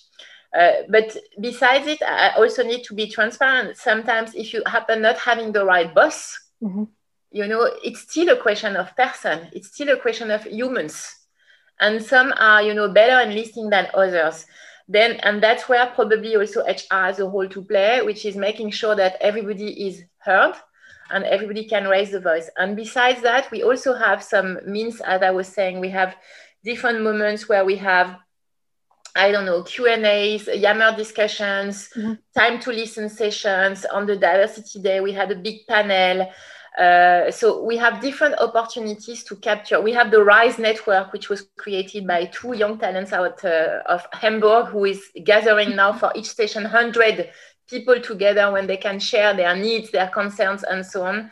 uh, 0.57 0.71
but 0.89 1.15
besides 1.39 1.88
it, 1.88 2.01
I 2.01 2.33
also 2.38 2.63
need 2.63 2.83
to 2.85 2.95
be 2.95 3.09
transparent. 3.09 3.77
Sometimes, 3.77 4.33
if 4.33 4.53
you 4.53 4.63
happen 4.65 5.01
not 5.01 5.17
having 5.17 5.51
the 5.51 5.65
right 5.65 5.93
boss, 5.93 6.38
mm-hmm. 6.62 6.85
you 7.31 7.47
know, 7.47 7.69
it's 7.83 8.01
still 8.01 8.29
a 8.29 8.41
question 8.41 8.75
of 8.75 8.95
person. 8.95 9.47
It's 9.53 9.67
still 9.67 9.89
a 9.89 9.99
question 9.99 10.31
of 10.31 10.45
humans, 10.45 11.07
and 11.79 12.01
some 12.03 12.33
are, 12.38 12.63
you 12.63 12.73
know, 12.73 12.91
better 12.91 13.19
in 13.27 13.35
listening 13.35 13.69
than 13.69 13.88
others. 13.93 14.45
Then, 14.88 15.17
and 15.17 15.41
that's 15.41 15.69
where 15.69 15.85
probably 15.85 16.35
also 16.35 16.65
HR 16.65 17.05
has 17.05 17.19
a 17.19 17.25
role 17.25 17.47
to 17.47 17.63
play, 17.63 18.01
which 18.01 18.25
is 18.25 18.35
making 18.35 18.71
sure 18.71 18.95
that 18.95 19.17
everybody 19.21 19.88
is 19.88 20.03
heard 20.17 20.55
and 21.12 21.23
everybody 21.25 21.65
can 21.65 21.88
raise 21.88 22.09
the 22.09 22.19
voice. 22.19 22.49
And 22.57 22.75
besides 22.75 23.21
that, 23.21 23.51
we 23.51 23.62
also 23.62 23.93
have 23.93 24.23
some 24.23 24.59
means, 24.65 24.99
as 25.01 25.21
I 25.21 25.29
was 25.29 25.47
saying, 25.47 25.79
we 25.79 25.89
have 25.89 26.15
different 26.63 27.03
moments 27.03 27.47
where 27.47 27.65
we 27.65 27.75
have 27.77 28.17
I 29.15 29.31
don't 29.31 29.45
know, 29.45 29.63
Q&As, 29.63 30.47
Yammer 30.47 30.95
discussions, 30.95 31.89
mm-hmm. 31.95 32.13
time 32.37 32.59
to 32.59 32.71
listen 32.71 33.09
sessions. 33.09 33.85
On 33.85 34.05
the 34.05 34.15
diversity 34.15 34.81
day, 34.81 34.99
we 34.99 35.11
had 35.11 35.31
a 35.31 35.35
big 35.35 35.65
panel. 35.67 36.31
Uh, 36.77 37.31
so 37.31 37.63
we 37.63 37.75
have 37.75 38.01
different 38.01 38.35
opportunities 38.39 39.23
to 39.23 39.35
capture. 39.35 39.81
We 39.81 39.91
have 39.93 40.11
the 40.11 40.23
Rise 40.23 40.59
Network, 40.59 41.11
which 41.11 41.27
was 41.27 41.47
created 41.57 42.07
by 42.07 42.25
two 42.25 42.53
young 42.53 42.77
talents 42.77 43.11
out 43.11 43.43
uh, 43.43 43.81
of 43.87 44.05
Hamburg, 44.13 44.67
who 44.67 44.85
is 44.85 45.01
gathering 45.23 45.75
now 45.75 45.91
for 45.91 46.11
each 46.15 46.27
station 46.27 46.63
100 46.63 47.29
people 47.69 47.99
together 47.99 48.51
when 48.51 48.67
they 48.67 48.77
can 48.77 48.99
share 48.99 49.33
their 49.33 49.55
needs, 49.55 49.91
their 49.91 50.07
concerns, 50.07 50.63
and 50.63 50.85
so 50.85 51.03
on. 51.03 51.31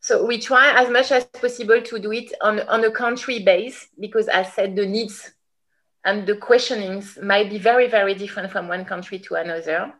So 0.00 0.24
we 0.24 0.38
try 0.38 0.80
as 0.80 0.88
much 0.90 1.10
as 1.10 1.24
possible 1.24 1.82
to 1.82 1.98
do 1.98 2.12
it 2.12 2.32
on, 2.40 2.60
on 2.60 2.84
a 2.84 2.90
country 2.90 3.40
base 3.40 3.88
because, 3.98 4.28
as 4.28 4.52
said, 4.52 4.76
the 4.76 4.86
needs 4.86 5.32
and 6.04 6.26
the 6.26 6.36
questionings 6.36 7.18
might 7.22 7.50
be 7.50 7.58
very, 7.58 7.88
very 7.88 8.14
different 8.14 8.50
from 8.50 8.68
one 8.68 8.84
country 8.84 9.18
to 9.18 9.34
another. 9.34 9.92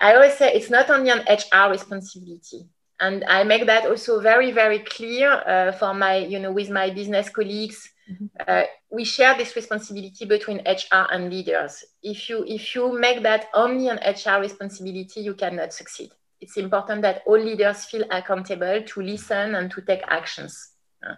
I 0.00 0.14
always 0.14 0.34
say 0.34 0.52
it's 0.52 0.70
not 0.70 0.90
only 0.90 1.10
an 1.10 1.24
HR 1.28 1.70
responsibility. 1.70 2.66
And 2.98 3.24
I 3.24 3.44
make 3.44 3.66
that 3.66 3.86
also 3.86 4.20
very, 4.20 4.52
very 4.52 4.78
clear 4.78 5.30
uh, 5.30 5.72
for 5.72 5.92
my, 5.92 6.16
you 6.16 6.38
know, 6.38 6.52
with 6.52 6.70
my 6.70 6.90
business 6.90 7.28
colleagues. 7.28 7.90
Mm-hmm. 8.10 8.26
Uh, 8.46 8.62
we 8.90 9.04
share 9.04 9.36
this 9.36 9.54
responsibility 9.54 10.24
between 10.24 10.58
HR 10.60 11.06
and 11.12 11.30
leaders. 11.30 11.84
If 12.02 12.28
you 12.30 12.44
if 12.46 12.74
you 12.74 12.98
make 12.98 13.22
that 13.24 13.48
only 13.52 13.88
an 13.88 13.98
HR 13.98 14.40
responsibility, 14.40 15.20
you 15.20 15.34
cannot 15.34 15.74
succeed. 15.74 16.10
It's 16.40 16.56
important 16.56 17.02
that 17.02 17.22
all 17.26 17.38
leaders 17.38 17.84
feel 17.84 18.04
accountable 18.10 18.82
to 18.82 19.02
listen 19.02 19.54
and 19.56 19.70
to 19.72 19.82
take 19.82 20.02
actions. 20.08 20.70
Uh, 21.06 21.14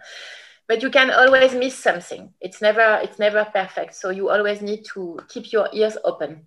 but 0.69 0.81
you 0.81 0.89
can 0.89 1.11
always 1.11 1.53
miss 1.53 1.75
something 1.75 2.31
it's 2.39 2.61
never 2.61 2.99
it's 3.03 3.19
never 3.19 3.43
perfect 3.53 3.93
so 3.93 4.09
you 4.09 4.29
always 4.29 4.61
need 4.61 4.85
to 4.85 5.19
keep 5.27 5.51
your 5.51 5.67
ears 5.73 5.97
open 6.05 6.45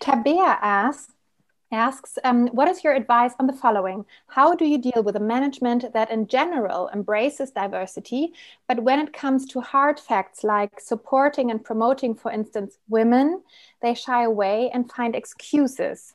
tabea 0.00 0.56
asks 0.62 1.12
asks, 1.72 2.18
um, 2.24 2.48
what 2.48 2.68
is 2.68 2.84
your 2.84 2.92
advice 2.92 3.32
on 3.40 3.46
the 3.46 3.52
following? 3.52 4.04
How 4.26 4.54
do 4.54 4.66
you 4.66 4.78
deal 4.78 5.02
with 5.02 5.16
a 5.16 5.20
management 5.20 5.92
that 5.92 6.10
in 6.10 6.26
general 6.26 6.90
embraces 6.92 7.50
diversity, 7.50 8.32
but 8.68 8.82
when 8.82 9.00
it 9.00 9.12
comes 9.12 9.46
to 9.46 9.60
hard 9.60 9.98
facts 9.98 10.44
like 10.44 10.78
supporting 10.78 11.50
and 11.50 11.64
promoting, 11.64 12.14
for 12.14 12.30
instance, 12.30 12.78
women, 12.88 13.42
they 13.80 13.94
shy 13.94 14.24
away 14.24 14.70
and 14.72 14.90
find 14.92 15.16
excuses? 15.16 16.14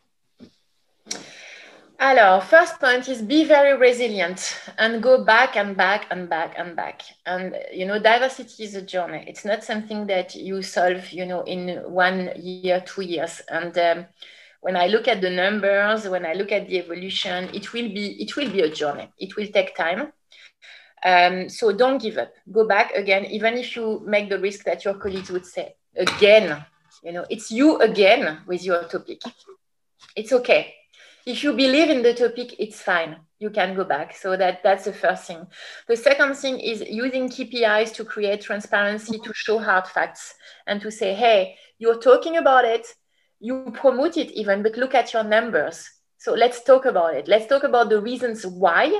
Alors, 2.00 2.44
first 2.44 2.80
point 2.80 3.10
is 3.10 3.24
be 3.24 3.44
very 3.44 3.76
resilient 3.76 4.62
and 4.78 5.02
go 5.02 5.24
back 5.24 5.56
and 5.58 5.76
back 5.76 6.06
and 6.12 6.30
back 6.30 6.54
and 6.56 6.76
back. 6.76 7.02
And 7.26 7.58
you 7.74 7.88
know, 7.88 7.98
diversity 7.98 8.66
is 8.66 8.76
a 8.76 8.84
journey. 8.84 9.26
It's 9.28 9.44
not 9.44 9.64
something 9.64 10.06
that 10.06 10.36
you 10.36 10.62
solve, 10.62 11.10
you 11.12 11.26
know, 11.26 11.42
in 11.42 11.82
one 11.92 12.34
year, 12.36 12.84
two 12.86 13.02
years. 13.02 13.42
And 13.50 13.76
um, 13.80 14.06
when 14.62 14.76
I 14.76 14.86
look 14.88 15.08
at 15.08 15.22
the 15.22 15.32
numbers, 15.32 16.08
when 16.08 16.24
I 16.24 16.34
look 16.34 16.52
at 16.52 16.68
the 16.68 16.78
evolution, 16.78 17.50
it 17.52 17.74
will 17.74 17.90
be 17.90 18.22
it 18.22 18.36
will 18.36 18.52
be 18.52 18.62
a 18.62 18.70
journey. 18.70 19.10
It 19.18 19.36
will 19.36 19.48
take 19.48 19.76
time. 19.76 20.14
Um, 21.04 21.50
so 21.50 21.72
don't 21.72 22.00
give 22.00 22.20
up. 22.20 22.32
Go 22.52 22.68
back 22.68 22.92
again, 22.92 23.26
even 23.26 23.56
if 23.56 23.76
you 23.76 24.04
make 24.06 24.30
the 24.30 24.40
risk 24.40 24.66
that 24.66 24.86
your 24.86 24.96
colleagues 24.96 25.32
would 25.32 25.48
say 25.48 25.74
again. 25.96 26.64
You 27.04 27.14
know, 27.14 27.26
it's 27.28 27.50
you 27.50 27.80
again 27.80 28.42
with 28.46 28.64
your 28.64 28.84
topic. 28.84 29.22
It's 30.16 30.32
okay. 30.32 30.76
If 31.28 31.44
you 31.44 31.52
believe 31.54 31.90
in 31.90 32.02
the 32.02 32.14
topic, 32.14 32.56
it's 32.58 32.82
fine. 32.82 33.18
You 33.40 33.50
can 33.50 33.76
go 33.76 33.84
back. 33.84 34.16
So 34.16 34.38
that 34.38 34.64
that's 34.64 34.86
the 34.86 34.94
first 34.94 35.26
thing. 35.28 35.46
The 35.88 35.98
second 35.98 36.36
thing 36.36 36.60
is 36.60 36.82
using 36.82 37.30
KPIs 37.30 37.94
to 37.96 38.06
create 38.06 38.42
transparency, 38.42 39.20
to 39.20 39.32
show 39.34 39.58
hard 39.60 39.88
facts, 39.88 40.34
and 40.66 40.82
to 40.82 40.90
say, 40.90 41.14
hey, 41.14 41.58
you're 41.78 42.00
talking 42.00 42.38
about 42.38 42.66
it 42.66 42.88
you 43.40 43.72
promote 43.74 44.18
it 44.18 44.32
even, 44.32 44.64
but 44.64 44.78
look 44.78 44.96
at 44.96 45.14
your 45.14 45.24
numbers. 45.24 45.90
So 46.18 46.34
let's 46.34 46.64
talk 46.64 46.86
about 46.86 47.16
it. 47.16 47.28
Let's 47.28 47.48
talk 47.48 47.64
about 47.64 47.90
the 47.90 48.02
reasons 48.02 48.46
why 48.46 49.00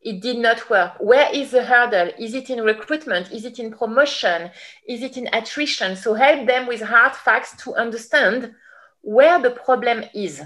it 0.00 0.22
did 0.22 0.38
not 0.38 0.70
work. 0.70 0.94
Where 1.00 1.30
is 1.34 1.50
the 1.50 1.64
hurdle? 1.64 2.10
Is 2.18 2.34
it 2.34 2.50
in 2.50 2.62
recruitment? 2.62 3.30
Is 3.30 3.44
it 3.44 3.58
in 3.58 3.72
promotion? 3.72 4.50
Is 4.86 5.02
it 5.02 5.16
in 5.16 5.28
attrition? 5.32 5.96
So 5.96 6.14
help 6.14 6.46
them 6.46 6.66
with 6.66 6.80
hard 6.80 7.14
facts 7.14 7.62
to 7.64 7.74
understand 7.74 8.54
where 9.02 9.40
the 9.40 9.50
problem 9.50 10.04
is. 10.14 10.42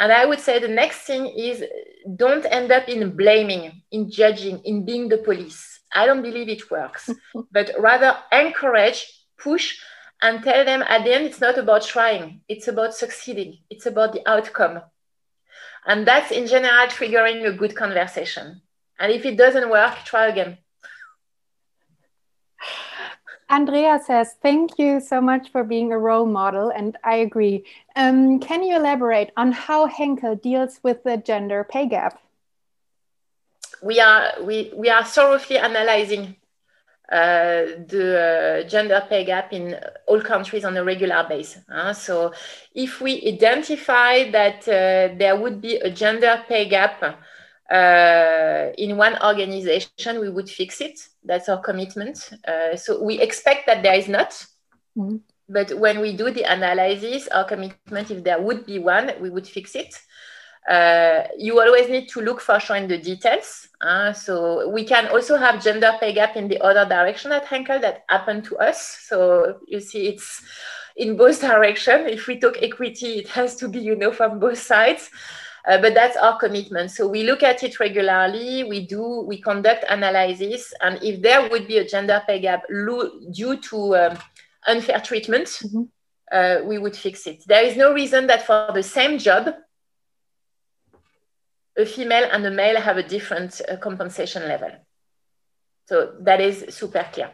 And 0.00 0.10
I 0.10 0.24
would 0.24 0.40
say 0.40 0.58
the 0.58 0.66
next 0.66 1.02
thing 1.02 1.26
is 1.26 1.62
don't 2.16 2.46
end 2.46 2.72
up 2.72 2.88
in 2.88 3.14
blaming, 3.14 3.82
in 3.92 4.10
judging, 4.10 4.60
in 4.64 4.86
being 4.86 5.10
the 5.10 5.18
police. 5.18 5.80
I 5.94 6.06
don't 6.06 6.22
believe 6.22 6.48
it 6.48 6.70
works, 6.70 7.10
but 7.52 7.70
rather 7.78 8.16
encourage, 8.32 9.06
push, 9.38 9.78
and 10.22 10.42
tell 10.42 10.64
them 10.64 10.82
at 10.88 11.04
the 11.04 11.14
end 11.14 11.26
it's 11.26 11.40
not 11.40 11.58
about 11.58 11.82
trying 11.82 12.40
it's 12.48 12.66
about 12.66 12.94
succeeding. 12.94 13.58
It's 13.68 13.86
about 13.86 14.14
the 14.14 14.26
outcome. 14.26 14.80
And 15.86 16.06
that's 16.06 16.30
in 16.30 16.46
general 16.46 16.86
triggering 16.88 17.46
a 17.46 17.52
good 17.52 17.76
conversation. 17.76 18.62
And 18.98 19.12
if 19.12 19.26
it 19.26 19.36
doesn't 19.36 19.70
work 19.70 19.96
try 20.04 20.28
again 20.28 20.58
Andrea 23.50 24.00
says, 24.04 24.36
Thank 24.40 24.78
you 24.78 25.00
so 25.00 25.20
much 25.20 25.50
for 25.50 25.64
being 25.64 25.92
a 25.92 25.98
role 25.98 26.24
model. 26.24 26.70
And 26.70 26.96
I 27.02 27.16
agree. 27.16 27.64
Um, 27.96 28.38
can 28.38 28.62
you 28.62 28.76
elaborate 28.76 29.32
on 29.36 29.50
how 29.50 29.86
Henkel 29.86 30.36
deals 30.36 30.78
with 30.84 31.02
the 31.02 31.16
gender 31.16 31.66
pay 31.68 31.86
gap? 31.86 32.22
We 33.82 33.98
are, 33.98 34.42
we, 34.42 34.72
we 34.76 34.88
are 34.88 35.04
thoroughly 35.04 35.58
analyzing 35.58 36.36
uh, 37.10 37.82
the 37.88 38.62
uh, 38.64 38.68
gender 38.68 39.04
pay 39.08 39.24
gap 39.24 39.52
in 39.52 39.76
all 40.06 40.20
countries 40.20 40.64
on 40.64 40.76
a 40.76 40.84
regular 40.84 41.26
basis. 41.28 41.64
So, 41.98 42.32
if 42.72 43.00
we 43.00 43.26
identify 43.26 44.30
that 44.30 44.60
uh, 44.68 45.16
there 45.18 45.34
would 45.36 45.60
be 45.60 45.74
a 45.76 45.90
gender 45.90 46.44
pay 46.46 46.68
gap 46.68 47.02
uh, 47.70 48.72
in 48.76 48.96
one 48.96 49.16
organization, 49.22 50.20
we 50.20 50.28
would 50.28 50.48
fix 50.48 50.80
it. 50.80 50.98
That's 51.24 51.48
our 51.48 51.60
commitment. 51.60 52.30
Uh, 52.46 52.76
so, 52.76 53.02
we 53.02 53.20
expect 53.20 53.66
that 53.66 53.82
there 53.82 53.94
is 53.94 54.08
not. 54.08 54.30
Mm-hmm. 54.96 55.16
But 55.48 55.72
when 55.78 56.00
we 56.00 56.16
do 56.16 56.30
the 56.30 56.44
analysis, 56.44 57.26
our 57.28 57.44
commitment, 57.44 58.10
if 58.10 58.22
there 58.22 58.40
would 58.40 58.66
be 58.66 58.78
one, 58.78 59.12
we 59.20 59.30
would 59.30 59.46
fix 59.46 59.74
it. 59.74 59.94
Uh, 60.68 61.24
you 61.36 61.60
always 61.60 61.88
need 61.88 62.08
to 62.08 62.20
look 62.20 62.40
for 62.40 62.60
sure 62.60 62.76
in 62.76 62.86
the 62.86 62.98
details. 62.98 63.68
Uh, 63.80 64.12
so 64.12 64.68
we 64.68 64.84
can 64.84 65.08
also 65.08 65.36
have 65.36 65.62
gender 65.62 65.92
pay 65.98 66.12
gap 66.12 66.36
in 66.36 66.46
the 66.48 66.60
other 66.60 66.88
direction 66.88 67.32
at 67.32 67.46
Henkel 67.46 67.80
that 67.80 68.04
happened 68.08 68.44
to 68.44 68.56
us. 68.58 68.98
So 69.08 69.58
you 69.66 69.80
see, 69.80 70.06
it's 70.06 70.42
in 70.96 71.16
both 71.16 71.40
directions. 71.40 72.06
If 72.08 72.26
we 72.26 72.38
talk 72.38 72.62
equity, 72.62 73.18
it 73.18 73.28
has 73.28 73.56
to 73.56 73.68
be, 73.68 73.80
you 73.80 73.96
know, 73.96 74.12
from 74.12 74.38
both 74.38 74.58
sides. 74.58 75.10
Uh, 75.68 75.78
but 75.80 75.94
that's 75.94 76.16
our 76.16 76.38
commitment. 76.38 76.90
So 76.90 77.06
we 77.06 77.24
look 77.24 77.42
at 77.42 77.62
it 77.62 77.78
regularly. 77.80 78.64
We 78.64 78.86
do, 78.86 79.24
we 79.26 79.40
conduct 79.40 79.84
analysis, 79.88 80.72
and 80.80 81.02
if 81.02 81.20
there 81.20 81.48
would 81.50 81.68
be 81.68 81.78
a 81.78 81.86
gender 81.86 82.22
pay 82.26 82.40
gap 82.40 82.62
due 82.68 83.56
to 83.56 83.96
um, 83.96 84.18
unfair 84.66 85.00
treatment, 85.00 85.46
mm-hmm. 85.46 85.82
uh, 86.32 86.64
we 86.64 86.78
would 86.78 86.96
fix 86.96 87.26
it. 87.26 87.44
There 87.46 87.64
is 87.64 87.76
no 87.76 87.92
reason 87.92 88.26
that 88.28 88.46
for 88.46 88.70
the 88.72 88.82
same 88.82 89.18
job, 89.18 89.54
a 91.76 91.84
female 91.84 92.28
and 92.32 92.44
a 92.46 92.50
male 92.50 92.80
have 92.80 92.96
a 92.96 93.02
different 93.02 93.60
uh, 93.68 93.76
compensation 93.76 94.48
level. 94.48 94.70
So 95.88 96.14
that 96.20 96.40
is 96.40 96.74
super 96.74 97.06
clear. 97.12 97.30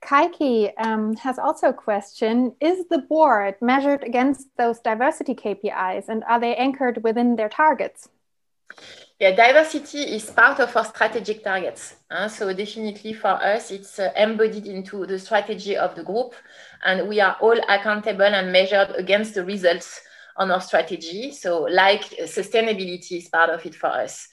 Kaiki 0.00 0.72
um, 0.78 1.16
has 1.16 1.38
also 1.38 1.68
a 1.68 1.72
question 1.72 2.54
Is 2.60 2.86
the 2.88 2.98
board 2.98 3.56
measured 3.60 4.04
against 4.04 4.48
those 4.56 4.80
diversity 4.80 5.34
KPIs 5.34 6.08
and 6.08 6.24
are 6.24 6.40
they 6.40 6.54
anchored 6.56 7.02
within 7.02 7.36
their 7.36 7.48
targets? 7.48 8.08
Yeah, 9.18 9.32
diversity 9.34 9.98
is 9.98 10.30
part 10.30 10.60
of 10.60 10.76
our 10.76 10.84
strategic 10.84 11.42
targets. 11.42 11.96
Uh, 12.08 12.28
so, 12.28 12.52
definitely 12.52 13.12
for 13.12 13.42
us, 13.42 13.72
it's 13.72 13.98
uh, 13.98 14.12
embodied 14.16 14.66
into 14.66 15.06
the 15.06 15.18
strategy 15.18 15.76
of 15.76 15.96
the 15.96 16.04
group, 16.04 16.34
and 16.84 17.08
we 17.08 17.20
are 17.20 17.36
all 17.40 17.58
accountable 17.68 18.22
and 18.22 18.52
measured 18.52 18.90
against 18.96 19.34
the 19.34 19.44
results 19.44 20.00
on 20.36 20.52
our 20.52 20.60
strategy. 20.60 21.32
So, 21.32 21.62
like 21.62 22.04
sustainability 22.26 23.18
is 23.18 23.28
part 23.28 23.50
of 23.50 23.66
it 23.66 23.74
for 23.74 23.88
us. 23.88 24.28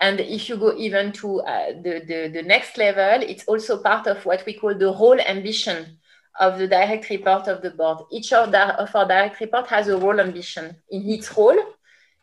And 0.00 0.18
if 0.18 0.48
you 0.48 0.56
go 0.56 0.74
even 0.76 1.12
to 1.12 1.40
uh, 1.42 1.72
the, 1.72 2.02
the, 2.06 2.30
the 2.32 2.42
next 2.42 2.78
level, 2.78 3.22
it's 3.22 3.44
also 3.44 3.82
part 3.82 4.06
of 4.06 4.24
what 4.24 4.44
we 4.46 4.54
call 4.54 4.74
the 4.74 4.86
role 4.86 5.20
ambition 5.20 5.98
of 6.40 6.58
the 6.58 6.66
direct 6.66 7.10
report 7.10 7.48
of 7.48 7.60
the 7.60 7.70
board. 7.70 7.98
Each 8.10 8.32
of, 8.32 8.50
the, 8.50 8.80
of 8.80 8.94
our 8.96 9.06
direct 9.06 9.40
report 9.40 9.66
has 9.66 9.88
a 9.88 9.98
role 9.98 10.18
ambition. 10.18 10.76
In 10.90 11.08
its 11.08 11.36
role, 11.36 11.58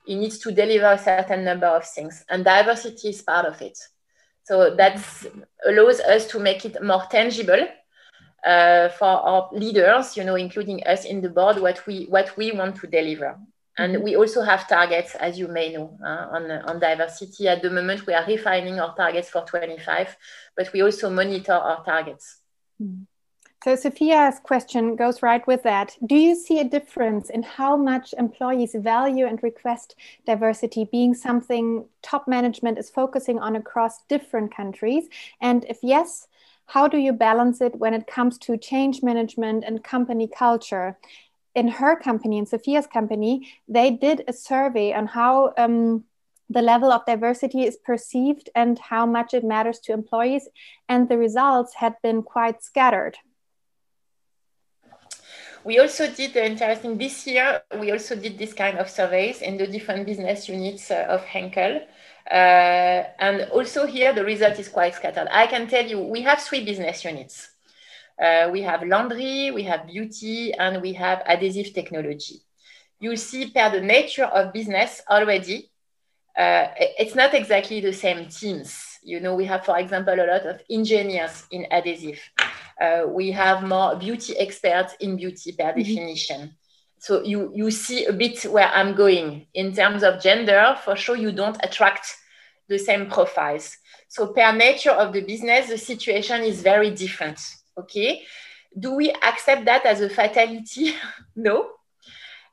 it 0.07 0.15
needs 0.15 0.39
to 0.39 0.51
deliver 0.51 0.91
a 0.91 0.97
certain 0.97 1.43
number 1.43 1.67
of 1.67 1.85
things, 1.85 2.23
and 2.29 2.43
diversity 2.43 3.09
is 3.09 3.21
part 3.21 3.45
of 3.45 3.61
it. 3.61 3.77
So 4.45 4.73
that 4.75 5.03
allows 5.65 5.99
us 5.99 6.25
to 6.27 6.39
make 6.39 6.63
it 6.63 6.81
more 6.81 7.03
tangible 7.11 7.67
uh, 8.45 8.89
for 8.89 9.05
our 9.05 9.49
leaders, 9.51 10.15
you 10.15 10.23
know, 10.23 10.35
including 10.35 10.81
us 10.87 11.03
in 11.03 11.21
the 11.21 11.29
board, 11.29 11.59
what 11.59 11.85
we 11.85 12.05
what 12.05 12.35
we 12.37 12.53
want 12.53 12.77
to 12.77 12.87
deliver. 12.87 13.37
And 13.77 13.95
mm-hmm. 13.95 14.03
we 14.03 14.15
also 14.15 14.41
have 14.41 14.67
targets, 14.67 15.15
as 15.15 15.37
you 15.37 15.47
may 15.47 15.73
know, 15.73 15.97
uh, 16.03 16.27
on, 16.31 16.51
on 16.51 16.79
diversity. 16.79 17.47
At 17.47 17.61
the 17.61 17.69
moment, 17.69 18.07
we 18.07 18.13
are 18.13 18.25
refining 18.25 18.79
our 18.79 18.95
targets 18.95 19.29
for 19.29 19.41
25, 19.41 20.17
but 20.55 20.71
we 20.73 20.81
also 20.81 21.09
monitor 21.09 21.53
our 21.53 21.83
targets. 21.83 22.39
Mm-hmm. 22.81 23.03
So, 23.63 23.75
Sophia's 23.75 24.39
question 24.39 24.95
goes 24.95 25.23
right 25.23 25.45
with 25.47 25.63
that. 25.63 25.97
Do 26.05 26.15
you 26.15 26.35
see 26.35 26.59
a 26.59 26.63
difference 26.63 27.29
in 27.29 27.41
how 27.43 27.75
much 27.75 28.13
employees 28.17 28.75
value 28.75 29.25
and 29.25 29.41
request 29.41 29.95
diversity 30.25 30.87
being 30.91 31.15
something 31.15 31.85
top 32.03 32.27
management 32.27 32.77
is 32.77 32.89
focusing 32.89 33.39
on 33.39 33.55
across 33.55 34.03
different 34.03 34.55
countries? 34.55 35.09
And 35.41 35.65
if 35.65 35.79
yes, 35.81 36.27
how 36.67 36.87
do 36.87 36.97
you 36.97 37.13
balance 37.13 37.59
it 37.59 37.75
when 37.75 37.93
it 37.93 38.07
comes 38.07 38.37
to 38.39 38.57
change 38.57 39.01
management 39.01 39.63
and 39.65 39.83
company 39.83 40.27
culture? 40.27 40.97
In 41.57 41.67
her 41.69 41.95
company, 41.95 42.37
in 42.37 42.45
Sophia's 42.45 42.85
company, 42.85 43.33
they 43.67 43.89
did 43.89 44.23
a 44.27 44.33
survey 44.33 44.93
on 44.93 45.07
how 45.07 45.53
um, 45.57 46.03
the 46.51 46.61
level 46.61 46.91
of 46.91 47.03
diversity 47.07 47.63
is 47.63 47.77
perceived 47.77 48.47
and 48.53 48.77
how 48.77 49.07
much 49.07 49.33
it 49.33 49.43
matters 49.43 49.79
to 49.79 49.91
employees, 49.91 50.47
and 50.87 51.09
the 51.09 51.17
results 51.17 51.73
had 51.73 51.95
been 52.03 52.21
quite 52.21 52.63
scattered. 52.63 53.17
We 55.63 55.79
also 55.79 56.05
did 56.11 56.35
interesting 56.35 56.95
this 56.95 57.25
year. 57.25 57.63
We 57.79 57.91
also 57.91 58.15
did 58.15 58.37
this 58.37 58.53
kind 58.53 58.77
of 58.77 58.87
surveys 58.87 59.41
in 59.41 59.57
the 59.57 59.65
different 59.65 60.05
business 60.05 60.47
units 60.47 60.91
uh, 60.91 61.07
of 61.09 61.25
Henkel. 61.25 61.81
Uh, 62.29 62.99
and 63.27 63.49
also 63.51 63.87
here, 63.87 64.13
the 64.13 64.23
result 64.23 64.59
is 64.59 64.69
quite 64.69 64.93
scattered. 64.93 65.27
I 65.31 65.47
can 65.47 65.67
tell 65.67 65.87
you, 65.87 65.99
we 65.99 66.21
have 66.21 66.39
three 66.39 66.63
business 66.63 67.03
units. 67.03 67.56
Uh, 68.21 68.49
we 68.51 68.61
have 68.61 68.83
laundry, 68.83 69.51
we 69.51 69.63
have 69.63 69.87
beauty, 69.87 70.53
and 70.53 70.81
we 70.81 70.93
have 70.93 71.21
adhesive 71.25 71.73
technology. 71.73 72.41
You 72.99 73.15
see, 73.15 73.51
per 73.51 73.69
the 73.69 73.81
nature 73.81 74.25
of 74.25 74.53
business 74.53 75.01
already, 75.09 75.69
uh, 76.37 76.67
it's 76.77 77.15
not 77.15 77.33
exactly 77.33 77.79
the 77.79 77.93
same 77.93 78.27
teams. 78.27 78.99
You 79.03 79.19
know, 79.19 79.35
we 79.35 79.45
have, 79.45 79.65
for 79.65 79.77
example, 79.77 80.13
a 80.13 80.25
lot 80.25 80.45
of 80.45 80.61
engineers 80.69 81.45
in 81.51 81.67
adhesive. 81.71 82.19
Uh, 82.79 83.03
we 83.07 83.31
have 83.31 83.63
more 83.63 83.95
beauty 83.95 84.37
experts 84.37 84.95
in 84.99 85.15
beauty 85.17 85.51
per 85.51 85.63
mm 85.63 85.69
-hmm. 85.71 85.83
definition. 85.83 86.57
so 86.99 87.23
you 87.23 87.51
you 87.53 87.71
see 87.71 88.05
a 88.05 88.13
bit 88.13 88.43
where 88.45 88.67
I'm 88.67 88.95
going 88.95 89.47
in 89.53 89.73
terms 89.73 90.03
of 90.03 90.21
gender. 90.21 90.75
For 90.83 90.95
sure, 90.95 91.15
you 91.15 91.31
don't 91.31 91.57
attract 91.63 92.15
the 92.67 92.77
same 92.77 93.09
profiles. 93.09 93.77
So 94.09 94.27
per 94.27 94.51
nature 94.51 94.91
of 94.91 95.13
the 95.13 95.21
business, 95.21 95.69
the 95.69 95.77
situation 95.77 96.41
is 96.41 96.61
very 96.61 96.91
different. 96.91 97.39
Okay. 97.77 98.23
Do 98.77 98.93
we 98.93 99.11
accept 99.11 99.65
that 99.65 99.85
as 99.85 100.01
a 100.01 100.09
fatality? 100.09 100.93
no. 101.35 101.71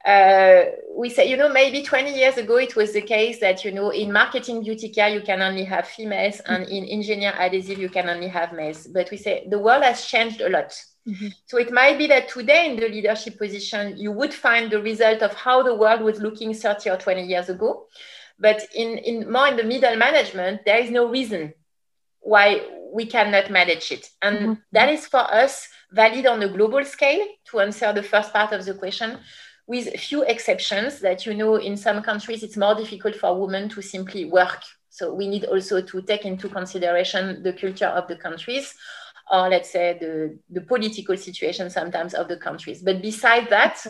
Uh, 0.05 0.65
we 0.95 1.09
say, 1.09 1.29
you 1.31 1.37
know, 1.37 1.49
maybe 1.49 1.83
20 1.83 2.15
years 2.15 2.37
ago, 2.37 2.57
it 2.57 2.77
was 2.77 2.93
the 2.93 3.01
case 3.01 3.41
that, 3.41 3.65
you 3.65 3.73
know, 3.73 3.89
in 3.89 4.13
marketing 4.13 4.63
beauty 4.63 4.91
care, 4.91 5.09
you 5.09 5.23
can 5.23 5.41
only 5.41 5.65
have 5.65 5.89
females, 5.89 6.41
and 6.41 6.69
in 6.69 6.85
engineer 6.85 7.33
adhesive, 7.39 7.79
you 7.79 7.89
can 7.89 8.11
only 8.11 8.29
have 8.29 8.53
males. 8.53 8.87
But 8.87 9.11
we 9.11 9.17
say 9.17 9.47
the 9.49 9.59
world 9.59 9.83
has 9.83 10.05
changed 10.05 10.43
a 10.43 10.51
lot. 10.51 10.79
Mm-hmm. 11.09 11.29
So 11.47 11.57
it 11.57 11.73
might 11.73 11.97
be 11.97 12.07
that 12.09 12.29
today 12.29 12.71
in 12.71 12.77
the 12.77 12.89
leadership 12.89 13.39
position, 13.39 13.97
you 13.97 14.13
would 14.13 14.35
find 14.35 14.71
the 14.71 14.83
result 14.83 15.23
of 15.23 15.33
how 15.33 15.63
the 15.63 15.75
world 15.75 16.03
was 16.03 16.21
looking 16.21 16.53
30 16.53 16.91
or 16.91 16.97
20 16.99 17.25
years 17.25 17.49
ago. 17.49 17.87
But 18.39 18.63
in, 18.75 18.99
in 18.99 19.31
more 19.31 19.49
in 19.49 19.57
the 19.57 19.65
middle 19.65 19.97
management, 19.97 20.67
there 20.67 20.79
is 20.79 20.91
no 20.91 21.09
reason 21.09 21.55
why 22.25 22.67
we 22.93 23.07
cannot 23.07 23.51
manage 23.51 23.93
it. 23.93 24.09
And 24.23 24.39
mm-hmm. 24.39 24.53
that 24.73 24.89
is 24.89 25.07
for 25.07 25.21
us 25.21 25.69
valid 25.93 26.27
on 26.27 26.43
a 26.43 26.49
global 26.49 26.85
scale 26.85 27.25
to 27.51 27.61
answer 27.61 27.93
the 27.93 28.03
first 28.03 28.33
part 28.33 28.53
of 28.53 28.65
the 28.65 28.75
question 28.75 29.19
with 29.67 29.89
few 29.99 30.23
exceptions 30.25 31.01
that 31.01 31.25
you 31.25 31.35
know 31.35 31.57
in 31.57 31.77
some 31.77 32.03
countries 32.03 32.43
it's 32.43 32.57
more 32.57 32.75
difficult 32.75 33.15
for 33.15 33.41
women 33.41 33.69
to 33.69 33.81
simply 33.81 34.25
work 34.25 34.63
so 34.91 35.15
we 35.15 35.27
need 35.27 35.45
also 35.45 35.81
to 35.81 36.03
take 36.03 36.25
into 36.25 36.49
consideration 36.49 37.43
the 37.43 37.53
culture 37.53 37.87
of 37.87 38.07
the 38.09 38.17
countries 38.17 38.75
or 39.31 39.49
let's 39.49 39.71
say 39.71 39.97
the, 39.99 40.39
the 40.51 40.61
political 40.61 41.17
situation 41.17 41.71
sometimes 41.71 42.13
of 42.13 42.29
the 42.29 42.37
countries 42.37 42.83
but 42.83 43.01
besides 43.01 43.49
that 43.49 43.83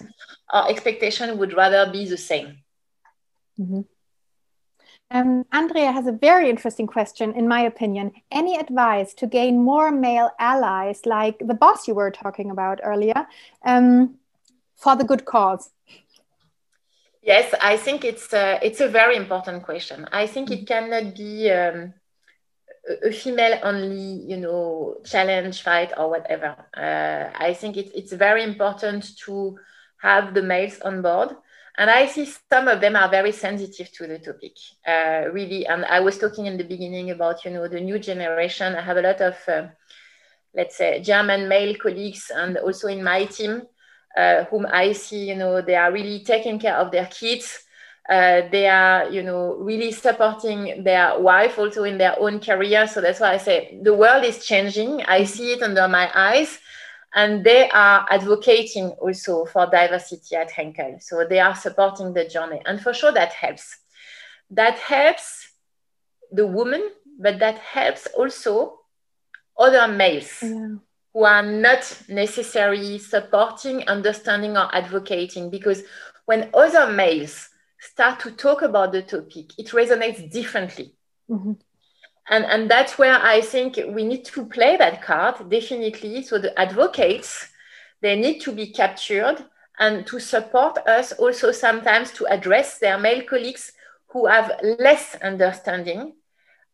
our 0.51 0.71
expectation 0.71 1.37
would 1.39 1.55
rather 1.55 1.91
be 1.91 2.07
the 2.07 2.17
same 2.17 2.59
mm-hmm. 3.59 3.81
Um, 5.15 5.47
Andrea 5.53 5.93
has 5.93 6.09
a 6.09 6.13
very 6.13 6.51
interesting 6.51 6.89
question, 6.89 7.35
in 7.35 7.47
my 7.47 7.61
opinion. 7.61 8.11
Any 8.33 8.59
advice 8.59 9.15
to 9.15 9.29
gain 9.29 9.63
more 9.63 9.93
male 9.93 10.33
allies, 10.41 11.07
like 11.07 11.39
the 11.39 11.55
boss 11.55 11.87
you 11.87 11.95
were 11.95 12.11
talking 12.11 12.51
about 12.51 12.81
earlier, 12.83 13.25
um, 13.65 14.17
for 14.75 14.97
the 14.97 15.05
good 15.05 15.25
cause? 15.25 15.71
Yes, 17.23 17.55
I 17.61 17.77
think 17.77 18.05
it's 18.05 18.33
a, 18.33 18.59
it's 18.61 18.81
a 18.81 18.89
very 18.89 19.15
important 19.15 19.63
question. 19.63 20.05
I 20.11 20.27
think 20.27 20.51
it 20.51 20.67
cannot 20.67 21.15
be 21.15 21.49
um, 21.49 21.95
a 23.05 23.13
female 23.13 23.61
only, 23.63 24.25
you 24.29 24.37
know, 24.37 24.97
challenge, 25.05 25.63
fight, 25.63 25.93
or 25.97 26.11
whatever. 26.11 26.57
Uh, 26.77 27.31
I 27.39 27.55
think 27.55 27.77
it, 27.77 27.93
it's 27.95 28.13
very 28.13 28.43
important 28.43 29.17
to 29.27 29.57
have 29.99 30.35
the 30.35 30.43
males 30.43 30.81
on 30.81 31.03
board. 31.03 31.37
And 31.77 31.91
I 31.91 32.07
see 32.07 32.33
some 32.53 32.69
of 32.69 32.81
them 32.81 32.95
are 32.95 33.09
very 33.09 33.33
sensitive 33.33 33.91
to 33.93 34.07
the 34.07 34.19
topic, 34.21 34.53
uh, 34.87 35.29
really. 35.33 35.67
And 35.67 35.85
I 35.85 36.01
was 36.01 36.19
talking 36.19 36.47
in 36.47 36.57
the 36.57 36.65
beginning 36.65 37.11
about, 37.11 37.45
you 37.45 37.51
know, 37.51 37.67
the 37.67 37.81
new 37.81 37.99
generation. 37.99 38.77
I 38.77 38.81
have 38.81 38.97
a 38.97 39.03
lot 39.03 39.21
of, 39.21 39.37
uh, 39.49 39.67
let's 40.55 40.77
say, 40.77 41.01
German 41.03 41.49
male 41.49 41.75
colleagues, 41.75 42.31
and 42.33 42.57
also 42.59 42.87
in 42.87 43.03
my 43.03 43.25
team, 43.25 43.63
uh, 44.17 44.45
whom 44.45 44.67
I 44.67 44.93
see, 44.93 45.29
you 45.29 45.35
know, 45.35 45.63
they 45.63 45.75
are 45.75 45.91
really 45.91 46.23
taking 46.23 46.61
care 46.61 46.77
of 46.77 46.93
their 46.93 47.07
kids. 47.07 47.59
Uh, 48.09 48.43
they 48.53 48.69
are, 48.69 49.11
you 49.11 49.23
know, 49.23 49.57
really 49.57 49.91
supporting 49.91 50.85
their 50.85 51.19
wife 51.19 51.59
also 51.59 51.85
in 51.85 51.99
their 51.99 52.17
own 52.21 52.39
career. 52.39 52.87
So 52.87 53.01
that's 53.01 53.19
why 53.19 53.33
I 53.33 53.39
say 53.39 53.81
the 53.83 53.95
world 53.95 54.23
is 54.25 54.45
changing. 54.45 55.03
I 55.03 55.25
see 55.25 55.55
it 55.55 55.63
under 55.63 55.89
my 55.89 56.09
eyes. 56.15 56.59
And 57.15 57.45
they 57.45 57.71
are 57.71 58.07
advocating 58.11 58.89
also 59.01 59.45
for 59.45 59.67
diversity 59.67 60.35
at 60.37 60.51
Henkel. 60.51 60.99
So 61.01 61.25
they 61.25 61.41
are 61.41 61.55
supporting 61.55 62.13
the 62.13 62.27
journey. 62.27 62.61
And 62.67 62.81
for 62.81 62.93
sure, 62.93 63.13
that 63.13 63.33
helps. 63.33 63.77
That 64.51 64.79
helps 64.79 65.49
the 66.33 66.47
woman, 66.47 66.91
but 67.19 67.39
that 67.39 67.59
helps 67.59 68.07
also 68.09 68.81
other 69.57 69.87
males. 69.89 70.43
Yeah 70.43 70.77
who 71.15 71.25
are 71.25 71.43
not 71.43 72.03
necessarily 72.09 72.99
supporting, 72.99 73.87
understanding, 73.89 74.57
or 74.57 74.75
advocating. 74.75 75.49
Because 75.49 75.85
when 76.27 76.51
other 76.53 76.93
males 76.93 77.51
start 77.79 78.19
to 78.21 78.33
talk 78.33 78.63
about 78.63 78.93
the 78.93 79.03
topic, 79.03 79.57
it 79.57 79.69
resonates 79.69 80.31
differently. 80.31 80.95
Mm-hmm. 81.31 81.53
And, 82.29 82.45
and 82.47 82.71
that's 82.71 82.99
where 82.99 83.21
I 83.21 83.41
think 83.41 83.79
we 83.89 84.05
need 84.05 84.25
to 84.27 84.47
play 84.47 84.77
that 84.77 85.03
card, 85.03 85.51
definitely. 85.51 86.23
So 86.23 86.39
the 86.39 86.59
advocates, 86.59 87.49
they 88.01 88.17
need 88.17 88.41
to 88.41 88.53
be 88.53 88.73
captured 88.73 89.45
and 89.79 90.07
to 90.07 90.19
support 90.19 90.79
us 90.87 91.13
also 91.13 91.53
sometimes 91.53 92.13
to 92.13 92.27
address 92.27 92.79
their 92.79 92.99
male 92.99 93.23
colleagues 93.25 93.73
who 94.09 94.27
have 94.27 94.53
less 94.79 95.17
understanding 95.17 96.15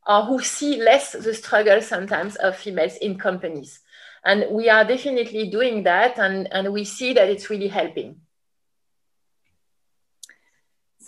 or 0.06 0.22
who 0.24 0.40
see 0.40 0.80
less 0.80 1.12
the 1.12 1.34
struggle 1.34 1.80
sometimes 1.80 2.36
of 2.36 2.56
females 2.56 2.96
in 2.96 3.18
companies. 3.18 3.80
And 4.24 4.46
we 4.50 4.68
are 4.68 4.84
definitely 4.84 5.50
doing 5.50 5.82
that, 5.84 6.18
and, 6.18 6.52
and 6.52 6.72
we 6.72 6.84
see 6.84 7.14
that 7.14 7.28
it's 7.28 7.48
really 7.48 7.68
helping. 7.68 8.20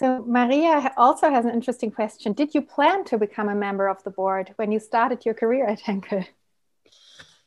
So, 0.03 0.25
Maria 0.27 0.93
also 0.97 1.31
has 1.31 1.45
an 1.45 1.53
interesting 1.53 1.93
question. 1.93 2.33
Did 2.33 2.55
you 2.57 2.63
plan 2.63 3.05
to 3.05 3.17
become 3.17 3.49
a 3.49 3.55
member 3.55 3.87
of 3.87 4.03
the 4.03 4.11
board 4.11 4.53
when 4.57 4.73
you 4.73 4.81
started 4.81 5.25
your 5.25 5.35
career 5.35 5.65
at 5.65 5.81
Henkel? 5.81 6.25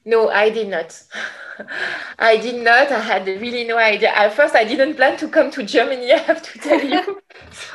No, 0.05 0.29
I 0.29 0.49
did 0.51 0.69
not. 0.69 1.03
I 2.19 2.37
did 2.37 2.63
not. 2.63 2.91
I 2.93 3.01
had 3.01 3.27
really 3.27 3.65
no 3.65 3.77
idea. 3.77 4.09
At 4.13 4.33
first, 4.33 4.55
I 4.55 4.63
didn't 4.63 4.93
plan 4.95 5.17
to 5.17 5.27
come 5.27 5.51
to 5.51 5.63
Germany. 5.63 6.13
I 6.13 6.19
have 6.19 6.41
to 6.43 6.59
tell 6.59 6.81
you. 6.81 7.19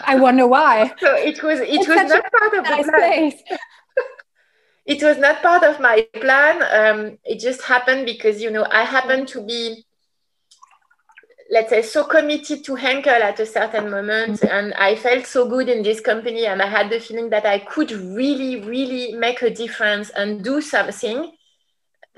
I 0.05 0.17
wonder 0.17 0.47
why. 0.47 0.95
So 0.99 1.15
it 1.15 1.43
was. 1.43 1.61
It 1.61 1.69
it's 1.69 1.89
was 1.89 2.09
not 2.09 2.33
part 2.33 2.55
of 2.55 2.65
nice 2.65 2.87
the 2.87 2.93
plan. 2.93 3.33
It 4.87 5.03
was 5.03 5.19
not 5.19 5.43
part 5.43 5.63
of 5.63 5.79
my 5.79 6.09
plan. 6.15 6.57
Um, 6.63 7.19
it 7.25 7.39
just 7.39 7.63
happened 7.63 8.07
because, 8.07 8.43
you 8.43 8.51
know, 8.51 8.67
I 8.69 8.83
happened 8.85 9.29
to 9.29 9.41
be, 9.41 9.85
let's 11.51 11.71
say, 11.71 11.83
so 11.83 12.05
committed 12.05 12.65
to 12.65 12.75
Henkel 12.77 13.13
at 13.13 13.41
a 13.41 13.47
certain 13.47 13.91
moment. 13.91 14.43
And 14.45 14.73
I 14.75 14.95
felt 14.95 15.27
so 15.27 15.49
good 15.49 15.69
in 15.69 15.83
this 15.83 16.01
company. 16.01 16.47
And 16.47 16.63
I 16.63 16.67
had 16.67 16.91
the 16.91 17.01
feeling 17.01 17.31
that 17.31 17.45
I 17.45 17.59
could 17.59 17.91
really, 17.91 18.61
really 18.63 19.13
make 19.13 19.43
a 19.43 19.51
difference 19.51 20.11
and 20.11 20.45
do 20.45 20.61
something 20.61 21.33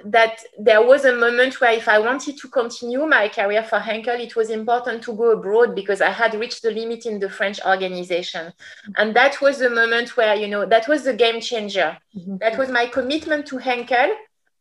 that 0.05 0.43
there 0.59 0.85
was 0.85 1.05
a 1.05 1.15
moment 1.15 1.61
where 1.61 1.73
if 1.73 1.87
I 1.87 1.99
wanted 1.99 2.37
to 2.39 2.49
continue 2.49 3.07
my 3.07 3.29
career 3.29 3.63
for 3.63 3.79
Henkel, 3.79 4.21
it 4.21 4.35
was 4.35 4.51
important 4.51 5.03
to 5.05 5.15
go 5.15 5.33
abroad 5.33 5.75
because 5.75 6.01
I 6.01 6.11
had 6.11 6.35
reached 6.35 6.63
the 6.63 6.71
limit 6.71 7.07
in 7.07 7.21
the 7.21 7.29
French 7.29 7.61
organization. 7.65 8.53
And 8.97 9.15
that 9.15 9.41
was 9.41 9.59
the 9.59 9.71
moment 9.71 10.17
where, 10.17 10.35
you 10.35 10.49
know, 10.49 10.67
that 10.67 10.89
was 10.89 11.05
the 11.05 11.15
game 11.15 11.41
changer. 11.41 11.97
Mm-hmm. 12.17 12.39
That 12.39 12.59
was 12.59 12.69
my 12.71 12.87
commitment 12.87 13.47
to 13.47 13.59
Henkel, 13.59 14.15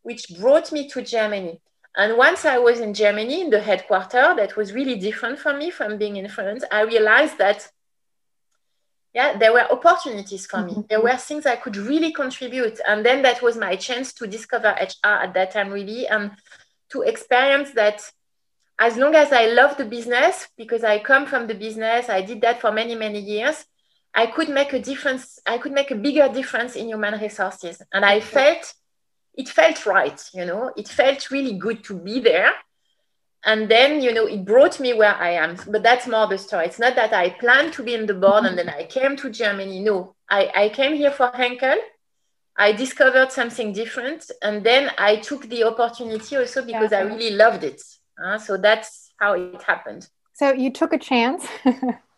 which 0.03 0.27
brought 0.39 0.71
me 0.71 0.87
to 0.89 1.01
Germany. 1.01 1.59
And 1.95 2.17
once 2.17 2.45
I 2.45 2.57
was 2.57 2.79
in 2.79 2.93
Germany 2.93 3.41
in 3.41 3.49
the 3.49 3.61
headquarters, 3.61 4.37
that 4.37 4.55
was 4.55 4.73
really 4.73 4.97
different 4.97 5.39
for 5.39 5.53
me 5.55 5.69
from 5.69 5.97
being 5.97 6.15
in 6.15 6.29
France. 6.29 6.63
I 6.71 6.81
realized 6.81 7.37
that 7.37 7.69
yeah 9.13 9.37
there 9.37 9.53
were 9.53 9.71
opportunities 9.71 10.45
for 10.45 10.63
me. 10.63 10.71
Mm-hmm. 10.71 10.81
There 10.89 11.01
were 11.01 11.17
things 11.17 11.45
i 11.45 11.55
could 11.55 11.77
really 11.77 12.11
contribute. 12.13 12.79
And 12.87 13.05
then 13.05 13.21
that 13.23 13.41
was 13.41 13.57
my 13.57 13.75
chance 13.75 14.13
to 14.13 14.27
discover 14.27 14.69
hr 14.69 15.07
at 15.07 15.33
that 15.33 15.51
time 15.51 15.71
really 15.71 16.07
and 16.07 16.31
to 16.91 17.01
experience 17.01 17.71
that 17.71 18.09
as 18.79 18.97
long 18.97 19.15
as 19.15 19.31
i 19.31 19.45
love 19.45 19.77
the 19.77 19.85
business 19.85 20.47
because 20.57 20.83
i 20.83 20.99
come 20.99 21.25
from 21.25 21.47
the 21.47 21.53
business 21.53 22.09
i 22.09 22.21
did 22.21 22.41
that 22.41 22.59
for 22.59 22.71
many 22.71 22.95
many 22.95 23.19
years 23.19 23.65
i 24.13 24.25
could 24.25 24.49
make 24.49 24.73
a 24.73 24.79
difference 24.79 25.39
i 25.45 25.57
could 25.57 25.71
make 25.71 25.91
a 25.91 25.95
bigger 25.95 26.27
difference 26.29 26.75
in 26.75 26.87
human 26.87 27.19
resources. 27.19 27.81
And 27.93 28.03
i 28.05 28.19
felt 28.19 28.73
it 29.35 29.49
felt 29.49 29.85
right 29.85 30.21
you 30.33 30.45
know? 30.45 30.71
It 30.75 30.87
felt 30.87 31.31
really 31.31 31.53
good 31.53 31.83
to 31.85 31.97
be 31.97 32.19
there. 32.19 32.51
And 33.43 33.69
then 33.69 34.01
you 34.01 34.13
know 34.13 34.27
it 34.27 34.45
brought 34.45 34.79
me 34.79 34.93
where 34.93 35.15
i 35.15 35.31
am. 35.31 35.57
But 35.67 35.83
that's 35.83 36.07
more 36.07 36.27
the 36.27 36.37
story. 36.37 36.65
It's 36.65 36.79
not 36.79 36.95
that 36.95 37.13
i 37.13 37.29
planned 37.29 37.73
to 37.73 37.83
be 37.83 37.93
in 37.93 38.05
the 38.05 38.13
board 38.13 38.45
and 38.45 38.57
then 38.57 38.69
i 38.69 38.85
came 38.85 39.15
to 39.17 39.29
germany. 39.29 39.79
No 39.81 40.15
i, 40.29 40.51
I 40.55 40.69
came 40.69 40.95
here 40.95 41.11
for 41.11 41.31
henkel. 41.33 41.77
I 42.57 42.73
discovered 42.73 43.31
something 43.31 43.73
different. 43.73 44.29
And 44.41 44.63
then 44.63 44.91
i 44.97 45.15
took 45.15 45.49
the 45.49 45.63
opportunity 45.63 46.37
also 46.37 46.63
because 46.63 46.91
yeah. 46.91 46.99
i 46.99 47.01
really 47.01 47.31
loved 47.31 47.63
it. 47.63 47.81
Uh, 48.23 48.37
so 48.37 48.57
that's 48.57 49.11
how 49.19 49.33
it 49.33 49.61
happened. 49.63 50.07
So 50.33 50.53
you 50.53 50.71
took 50.71 50.93
a 50.93 50.97
chance 50.97 51.47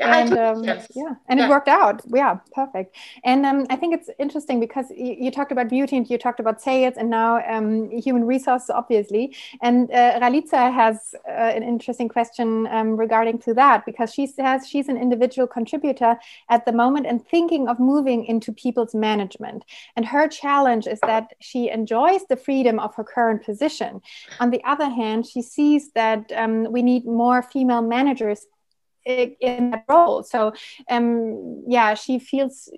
and 0.00 0.32
um, 0.32 0.64
yeah, 0.64 1.14
and 1.28 1.38
yeah. 1.38 1.46
it 1.46 1.48
worked 1.48 1.68
out. 1.68 2.02
Yeah, 2.12 2.38
perfect. 2.54 2.96
And 3.24 3.46
um, 3.46 3.66
I 3.70 3.76
think 3.76 3.94
it's 3.94 4.10
interesting 4.18 4.60
because 4.60 4.90
you, 4.90 5.16
you, 5.18 5.30
talked 5.30 5.52
about 5.52 5.68
beauty 5.68 5.96
and 5.96 6.08
you 6.08 6.18
talked 6.18 6.40
about 6.40 6.60
sales 6.60 6.94
and 6.96 7.10
now 7.10 7.42
um, 7.48 7.90
human 7.90 8.24
resources, 8.24 8.70
obviously. 8.70 9.34
And 9.62 9.90
uh, 9.90 10.20
Ralica 10.20 10.72
has 10.72 11.14
uh, 11.28 11.30
an 11.30 11.62
interesting 11.62 12.08
question 12.08 12.66
um, 12.68 12.96
regarding 12.96 13.38
to 13.40 13.54
that 13.54 13.84
because 13.86 14.12
she 14.12 14.26
says 14.26 14.68
she's 14.68 14.88
an 14.88 14.96
individual 14.96 15.46
contributor 15.46 16.16
at 16.50 16.66
the 16.66 16.72
moment 16.72 17.06
and 17.06 17.26
thinking 17.26 17.68
of 17.68 17.80
moving 17.80 18.24
into 18.24 18.52
people's 18.52 18.94
management. 18.94 19.64
And 19.96 20.04
her 20.06 20.28
challenge 20.28 20.86
is 20.86 21.00
that 21.00 21.34
she 21.40 21.70
enjoys 21.70 22.22
the 22.28 22.36
freedom 22.36 22.78
of 22.78 22.94
her 22.96 23.04
current 23.04 23.44
position. 23.44 24.00
On 24.40 24.50
the 24.50 24.62
other 24.64 24.88
hand, 24.88 25.26
she 25.26 25.42
sees 25.42 25.92
that 25.92 26.30
um, 26.34 26.70
we 26.70 26.82
need 26.82 27.06
more 27.06 27.42
female 27.42 27.82
managers 27.82 28.46
in 29.06 29.70
that 29.70 29.84
role. 29.88 30.22
So, 30.22 30.52
um, 30.90 31.64
yeah, 31.66 31.94
she 31.94 32.18
feels 32.18 32.68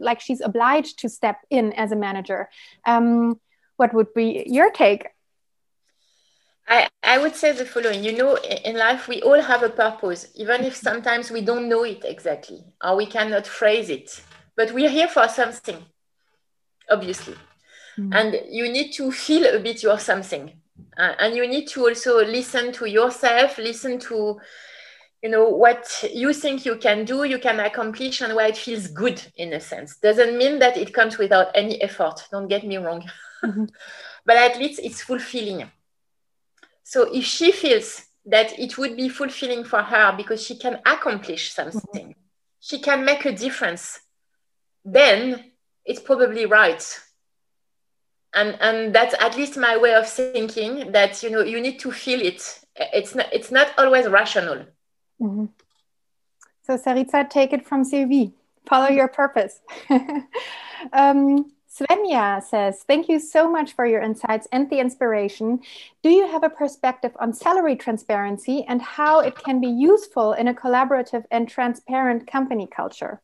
like 0.00 0.20
she's 0.20 0.40
obliged 0.40 0.98
to 1.00 1.08
step 1.08 1.36
in 1.50 1.72
as 1.74 1.92
a 1.92 1.96
manager. 1.96 2.48
Um, 2.84 3.40
what 3.76 3.94
would 3.94 4.12
be 4.12 4.44
your 4.46 4.70
take? 4.70 5.06
I, 6.66 6.88
I 7.02 7.18
would 7.18 7.34
say 7.34 7.52
the 7.52 7.64
following 7.64 8.04
you 8.04 8.14
know, 8.16 8.36
in 8.36 8.76
life, 8.76 9.08
we 9.08 9.22
all 9.22 9.40
have 9.40 9.62
a 9.62 9.70
purpose, 9.70 10.28
even 10.34 10.64
if 10.64 10.76
sometimes 10.76 11.30
we 11.30 11.40
don't 11.40 11.68
know 11.68 11.84
it 11.84 12.04
exactly 12.04 12.62
or 12.84 12.96
we 12.96 13.06
cannot 13.06 13.46
phrase 13.46 13.88
it. 13.88 14.22
But 14.54 14.72
we're 14.72 14.90
here 14.90 15.08
for 15.08 15.28
something, 15.28 15.82
obviously. 16.90 17.36
Mm. 17.96 18.14
And 18.14 18.40
you 18.50 18.70
need 18.70 18.92
to 18.94 19.10
feel 19.12 19.46
a 19.54 19.60
bit 19.60 19.82
your 19.82 19.98
something. 19.98 20.52
Uh, 20.96 21.14
and 21.20 21.36
you 21.36 21.46
need 21.46 21.68
to 21.68 21.88
also 21.88 22.24
listen 22.24 22.72
to 22.72 22.86
yourself, 22.86 23.56
listen 23.58 23.98
to 24.00 24.38
you 25.22 25.30
know 25.30 25.48
what 25.48 26.04
you 26.12 26.32
think 26.32 26.64
you 26.64 26.76
can 26.76 27.04
do 27.04 27.24
you 27.24 27.38
can 27.38 27.58
accomplish 27.60 28.20
and 28.20 28.34
where 28.34 28.46
it 28.46 28.56
feels 28.56 28.86
good 28.88 29.20
in 29.36 29.52
a 29.52 29.60
sense. 29.60 29.96
Doesn't 29.96 30.38
mean 30.38 30.58
that 30.60 30.76
it 30.76 30.94
comes 30.94 31.18
without 31.18 31.48
any 31.54 31.80
effort. 31.82 32.26
Don't 32.30 32.48
get 32.48 32.64
me 32.66 32.76
wrong. 32.76 33.04
Mm-hmm. 33.44 33.66
but 34.26 34.36
at 34.36 34.58
least 34.58 34.80
it's 34.82 35.00
fulfilling. 35.00 35.70
So 36.82 37.08
if 37.14 37.24
she 37.24 37.52
feels 37.52 38.02
that 38.26 38.58
it 38.58 38.76
would 38.76 38.96
be 38.96 39.08
fulfilling 39.08 39.62
for 39.62 39.80
her 39.80 40.12
because 40.16 40.42
she 40.44 40.56
can 40.56 40.80
accomplish 40.84 41.52
something 41.52 42.08
mm-hmm. 42.08 42.20
she 42.58 42.80
can 42.80 43.04
make 43.04 43.24
a 43.26 43.32
difference 43.32 44.00
then 44.84 45.52
it's 45.88 46.00
probably 46.00 46.46
right. 46.46 47.00
And 48.34 48.56
and 48.60 48.94
that's 48.94 49.14
at 49.20 49.36
least 49.36 49.56
my 49.56 49.76
way 49.76 49.94
of 49.94 50.08
thinking 50.08 50.92
that 50.92 51.22
you 51.22 51.30
know 51.30 51.40
you 51.40 51.60
need 51.60 51.78
to 51.80 51.90
feel 51.90 52.20
it. 52.20 52.60
It's 52.76 53.14
not 53.14 53.32
it's 53.32 53.50
not 53.50 53.68
always 53.78 54.06
rational 54.06 54.66
Mm-hmm. 55.20 55.46
So 56.66 56.76
Saritza, 56.76 57.28
take 57.28 57.52
it 57.52 57.66
from 57.66 57.84
Sylvie. 57.84 58.32
Follow 58.66 58.88
your 58.88 59.08
purpose. 59.08 59.60
um, 60.92 61.50
Svenja 61.78 62.42
says, 62.42 62.82
Thank 62.86 63.08
you 63.08 63.20
so 63.20 63.50
much 63.50 63.72
for 63.72 63.86
your 63.86 64.02
insights 64.02 64.48
and 64.52 64.68
the 64.68 64.78
inspiration. 64.78 65.60
Do 66.02 66.10
you 66.10 66.26
have 66.26 66.42
a 66.42 66.50
perspective 66.50 67.12
on 67.20 67.32
salary 67.32 67.76
transparency 67.76 68.64
and 68.68 68.82
how 68.82 69.20
it 69.20 69.36
can 69.36 69.60
be 69.60 69.68
useful 69.68 70.32
in 70.32 70.48
a 70.48 70.54
collaborative 70.54 71.24
and 71.30 71.48
transparent 71.48 72.26
company 72.26 72.66
culture? 72.66 73.20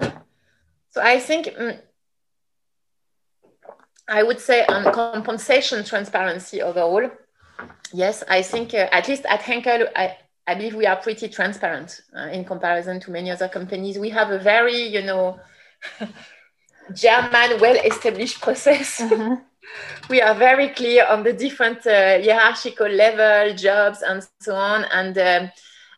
So 0.00 1.00
I 1.02 1.20
think 1.20 1.48
um, 1.56 1.74
I 4.08 4.22
would 4.22 4.40
say 4.40 4.64
on 4.66 4.92
compensation 4.92 5.84
transparency 5.84 6.62
overall. 6.62 7.10
Yes, 7.92 8.24
I 8.28 8.42
think 8.42 8.74
uh, 8.74 8.88
at 8.90 9.06
least 9.08 9.24
at 9.26 9.42
Henkel, 9.42 9.86
I, 9.94 10.16
I 10.46 10.54
believe 10.54 10.74
we 10.74 10.86
are 10.86 10.96
pretty 10.96 11.28
transparent 11.28 12.00
uh, 12.16 12.28
in 12.28 12.44
comparison 12.44 13.00
to 13.00 13.10
many 13.10 13.30
other 13.30 13.48
companies. 13.48 13.98
We 13.98 14.10
have 14.10 14.30
a 14.30 14.38
very, 14.38 14.82
you 14.82 15.02
know, 15.02 15.38
German, 16.94 17.60
well-established 17.60 18.40
process. 18.40 19.00
Uh-huh. 19.12 19.36
we 20.08 20.20
are 20.20 20.34
very 20.34 20.70
clear 20.70 21.06
on 21.06 21.22
the 21.22 21.32
different 21.32 21.86
uh, 21.86 22.18
hierarchical 22.18 22.88
level, 22.88 23.54
jobs, 23.54 24.02
and 24.02 24.26
so 24.40 24.54
on, 24.54 24.84
and. 24.84 25.16
Um, 25.18 25.50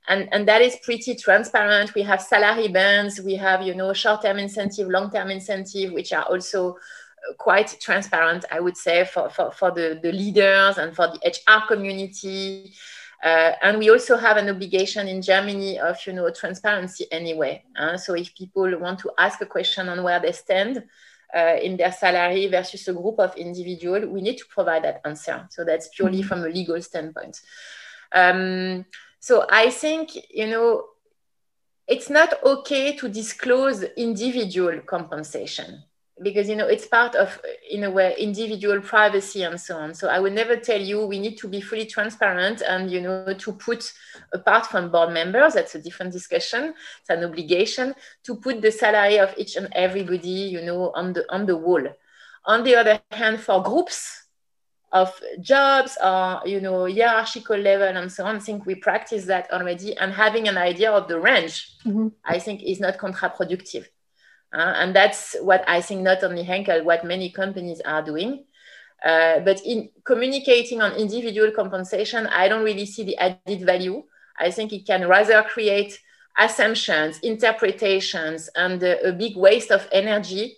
and, 0.08 0.28
and 0.32 0.48
that 0.48 0.60
is 0.62 0.76
pretty 0.82 1.14
transparent. 1.14 1.94
We 1.94 2.02
have 2.02 2.20
salary 2.20 2.68
bands, 2.68 3.20
we 3.20 3.36
have 3.36 3.62
you 3.62 3.74
know 3.74 3.92
short-term 3.92 4.38
incentive, 4.38 4.88
long-term 4.88 5.30
incentive, 5.30 5.92
which 5.92 6.12
are 6.12 6.24
also 6.24 6.72
uh, 6.72 7.34
quite 7.38 7.78
transparent, 7.80 8.44
I 8.50 8.58
would 8.58 8.76
say, 8.76 9.04
for, 9.04 9.30
for, 9.30 9.52
for 9.52 9.70
the, 9.70 10.00
the 10.02 10.10
leaders 10.10 10.78
and 10.78 10.94
for 10.94 11.06
the 11.06 11.20
HR 11.24 11.66
community. 11.68 12.74
Uh, 13.22 13.52
and 13.62 13.78
we 13.78 13.88
also 13.88 14.16
have 14.16 14.36
an 14.36 14.48
obligation 14.48 15.06
in 15.06 15.22
Germany 15.22 15.78
of, 15.78 15.96
you 16.06 16.12
know, 16.12 16.28
transparency 16.30 17.06
anyway. 17.12 17.62
Uh, 17.78 17.96
so 17.96 18.14
if 18.14 18.34
people 18.34 18.78
want 18.78 18.98
to 18.98 19.12
ask 19.16 19.40
a 19.40 19.46
question 19.46 19.88
on 19.88 20.02
where 20.02 20.18
they 20.18 20.32
stand 20.32 20.82
uh, 21.34 21.56
in 21.62 21.76
their 21.76 21.92
salary 21.92 22.48
versus 22.48 22.88
a 22.88 22.92
group 22.92 23.20
of 23.20 23.36
individual, 23.36 24.08
we 24.08 24.20
need 24.20 24.38
to 24.38 24.44
provide 24.46 24.82
that 24.82 25.00
answer. 25.04 25.46
So 25.50 25.64
that's 25.64 25.88
purely 25.94 26.18
mm-hmm. 26.18 26.28
from 26.28 26.42
a 26.42 26.48
legal 26.48 26.82
standpoint. 26.82 27.40
Um, 28.10 28.86
so 29.20 29.46
I 29.48 29.70
think, 29.70 30.10
you 30.30 30.48
know, 30.48 30.86
it's 31.86 32.10
not 32.10 32.42
okay 32.44 32.96
to 32.96 33.08
disclose 33.08 33.82
individual 33.96 34.80
compensation 34.80 35.84
because 36.22 36.48
you 36.48 36.56
know 36.56 36.66
it's 36.66 36.86
part 36.86 37.14
of 37.14 37.40
in 37.70 37.84
a 37.84 37.90
way 37.90 38.14
individual 38.18 38.80
privacy 38.80 39.42
and 39.42 39.60
so 39.60 39.76
on. 39.76 39.94
So 39.94 40.08
i 40.08 40.18
would 40.18 40.32
never 40.32 40.56
tell 40.56 40.80
you 40.80 41.06
we 41.06 41.18
need 41.18 41.36
to 41.38 41.48
be 41.48 41.60
fully 41.60 41.86
transparent 41.86 42.62
and 42.62 42.90
you 42.90 43.00
know 43.00 43.34
to 43.34 43.52
put 43.52 43.92
apart 44.32 44.66
from 44.66 44.90
board 44.90 45.12
members 45.12 45.54
that's 45.54 45.74
a 45.74 45.82
different 45.82 46.12
discussion 46.12 46.74
it's 47.00 47.10
an 47.10 47.24
obligation 47.24 47.94
to 48.24 48.36
put 48.36 48.62
the 48.62 48.70
salary 48.70 49.18
of 49.18 49.34
each 49.36 49.56
and 49.56 49.68
everybody 49.72 50.28
you 50.28 50.62
know 50.62 50.92
on 50.94 51.12
the 51.12 51.24
on 51.32 51.46
the 51.46 51.56
wall. 51.56 51.82
On 52.44 52.64
the 52.64 52.74
other 52.74 53.00
hand 53.12 53.38
for 53.38 53.62
groups 53.62 54.22
of 54.92 55.12
jobs 55.40 55.96
or 56.02 56.42
you 56.44 56.60
know 56.60 56.86
hierarchical 56.86 57.56
level 57.56 57.96
and 57.96 58.12
so 58.12 58.24
on 58.24 58.36
i 58.36 58.38
think 58.38 58.66
we 58.66 58.74
practice 58.74 59.24
that 59.24 59.50
already 59.50 59.96
and 59.96 60.12
having 60.12 60.48
an 60.48 60.58
idea 60.58 60.92
of 60.92 61.08
the 61.08 61.18
range 61.18 61.76
mm-hmm. 61.84 62.08
i 62.24 62.38
think 62.38 62.62
is 62.62 62.78
not 62.78 62.98
counterproductive 62.98 63.86
uh, 64.52 64.74
and 64.76 64.94
that's 64.94 65.36
what 65.40 65.64
I 65.66 65.80
think 65.80 66.02
not 66.02 66.22
only 66.22 66.42
Henkel, 66.42 66.84
what 66.84 67.04
many 67.04 67.30
companies 67.30 67.80
are 67.84 68.02
doing. 68.02 68.44
Uh, 69.04 69.40
but 69.40 69.60
in 69.64 69.90
communicating 70.04 70.80
on 70.80 70.92
individual 70.92 71.50
compensation, 71.50 72.26
I 72.28 72.48
don't 72.48 72.64
really 72.64 72.86
see 72.86 73.02
the 73.02 73.16
added 73.16 73.66
value. 73.66 74.04
I 74.38 74.50
think 74.50 74.72
it 74.72 74.86
can 74.86 75.08
rather 75.08 75.42
create 75.42 75.98
assumptions, 76.38 77.18
interpretations, 77.20 78.48
and 78.54 78.82
a, 78.82 79.08
a 79.08 79.12
big 79.12 79.36
waste 79.36 79.70
of 79.70 79.88
energy 79.90 80.56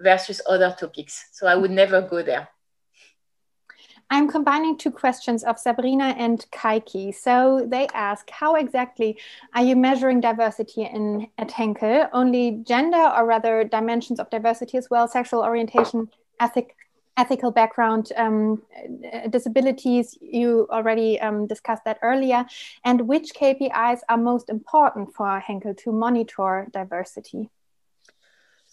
versus 0.00 0.40
other 0.48 0.74
topics. 0.78 1.26
So 1.32 1.46
I 1.46 1.54
would 1.54 1.70
never 1.70 2.02
go 2.02 2.22
there. 2.22 2.48
I'm 4.08 4.28
combining 4.28 4.78
two 4.78 4.92
questions 4.92 5.42
of 5.42 5.58
Sabrina 5.58 6.14
and 6.16 6.46
Kaiki. 6.52 7.12
So 7.12 7.66
they 7.68 7.88
ask, 7.92 8.30
how 8.30 8.54
exactly 8.54 9.18
are 9.54 9.64
you 9.64 9.74
measuring 9.74 10.20
diversity 10.20 10.82
in 10.84 11.26
at 11.38 11.50
Henkel? 11.50 12.06
Only 12.12 12.62
gender 12.64 13.12
or 13.16 13.26
rather 13.26 13.64
dimensions 13.64 14.20
of 14.20 14.30
diversity 14.30 14.78
as 14.78 14.88
well, 14.90 15.08
sexual 15.08 15.42
orientation, 15.42 16.08
ethic, 16.38 16.76
ethical 17.16 17.50
background, 17.50 18.12
um, 18.16 18.62
disabilities, 19.30 20.16
you 20.20 20.68
already 20.70 21.18
um, 21.20 21.46
discussed 21.48 21.84
that 21.84 21.98
earlier. 22.02 22.46
And 22.84 23.08
which 23.08 23.34
KPIs 23.34 24.00
are 24.08 24.18
most 24.18 24.50
important 24.50 25.14
for 25.14 25.40
Henkel 25.40 25.74
to 25.74 25.90
monitor 25.90 26.68
diversity? 26.72 27.50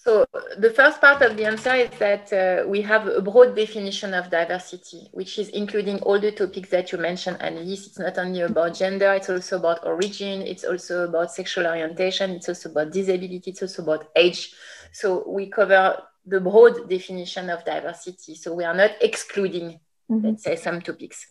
So 0.03 0.25
the 0.57 0.69
first 0.71 0.99
part 0.99 1.21
of 1.21 1.37
the 1.37 1.45
answer 1.45 1.73
is 1.75 1.89
that 1.91 2.33
uh, 2.33 2.67
we 2.67 2.81
have 2.81 3.07
a 3.07 3.21
broad 3.21 3.55
definition 3.55 4.13
of 4.13 4.29
diversity, 4.29 5.07
which 5.13 5.39
is 5.39 5.47
including 5.47 5.99
all 6.01 6.19
the 6.19 6.33
topics 6.33 6.69
that 6.71 6.91
you 6.91 6.97
mentioned, 6.97 7.37
Annelies. 7.39 7.87
It's 7.87 7.99
not 7.99 8.17
only 8.17 8.41
about 8.41 8.75
gender, 8.75 9.13
it's 9.13 9.29
also 9.29 9.59
about 9.59 9.85
origin, 9.85 10.41
it's 10.41 10.65
also 10.65 11.07
about 11.07 11.31
sexual 11.31 11.67
orientation, 11.67 12.31
it's 12.31 12.49
also 12.49 12.71
about 12.71 12.91
disability, 12.91 13.51
it's 13.51 13.61
also 13.61 13.81
about 13.83 14.09
age. 14.17 14.53
So 14.91 15.23
we 15.25 15.49
cover 15.49 15.97
the 16.25 16.41
broad 16.41 16.89
definition 16.89 17.49
of 17.49 17.63
diversity. 17.63 18.35
So 18.35 18.53
we 18.53 18.65
are 18.65 18.75
not 18.75 18.91
excluding, 18.99 19.79
mm-hmm. 20.11 20.25
let's 20.25 20.43
say, 20.43 20.57
some 20.57 20.81
topics. 20.81 21.27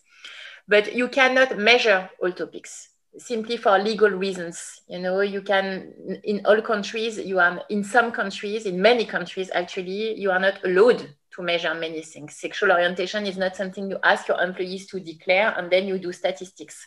But 0.67 0.95
you 0.95 1.09
cannot 1.09 1.59
measure 1.59 2.09
all 2.19 2.31
topics 2.31 2.89
simply 3.17 3.57
for 3.57 3.77
legal 3.77 4.09
reasons. 4.09 4.81
You 4.87 4.99
know, 4.99 5.21
you 5.21 5.41
can, 5.41 6.19
in 6.23 6.45
all 6.45 6.61
countries, 6.61 7.17
you 7.17 7.39
are, 7.39 7.61
in 7.69 7.83
some 7.83 8.11
countries, 8.11 8.65
in 8.65 8.81
many 8.81 9.05
countries 9.05 9.51
actually, 9.53 10.19
you 10.19 10.31
are 10.31 10.39
not 10.39 10.63
allowed 10.63 11.07
to 11.35 11.41
measure 11.41 11.73
many 11.73 12.01
things. 12.01 12.35
Sexual 12.35 12.71
orientation 12.71 13.25
is 13.25 13.37
not 13.37 13.55
something 13.55 13.89
you 13.89 13.97
ask 14.03 14.27
your 14.27 14.39
employees 14.41 14.87
to 14.87 14.99
declare 14.99 15.53
and 15.57 15.71
then 15.71 15.87
you 15.87 15.97
do 15.97 16.11
statistics. 16.11 16.85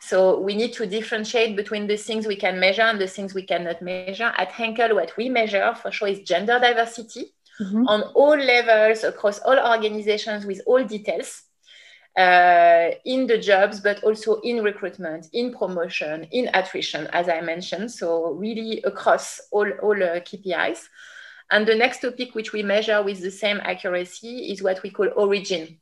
So 0.00 0.40
we 0.40 0.54
need 0.54 0.72
to 0.74 0.86
differentiate 0.86 1.56
between 1.56 1.86
the 1.86 1.96
things 1.96 2.26
we 2.26 2.36
can 2.36 2.58
measure 2.58 2.82
and 2.82 3.00
the 3.00 3.06
things 3.06 3.34
we 3.34 3.42
cannot 3.42 3.82
measure. 3.82 4.32
At 4.36 4.52
Henkel, 4.52 4.94
what 4.94 5.16
we 5.16 5.28
measure 5.28 5.74
for 5.74 5.90
sure 5.90 6.08
is 6.08 6.20
gender 6.20 6.58
diversity 6.58 7.34
mm-hmm. 7.60 7.86
on 7.86 8.02
all 8.14 8.36
levels 8.36 9.04
across 9.04 9.38
all 9.40 9.58
organizations 9.58 10.46
with 10.46 10.60
all 10.66 10.84
details. 10.84 11.42
Uh, 12.16 12.90
in 13.04 13.26
the 13.26 13.38
jobs, 13.38 13.80
but 13.80 14.02
also 14.04 14.40
in 14.40 14.62
recruitment, 14.62 15.28
in 15.32 15.52
promotion, 15.52 16.26
in 16.30 16.48
attrition, 16.54 17.06
as 17.12 17.28
I 17.28 17.40
mentioned. 17.40 17.90
So 17.90 18.32
really 18.32 18.82
across 18.82 19.40
all, 19.50 19.68
all 19.82 20.02
uh, 20.02 20.20
KPIs. 20.20 20.80
And 21.50 21.66
the 21.66 21.74
next 21.74 22.00
topic, 22.00 22.34
which 22.34 22.52
we 22.52 22.62
measure 22.62 23.02
with 23.02 23.20
the 23.20 23.30
same 23.30 23.60
accuracy, 23.62 24.52
is 24.52 24.62
what 24.62 24.82
we 24.82 24.90
call 24.90 25.08
origin 25.16 25.78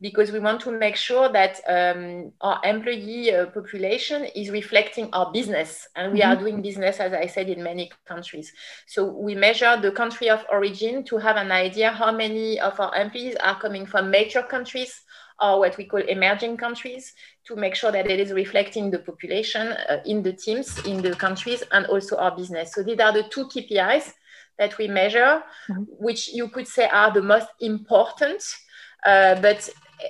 because 0.00 0.32
we 0.32 0.38
want 0.38 0.60
to 0.60 0.70
make 0.70 0.96
sure 0.96 1.30
that 1.30 1.60
um, 1.68 2.32
our 2.40 2.60
employee 2.64 3.34
uh, 3.34 3.46
population 3.46 4.24
is 4.36 4.50
reflecting 4.50 5.08
our 5.12 5.32
business. 5.32 5.88
And 5.96 6.12
we 6.12 6.20
mm-hmm. 6.20 6.30
are 6.30 6.36
doing 6.36 6.60
business, 6.60 7.00
as 7.00 7.12
I 7.12 7.26
said, 7.26 7.48
in 7.48 7.62
many 7.62 7.90
countries. 8.04 8.52
So 8.86 9.04
we 9.06 9.34
measure 9.34 9.78
the 9.80 9.92
country 9.92 10.28
of 10.28 10.44
origin 10.50 11.04
to 11.04 11.16
have 11.18 11.36
an 11.36 11.52
idea 11.52 11.90
how 11.90 12.12
many 12.12 12.60
of 12.60 12.78
our 12.80 12.94
employees 12.94 13.36
are 13.36 13.58
coming 13.58 13.86
from 13.86 14.10
major 14.10 14.42
countries 14.42 15.03
or 15.40 15.58
what 15.58 15.76
we 15.76 15.84
call 15.84 16.00
emerging 16.00 16.56
countries 16.56 17.12
to 17.46 17.56
make 17.56 17.74
sure 17.74 17.90
that 17.92 18.10
it 18.10 18.20
is 18.20 18.32
reflecting 18.32 18.90
the 18.90 18.98
population 18.98 19.68
uh, 19.68 20.00
in 20.06 20.22
the 20.22 20.32
teams, 20.32 20.78
in 20.86 21.02
the 21.02 21.14
countries, 21.14 21.62
and 21.72 21.86
also 21.86 22.16
our 22.16 22.34
business. 22.36 22.72
So 22.72 22.82
these 22.82 23.00
are 23.00 23.12
the 23.12 23.24
two 23.24 23.46
KPIs 23.46 24.12
that 24.58 24.78
we 24.78 24.88
measure, 24.88 25.42
mm-hmm. 25.68 25.82
which 25.98 26.32
you 26.32 26.48
could 26.48 26.68
say 26.68 26.88
are 26.88 27.12
the 27.12 27.22
most 27.22 27.48
important. 27.60 28.42
Uh, 29.04 29.40
but 29.40 29.68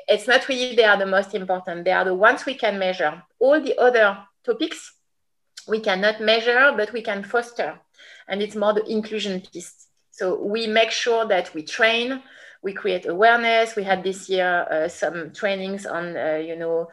it's 0.09 0.29
not 0.29 0.49
really 0.49 0.77
they 0.77 0.85
are 0.85 0.99
the 0.99 1.07
most 1.07 1.35
important. 1.35 1.85
They 1.85 1.93
are 1.93 2.05
the 2.05 2.15
ones 2.15 2.47
we 2.47 2.55
can 2.55 2.79
measure. 2.79 3.23
All 3.39 3.61
the 3.61 3.79
other 3.79 4.19
topics 4.45 4.93
we 5.67 5.81
cannot 5.81 6.21
measure, 6.21 6.73
but 6.77 6.93
we 6.93 7.03
can 7.03 7.25
foster. 7.25 7.79
And 8.29 8.43
it's 8.43 8.57
more 8.57 8.73
the 8.73 8.85
inclusion 8.85 9.41
piece. 9.41 9.87
So 10.11 10.43
we 10.43 10.67
make 10.67 10.91
sure 10.91 11.27
that 11.27 11.53
we 11.55 11.63
train, 11.63 12.23
we 12.65 12.73
create 12.73 13.07
awareness. 13.07 13.77
We 13.77 13.85
had 13.85 14.03
this 14.03 14.29
year 14.29 14.67
uh, 14.71 14.89
some 14.89 15.33
trainings 15.33 15.87
on, 15.87 16.17
uh, 16.17 16.37
you 16.37 16.57
know, 16.57 16.89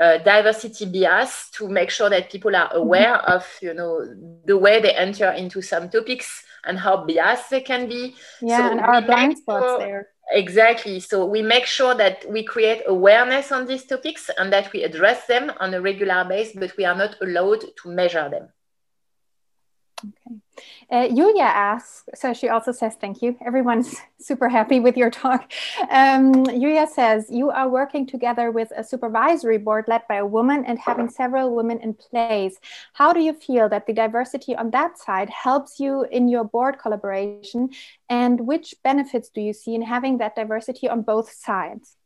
uh, 0.00 0.18
diversity 0.18 0.86
bias 0.86 1.50
to 1.54 1.68
make 1.68 1.90
sure 1.90 2.08
that 2.08 2.30
people 2.30 2.54
are 2.54 2.72
aware 2.72 3.16
mm-hmm. 3.16 3.32
of, 3.32 3.44
you 3.60 3.74
know, 3.74 4.06
the 4.46 4.56
way 4.56 4.80
they 4.80 4.94
enter 4.94 5.30
into 5.32 5.60
some 5.60 5.90
topics 5.90 6.44
and 6.64 6.78
how 6.78 7.04
biased 7.04 7.50
they 7.50 7.60
can 7.60 7.88
be. 7.88 8.14
Yeah, 8.40 8.58
so 8.58 8.70
and 8.70 8.80
our 8.80 9.02
blind 9.02 9.38
spots 9.38 9.66
sure, 9.66 9.78
there. 9.78 10.08
Exactly. 10.30 11.00
So 11.00 11.24
we 11.24 11.42
make 11.42 11.66
sure 11.66 11.94
that 11.94 12.24
we 12.30 12.44
create 12.44 12.82
awareness 12.86 13.50
on 13.50 13.66
these 13.66 13.84
topics 13.84 14.30
and 14.38 14.52
that 14.52 14.72
we 14.72 14.84
address 14.84 15.26
them 15.26 15.50
on 15.58 15.74
a 15.74 15.80
regular 15.80 16.24
basis, 16.24 16.54
but 16.54 16.76
we 16.76 16.84
are 16.84 16.96
not 16.96 17.16
allowed 17.20 17.64
to 17.82 17.88
measure 17.88 18.28
them. 18.28 18.48
Okay. 20.04 20.40
Uh, 20.90 21.08
Julia 21.14 21.42
asks, 21.42 22.04
so 22.14 22.32
she 22.32 22.48
also 22.48 22.72
says, 22.72 22.94
thank 23.00 23.20
you. 23.20 23.36
Everyone's 23.44 23.96
super 24.20 24.48
happy 24.48 24.80
with 24.80 24.96
your 24.96 25.10
talk. 25.10 25.50
Um, 25.90 26.44
Julia 26.44 26.86
says, 26.86 27.26
you 27.30 27.50
are 27.50 27.68
working 27.68 28.06
together 28.06 28.50
with 28.50 28.72
a 28.76 28.84
supervisory 28.84 29.58
board 29.58 29.84
led 29.88 30.02
by 30.08 30.16
a 30.16 30.26
woman 30.26 30.64
and 30.64 30.78
having 30.78 31.10
several 31.10 31.54
women 31.54 31.80
in 31.80 31.94
place. 31.94 32.56
How 32.94 33.12
do 33.12 33.20
you 33.20 33.34
feel 33.34 33.68
that 33.68 33.86
the 33.86 33.92
diversity 33.92 34.56
on 34.56 34.70
that 34.70 34.98
side 34.98 35.30
helps 35.30 35.78
you 35.80 36.04
in 36.10 36.28
your 36.28 36.44
board 36.44 36.78
collaboration? 36.78 37.70
And 38.08 38.46
which 38.46 38.74
benefits 38.82 39.28
do 39.28 39.40
you 39.40 39.52
see 39.52 39.74
in 39.74 39.82
having 39.82 40.18
that 40.18 40.36
diversity 40.36 40.88
on 40.88 41.02
both 41.02 41.30
sides? 41.30 41.96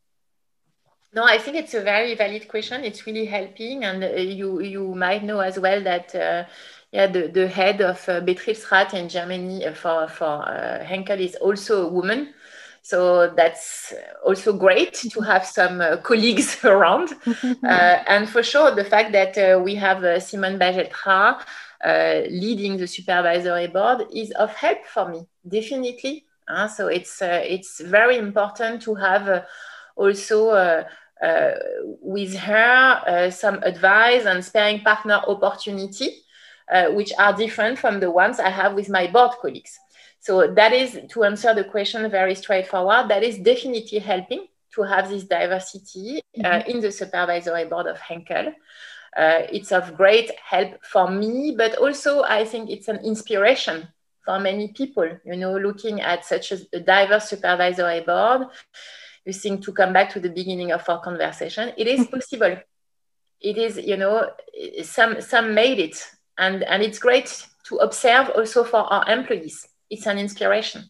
No, 1.15 1.23
I 1.23 1.37
think 1.37 1.57
it's 1.57 1.75
a 1.75 1.81
very 1.81 2.15
valid 2.15 2.47
question. 2.47 2.83
It's 2.83 3.05
really 3.05 3.25
helping, 3.25 3.83
and 3.83 4.03
uh, 4.03 4.07
you 4.15 4.61
you 4.61 4.95
might 4.95 5.23
know 5.23 5.41
as 5.41 5.59
well 5.59 5.83
that 5.83 6.15
uh, 6.15 6.45
yeah, 6.93 7.07
the, 7.07 7.27
the 7.27 7.47
head 7.47 7.81
of 7.81 8.07
uh, 8.07 8.21
Betriebsrat 8.21 8.93
in 8.93 9.09
Germany 9.09 9.65
uh, 9.65 9.73
for, 9.73 10.07
for 10.07 10.47
uh, 10.47 10.83
Henkel 10.83 11.19
is 11.19 11.35
also 11.35 11.87
a 11.87 11.89
woman. 11.89 12.35
So 12.83 13.33
that's 13.35 13.93
also 14.23 14.53
great 14.53 14.93
to 14.93 15.21
have 15.21 15.43
some 15.43 15.81
uh, 15.81 15.97
colleagues 15.97 16.55
around. 16.63 17.13
uh, 17.43 17.65
and 17.65 18.29
for 18.29 18.43
sure, 18.43 18.75
the 18.75 18.85
fact 18.85 19.11
that 19.13 19.35
uh, 19.37 19.59
we 19.59 19.73
have 19.75 20.03
uh, 20.03 20.19
Simone 20.19 20.59
Bagel-Trah 20.59 21.43
leading 22.29 22.77
the 22.77 22.87
supervisory 22.87 23.67
board 23.67 24.05
is 24.13 24.29
of 24.31 24.53
help 24.53 24.85
for 24.85 25.09
me, 25.09 25.25
definitely. 25.47 26.25
so 26.77 26.87
it's, 26.87 27.21
it's 27.21 27.81
very 27.81 28.17
important 28.17 28.81
to 28.83 28.95
have 28.95 29.45
also 29.97 30.85
with 32.01 32.35
her 32.35 33.29
some 33.31 33.61
advice 33.63 34.25
and 34.25 34.45
sparing 34.45 34.79
partner 34.79 35.19
opportunity 35.27 36.22
uh, 36.71 36.87
which 36.87 37.11
are 37.17 37.33
different 37.33 37.79
from 37.79 37.99
the 37.99 38.11
ones 38.11 38.39
I 38.39 38.49
have 38.49 38.73
with 38.73 38.89
my 38.89 39.07
board 39.07 39.31
colleagues. 39.41 39.79
So 40.19 40.47
that 40.53 40.71
is 40.71 40.99
to 41.09 41.23
answer 41.25 41.53
the 41.53 41.65
question 41.65 42.09
very 42.09 42.35
straightforward. 42.35 43.09
That 43.09 43.23
is 43.23 43.37
definitely 43.37 43.99
helping 43.99 44.47
to 44.75 44.83
have 44.83 45.09
this 45.09 45.23
diversity 45.23 46.21
uh, 46.39 46.41
mm-hmm. 46.41 46.69
in 46.69 46.79
the 46.79 46.91
supervisory 46.91 47.65
board 47.65 47.87
of 47.87 47.99
Henkel. 47.99 48.53
Uh, 49.15 49.41
it's 49.51 49.71
of 49.71 49.95
great 49.95 50.31
help 50.43 50.83
for 50.83 51.09
me, 51.09 51.53
but 51.55 51.75
also 51.75 52.23
I 52.23 52.45
think 52.45 52.69
it's 52.69 52.87
an 52.87 52.97
inspiration 53.03 53.87
for 54.25 54.39
many 54.39 54.69
people. 54.69 55.07
You 55.25 55.35
know, 55.35 55.57
looking 55.57 56.01
at 56.01 56.25
such 56.25 56.51
a, 56.51 56.57
a 56.73 56.79
diverse 56.79 57.29
supervisory 57.29 58.01
board, 58.01 58.47
you 59.25 59.33
think 59.33 59.63
to 59.65 59.71
come 59.71 59.93
back 59.93 60.09
to 60.11 60.19
the 60.19 60.29
beginning 60.29 60.71
of 60.71 60.87
our 60.89 61.01
conversation, 61.01 61.73
it 61.77 61.87
is 61.87 62.07
possible. 62.07 62.57
It 63.39 63.57
is, 63.57 63.77
you 63.77 63.97
know, 63.97 64.31
some 64.83 65.21
some 65.21 65.53
made 65.53 65.79
it 65.79 66.01
and 66.37 66.63
and 66.63 66.83
it's 66.83 66.99
great 66.99 67.47
to 67.65 67.77
observe 67.77 68.29
also 68.29 68.63
for 68.63 68.79
our 68.79 69.09
employees. 69.09 69.67
It's 69.89 70.07
an 70.07 70.17
inspiration. 70.17 70.89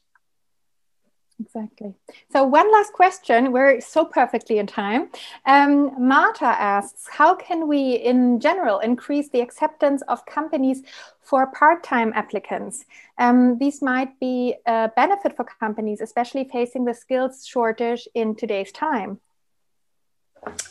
Exactly. 1.40 1.94
So 2.32 2.44
one 2.44 2.72
last 2.72 2.94
question. 2.94 3.52
We're 3.52 3.82
so 3.82 4.06
perfectly 4.06 4.60
in 4.60 4.68
time. 4.68 5.10
Um, 5.46 6.08
marta 6.08 6.46
asks 6.46 7.08
how 7.10 7.36
can 7.36 7.68
we 7.68 7.96
in 7.96 8.40
general 8.40 8.80
increase 8.80 9.30
the 9.30 9.42
acceptance 9.42 10.02
of 10.08 10.26
companies 10.26 10.84
for 11.22 11.48
part-time 11.48 12.14
applicants? 12.16 12.86
Um, 13.18 13.58
these 13.58 13.82
might 13.82 14.20
be 14.20 14.56
a 14.66 14.92
benefit 14.96 15.36
for 15.36 15.44
companies 15.44 16.02
especially 16.02 16.46
facing 16.46 16.86
the 16.86 16.94
skills 16.94 17.46
shortage 17.46 18.08
in 18.14 18.36
today's 18.36 18.72
time. 18.72 19.20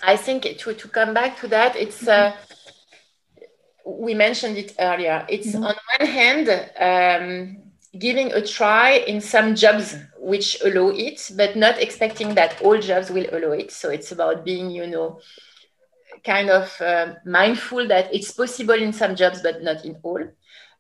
I 0.02 0.16
think 0.16 0.42
to, 0.42 0.74
to 0.74 0.88
come 0.88 1.12
back 1.14 1.38
to 1.40 1.48
that 1.48 1.76
it's 1.76 2.06
uh, 2.06 2.36
we 3.84 4.14
mentioned 4.14 4.56
it 4.56 4.74
earlier. 4.78 5.26
It's 5.28 5.48
mm-hmm. 5.48 5.64
on 5.64 5.74
one 5.98 6.08
hand 6.08 6.48
um, 6.78 7.56
giving 7.98 8.32
a 8.32 8.44
try 8.44 8.92
in 8.92 9.20
some 9.20 9.54
jobs 9.54 9.96
which 10.18 10.62
allow 10.62 10.88
it, 10.90 11.30
but 11.36 11.56
not 11.56 11.78
expecting 11.78 12.34
that 12.34 12.60
all 12.62 12.78
jobs 12.78 13.10
will 13.10 13.26
allow 13.32 13.52
it. 13.52 13.70
So 13.70 13.90
it's 13.90 14.12
about 14.12 14.44
being, 14.44 14.70
you 14.70 14.86
know, 14.86 15.20
kind 16.24 16.50
of 16.50 16.80
uh, 16.80 17.14
mindful 17.24 17.88
that 17.88 18.14
it's 18.14 18.30
possible 18.32 18.74
in 18.74 18.92
some 18.92 19.16
jobs, 19.16 19.42
but 19.42 19.62
not 19.62 19.84
in 19.84 19.96
all. 20.02 20.22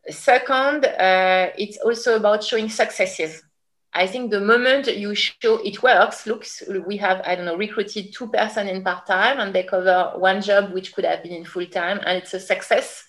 Second, 0.08 0.84
uh, 0.84 1.50
it's 1.58 1.78
also 1.78 2.16
about 2.16 2.42
showing 2.42 2.68
successes. 2.68 3.42
I 3.94 4.06
think 4.06 4.30
the 4.30 4.40
moment 4.40 4.86
you 4.86 5.14
show 5.14 5.56
it 5.62 5.82
works, 5.82 6.26
looks, 6.26 6.62
we 6.86 6.96
have, 6.96 7.20
I 7.26 7.34
don't 7.34 7.44
know, 7.44 7.56
recruited 7.56 8.14
two 8.14 8.28
person 8.28 8.66
in 8.66 8.82
part-time 8.82 9.38
and 9.38 9.54
they 9.54 9.64
cover 9.64 10.12
one 10.16 10.40
job 10.40 10.72
which 10.72 10.94
could 10.94 11.04
have 11.04 11.22
been 11.22 11.32
in 11.32 11.44
full-time 11.44 12.00
and 12.06 12.18
it's 12.18 12.32
a 12.32 12.40
success, 12.40 13.04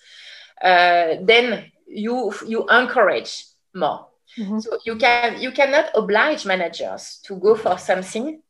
uh, 0.61 1.15
then 1.21 1.71
you, 1.87 2.33
you 2.45 2.67
encourage 2.69 3.45
more. 3.73 4.07
Mm-hmm. 4.37 4.59
So 4.59 4.79
you 4.83 4.95
can 4.95 5.39
you 5.39 5.51
cannot 5.51 5.91
oblige 5.93 6.43
managers 6.45 7.19
to 7.25 7.35
go 7.35 7.55
for 7.55 7.77
something 7.77 8.41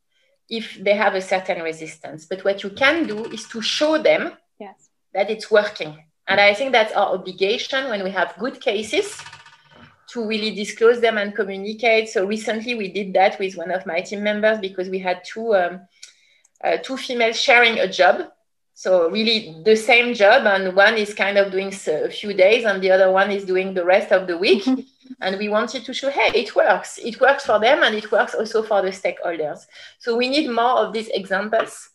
if 0.50 0.82
they 0.82 0.96
have 0.96 1.14
a 1.14 1.22
certain 1.22 1.62
resistance. 1.62 2.26
But 2.26 2.46
what 2.46 2.64
you 2.64 2.70
can 2.70 3.06
do 3.06 3.26
is 3.26 3.48
to 3.50 3.62
show 3.62 3.98
them 3.98 4.32
yes. 4.60 4.90
that 5.14 5.30
it's 5.30 5.52
working. 5.52 6.02
And 6.26 6.40
I 6.40 6.54
think 6.54 6.72
that's 6.72 6.94
our 6.94 7.14
obligation 7.14 7.90
when 7.90 8.02
we 8.02 8.12
have 8.12 8.34
good 8.40 8.62
cases 8.62 9.22
to 10.14 10.28
really 10.28 10.52
disclose 10.52 11.02
them 11.02 11.18
and 11.18 11.36
communicate. 11.36 12.08
So 12.08 12.26
recently 12.26 12.76
we 12.76 12.88
did 12.88 13.14
that 13.14 13.40
with 13.40 13.58
one 13.58 13.72
of 13.72 13.86
my 13.88 14.02
team 14.02 14.22
members 14.22 14.60
because 14.60 14.88
we 14.88 15.00
had 15.00 15.24
two 15.24 15.56
um, 15.56 15.82
uh, 16.64 16.78
two 16.78 16.98
females 16.98 17.40
sharing 17.40 17.80
a 17.80 17.88
job. 17.88 18.32
So 18.76 19.10
really 19.10 19.56
the 19.66 19.76
same 19.76 20.14
job, 20.14 20.46
and 20.46 20.76
one 20.76 20.96
is 20.98 21.14
kind 21.14 21.38
of 21.38 21.52
doing 21.52 21.74
a 21.88 22.10
few 22.10 22.34
days, 22.34 22.66
and 22.66 22.82
the 22.82 22.92
other 22.92 23.12
one 23.12 23.32
is 23.32 23.46
doing 23.46 23.74
the 23.74 23.86
rest 23.86 24.12
of 24.12 24.28
the 24.28 24.38
week. 24.38 24.66
and 25.22 25.38
we 25.38 25.50
wanted 25.50 25.86
to 25.86 25.94
show, 25.94 26.10
hey, 26.10 26.32
it 26.34 26.56
works. 26.56 26.98
It 26.98 27.20
works 27.20 27.46
for 27.46 27.60
them, 27.60 27.84
and 27.84 27.94
it 27.96 28.12
works 28.12 28.34
also 28.34 28.64
for 28.64 28.82
the 28.82 28.90
stakeholders. 28.90 29.68
So 30.00 30.16
we 30.16 30.30
need 30.30 30.50
more 30.50 30.78
of 30.80 30.94
these 30.94 31.08
examples 31.10 31.90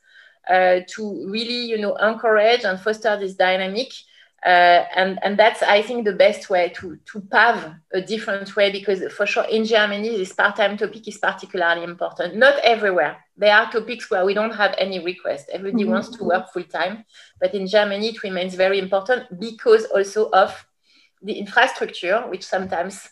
uh, 0.49 0.81
to 0.89 1.29
really, 1.29 1.63
you 1.67 1.79
know, 1.79 1.97
encourage 1.97 2.65
and 2.65 2.81
foster 2.81 3.19
this 3.19 3.35
dynamic 3.35 3.93
uh, 4.45 4.85
and 4.95 5.19
and 5.23 5.37
that's 5.37 5.63
I 5.63 5.83
think 5.83 6.05
the 6.05 6.13
best 6.13 6.49
way 6.49 6.69
to 6.77 6.97
to 7.07 7.21
pave 7.21 7.75
a 7.93 8.01
different 8.01 8.55
way 8.55 8.71
because 8.71 9.03
for 9.13 9.27
sure 9.27 9.45
in 9.45 9.65
Germany 9.65 10.17
this 10.17 10.33
part-time 10.33 10.77
topic 10.77 11.09
is 11.09 11.19
particularly 11.19 11.83
important. 11.83 12.37
Not 12.37 12.59
everywhere. 12.63 13.17
There 13.37 13.53
are 13.53 13.71
topics 13.71 14.11
where 14.11 14.25
we 14.25 14.35
don't 14.35 14.55
have 14.55 14.75
any 14.79 15.01
request. 15.01 15.49
Everybody 15.53 15.85
mm-hmm. 15.85 15.93
wants 15.93 16.11
to 16.11 16.25
work 16.25 16.53
full 16.53 16.63
time, 16.63 17.05
but 17.41 17.53
in 17.53 17.67
Germany 17.67 18.09
it 18.11 18.23
remains 18.23 18.55
very 18.55 18.79
important 18.79 19.41
because 19.41 19.87
also 19.87 20.31
of 20.31 20.67
the 21.21 21.33
infrastructure, 21.33 22.21
which 22.29 22.47
sometimes 22.47 23.09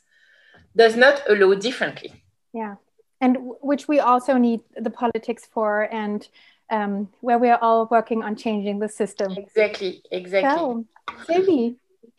does 0.77 0.95
not 0.95 1.23
allow 1.29 1.55
differently. 1.55 2.23
Yeah, 2.53 2.77
and 3.21 3.37
which 3.61 3.89
we 3.89 3.99
also 3.99 4.37
need 4.37 4.61
the 4.77 4.91
politics 4.91 5.49
for 5.53 5.93
and 5.93 6.29
um, 6.71 7.09
where 7.21 7.39
we 7.39 7.49
are 7.49 7.59
all 7.61 7.89
working 7.91 8.23
on 8.23 8.37
changing 8.37 8.79
the 8.79 8.89
system. 8.89 9.33
Exactly, 9.33 10.03
exactly. 10.11 10.51
So, 10.51 10.85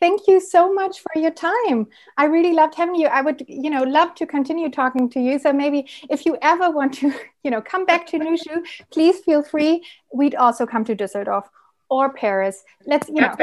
thank 0.00 0.28
you 0.28 0.40
so 0.40 0.72
much 0.72 1.00
for 1.00 1.20
your 1.20 1.30
time. 1.30 1.86
I 2.16 2.26
really 2.26 2.52
loved 2.52 2.74
having 2.74 2.94
you. 2.94 3.08
I 3.08 3.20
would, 3.20 3.44
you 3.48 3.70
know, 3.70 3.82
love 3.82 4.14
to 4.16 4.26
continue 4.26 4.70
talking 4.70 5.08
to 5.10 5.20
you. 5.20 5.38
So 5.38 5.52
maybe 5.52 5.88
if 6.10 6.24
you 6.26 6.38
ever 6.42 6.70
want 6.70 6.94
to, 6.94 7.12
you 7.42 7.50
know, 7.50 7.60
come 7.60 7.84
back 7.84 8.06
to 8.08 8.18
Nushu, 8.18 8.62
please 8.92 9.18
feel 9.20 9.42
free. 9.42 9.84
We'd 10.12 10.34
also 10.34 10.66
come 10.66 10.84
to 10.84 10.96
Düsseldorf 10.96 11.44
or 11.88 12.12
Paris. 12.12 12.64
Let's, 12.86 13.08
you 13.08 13.20
know, 13.20 13.34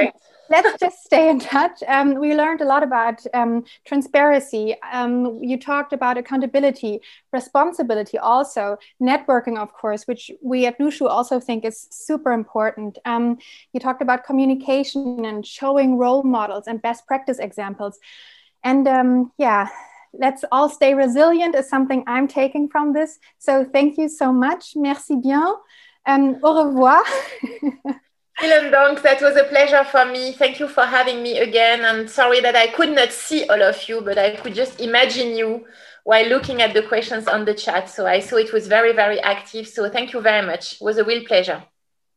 let's 0.49 0.79
just 0.79 1.03
stay 1.03 1.29
in 1.29 1.39
touch. 1.39 1.83
Um, 1.87 2.15
we 2.19 2.35
learned 2.35 2.61
a 2.61 2.65
lot 2.65 2.83
about 2.83 3.21
um, 3.33 3.63
transparency. 3.85 4.75
Um, 4.91 5.39
you 5.41 5.59
talked 5.59 5.93
about 5.93 6.17
accountability, 6.17 7.01
responsibility, 7.33 8.17
also 8.17 8.77
networking, 9.01 9.57
of 9.57 9.73
course, 9.73 10.05
which 10.05 10.31
we 10.41 10.65
at 10.65 10.79
Nushu 10.79 11.09
also 11.09 11.39
think 11.39 11.65
is 11.65 11.87
super 11.91 12.31
important. 12.31 12.97
Um, 13.05 13.37
you 13.73 13.79
talked 13.79 14.01
about 14.01 14.23
communication 14.23 15.25
and 15.25 15.45
showing 15.45 15.97
role 15.97 16.23
models 16.23 16.67
and 16.67 16.81
best 16.81 17.07
practice 17.07 17.39
examples. 17.39 17.99
And 18.63 18.87
um, 18.87 19.31
yeah, 19.37 19.69
let's 20.13 20.43
all 20.51 20.69
stay 20.69 20.93
resilient 20.93 21.55
is 21.55 21.69
something 21.69 22.03
I'm 22.07 22.27
taking 22.27 22.69
from 22.69 22.93
this. 22.93 23.19
So 23.37 23.65
thank 23.65 23.97
you 23.97 24.09
so 24.09 24.31
much. 24.31 24.75
Merci 24.75 25.15
bien. 25.17 25.55
Um, 26.07 26.39
au 26.43 26.65
revoir. 26.65 27.03
Vielen 28.37 28.69
Dank. 28.71 29.01
That 29.01 29.21
was 29.21 29.37
a 29.37 29.45
pleasure 29.45 29.85
for 29.85 30.05
me. 30.05 30.33
Thank 30.33 30.59
you 30.59 30.67
for 30.67 30.85
having 30.85 31.23
me 31.23 31.39
again. 31.39 31.85
I'm 31.85 32.07
sorry 32.07 32.41
that 32.41 32.55
I 32.55 32.67
could 32.67 32.93
not 32.93 33.11
see 33.11 33.47
all 33.47 33.61
of 33.61 33.87
you, 33.87 34.01
but 34.01 34.17
I 34.17 34.35
could 34.35 34.53
just 34.53 34.81
imagine 34.81 35.37
you 35.37 35.65
while 36.03 36.27
looking 36.27 36.61
at 36.61 36.73
the 36.73 36.81
questions 36.81 37.27
on 37.27 37.45
the 37.45 37.53
chat. 37.53 37.89
So 37.89 38.05
I 38.05 38.19
saw 38.19 38.35
it 38.37 38.51
was 38.51 38.67
very, 38.67 38.93
very 38.93 39.19
active. 39.21 39.67
So 39.67 39.89
thank 39.89 40.11
you 40.11 40.21
very 40.21 40.45
much. 40.45 40.73
It 40.73 40.81
was 40.81 40.97
a 40.97 41.05
real 41.05 41.23
pleasure. 41.25 41.63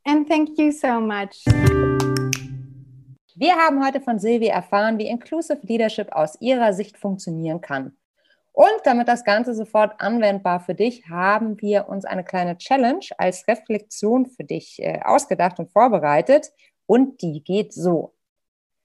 And 0.04 0.26
thank 0.26 0.58
you 0.58 0.72
so 0.72 1.00
much. 1.00 1.44
Wir 3.36 3.54
haben 3.54 3.84
heute 3.84 4.00
von 4.00 4.18
Sylvie 4.18 4.48
erfahren, 4.48 4.98
wie 4.98 5.06
Inclusive 5.06 5.60
Leadership 5.62 6.08
aus 6.10 6.36
ihrer 6.40 6.72
Sicht 6.72 6.98
funktionieren 6.98 7.60
kann. 7.60 7.92
Und 8.58 8.80
damit 8.82 9.06
das 9.06 9.22
Ganze 9.22 9.54
sofort 9.54 10.00
anwendbar 10.00 10.58
für 10.58 10.74
dich, 10.74 11.08
haben 11.08 11.60
wir 11.60 11.88
uns 11.88 12.04
eine 12.04 12.24
kleine 12.24 12.58
Challenge 12.58 13.06
als 13.16 13.46
Reflexion 13.46 14.26
für 14.26 14.42
dich 14.42 14.82
äh, 14.82 14.98
ausgedacht 15.04 15.60
und 15.60 15.70
vorbereitet. 15.70 16.50
Und 16.84 17.22
die 17.22 17.44
geht 17.44 17.72
so. 17.72 18.16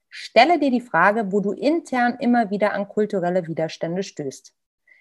Stelle 0.08 0.60
dir 0.60 0.70
die 0.70 0.80
Frage, 0.80 1.32
wo 1.32 1.40
du 1.40 1.50
intern 1.50 2.16
immer 2.20 2.50
wieder 2.50 2.72
an 2.72 2.86
kulturelle 2.86 3.48
Widerstände 3.48 4.04
stößt. 4.04 4.54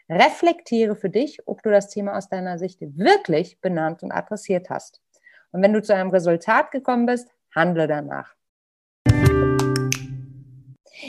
Reflektiere 0.09 0.95
für 0.95 1.11
dich, 1.11 1.47
ob 1.47 1.61
du 1.61 1.69
das 1.69 1.89
Thema 1.89 2.17
aus 2.17 2.27
deiner 2.27 2.57
Sicht 2.57 2.79
wirklich 2.81 3.61
benannt 3.61 4.01
und 4.01 4.11
adressiert 4.11 4.71
hast. 4.71 5.03
Und 5.51 5.61
wenn 5.61 5.73
du 5.73 5.83
zu 5.83 5.93
einem 5.93 6.09
Resultat 6.09 6.71
gekommen 6.71 7.05
bist, 7.05 7.29
handle 7.53 7.85
danach. 7.85 8.33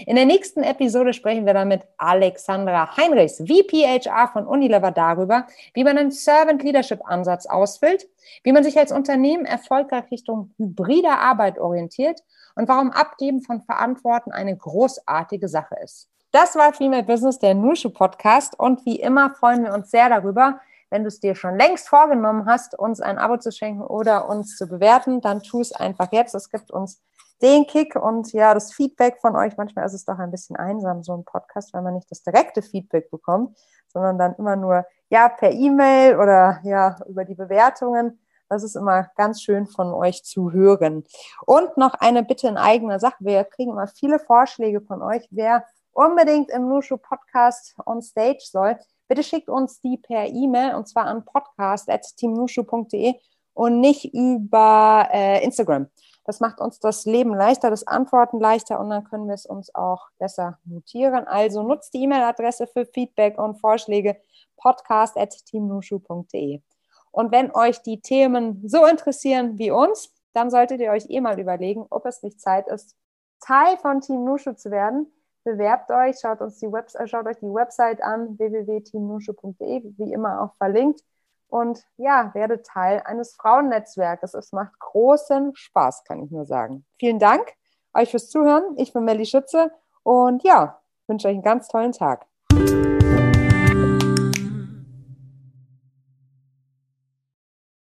In 0.06 0.16
der 0.16 0.26
nächsten 0.26 0.62
Episode 0.62 1.12
sprechen 1.12 1.46
wir 1.46 1.54
dann 1.54 1.68
mit 1.68 1.82
Alexandra 1.98 2.96
Heinrichs, 2.96 3.38
VPHR 3.38 4.28
von 4.32 4.46
Unilever, 4.46 4.90
darüber, 4.90 5.46
wie 5.72 5.84
man 5.84 5.98
einen 5.98 6.10
Servant 6.10 6.62
Leadership 6.62 7.00
Ansatz 7.04 7.46
ausfüllt, 7.46 8.06
wie 8.42 8.52
man 8.52 8.64
sich 8.64 8.78
als 8.78 8.92
Unternehmen 8.92 9.44
erfolgreich 9.44 10.10
Richtung 10.10 10.52
hybrider 10.58 11.18
Arbeit 11.20 11.58
orientiert 11.58 12.20
und 12.56 12.68
warum 12.68 12.90
Abgeben 12.90 13.42
von 13.42 13.62
Verantwortung 13.62 14.32
eine 14.32 14.56
großartige 14.56 15.48
Sache 15.48 15.76
ist. 15.82 16.08
Das 16.32 16.56
war 16.56 16.72
Female 16.72 17.04
Business, 17.04 17.38
der 17.38 17.54
Nushu 17.54 17.90
Podcast. 17.90 18.58
Und 18.58 18.84
wie 18.84 18.98
immer 18.98 19.34
freuen 19.34 19.62
wir 19.62 19.72
uns 19.72 19.90
sehr 19.90 20.08
darüber, 20.08 20.60
wenn 20.90 21.02
du 21.02 21.08
es 21.08 21.20
dir 21.20 21.34
schon 21.34 21.56
längst 21.56 21.88
vorgenommen 21.88 22.46
hast, 22.46 22.78
uns 22.78 23.00
ein 23.00 23.18
Abo 23.18 23.36
zu 23.36 23.52
schenken 23.52 23.82
oder 23.82 24.28
uns 24.28 24.56
zu 24.56 24.66
bewerten, 24.66 25.20
dann 25.20 25.42
tu 25.42 25.60
es 25.60 25.72
einfach 25.72 26.12
jetzt. 26.12 26.34
Es 26.34 26.50
gibt 26.50 26.70
uns 26.70 27.00
den 27.42 27.66
Kick 27.66 27.96
und 27.96 28.32
ja, 28.32 28.54
das 28.54 28.72
Feedback 28.72 29.18
von 29.20 29.36
euch. 29.36 29.56
Manchmal 29.56 29.86
ist 29.86 29.94
es 29.94 30.04
doch 30.04 30.18
ein 30.18 30.30
bisschen 30.30 30.56
einsam, 30.56 31.02
so 31.02 31.14
ein 31.14 31.24
Podcast, 31.24 31.74
weil 31.74 31.82
man 31.82 31.94
nicht 31.94 32.10
das 32.10 32.22
direkte 32.22 32.62
Feedback 32.62 33.10
bekommt, 33.10 33.58
sondern 33.88 34.18
dann 34.18 34.34
immer 34.36 34.56
nur 34.56 34.84
ja 35.10 35.28
per 35.28 35.52
E-Mail 35.52 36.16
oder 36.16 36.60
ja 36.64 36.96
über 37.08 37.24
die 37.24 37.34
Bewertungen. 37.34 38.20
Das 38.48 38.62
ist 38.62 38.76
immer 38.76 39.10
ganz 39.16 39.42
schön 39.42 39.66
von 39.66 39.92
euch 39.92 40.22
zu 40.22 40.52
hören. 40.52 41.04
Und 41.46 41.76
noch 41.76 41.94
eine 41.94 42.22
Bitte 42.22 42.48
in 42.48 42.56
eigener 42.56 43.00
Sache. 43.00 43.16
Wir 43.20 43.44
kriegen 43.44 43.72
immer 43.72 43.88
viele 43.88 44.18
Vorschläge 44.18 44.80
von 44.80 45.02
euch, 45.02 45.26
wer 45.30 45.64
unbedingt 45.92 46.50
im 46.50 46.68
Nushu 46.68 46.96
Podcast 46.98 47.74
on 47.86 48.02
Stage 48.02 48.42
soll. 48.42 48.78
Bitte 49.08 49.22
schickt 49.22 49.48
uns 49.48 49.80
die 49.80 49.98
per 49.98 50.26
E-Mail 50.26 50.74
und 50.74 50.88
zwar 50.88 51.06
an 51.06 51.24
podcast.teamnushu.de 51.24 53.14
und 53.54 53.80
nicht 53.80 54.12
über 54.14 55.08
äh, 55.12 55.44
Instagram. 55.44 55.88
Das 56.24 56.40
macht 56.40 56.60
uns 56.60 56.80
das 56.80 57.04
Leben 57.04 57.34
leichter, 57.34 57.70
das 57.70 57.86
Antworten 57.86 58.40
leichter 58.40 58.80
und 58.80 58.90
dann 58.90 59.04
können 59.04 59.26
wir 59.26 59.34
es 59.34 59.46
uns 59.46 59.74
auch 59.74 60.08
besser 60.18 60.58
notieren. 60.64 61.26
Also 61.26 61.62
nutzt 61.62 61.92
die 61.92 62.04
E-Mail-Adresse 62.04 62.66
für 62.66 62.86
Feedback 62.86 63.38
und 63.38 63.60
Vorschläge 63.60 64.16
podcast.teamnushu.de. 64.56 66.62
Und 67.10 67.30
wenn 67.30 67.54
euch 67.54 67.82
die 67.82 68.00
Themen 68.00 68.66
so 68.66 68.86
interessieren 68.86 69.58
wie 69.58 69.70
uns, 69.70 70.10
dann 70.32 70.50
solltet 70.50 70.80
ihr 70.80 70.90
euch 70.90 71.10
eh 71.10 71.20
mal 71.20 71.38
überlegen, 71.38 71.86
ob 71.90 72.06
es 72.06 72.22
nicht 72.22 72.40
Zeit 72.40 72.68
ist, 72.68 72.96
Teil 73.40 73.76
von 73.76 74.00
Team 74.00 74.24
Nushu 74.24 74.54
zu 74.54 74.70
werden. 74.70 75.12
Bewerbt 75.44 75.90
euch, 75.90 76.16
schaut, 76.20 76.40
uns 76.40 76.58
die 76.58 76.72
Web 76.72 76.90
schaut 77.04 77.26
euch 77.26 77.36
die 77.36 77.52
Website 77.52 78.02
an, 78.02 78.38
www.teamnushu.de, 78.38 79.92
wie 79.98 80.12
immer 80.12 80.40
auch 80.40 80.54
verlinkt 80.56 81.02
und 81.48 81.84
ja, 81.96 82.32
werde 82.34 82.62
Teil 82.62 83.02
eines 83.04 83.34
Frauennetzwerkes. 83.34 84.34
Es 84.34 84.52
macht 84.52 84.78
großen 84.78 85.54
Spaß, 85.54 86.04
kann 86.04 86.22
ich 86.22 86.30
nur 86.30 86.44
sagen. 86.44 86.84
Vielen 86.98 87.18
Dank 87.18 87.52
euch 87.94 88.10
fürs 88.10 88.28
Zuhören. 88.28 88.74
Ich 88.76 88.92
bin 88.92 89.04
Melli 89.04 89.26
Schütze 89.26 89.70
und 90.02 90.42
ja, 90.42 90.80
wünsche 91.06 91.28
euch 91.28 91.34
einen 91.34 91.42
ganz 91.42 91.68
tollen 91.68 91.92
Tag. 91.92 92.26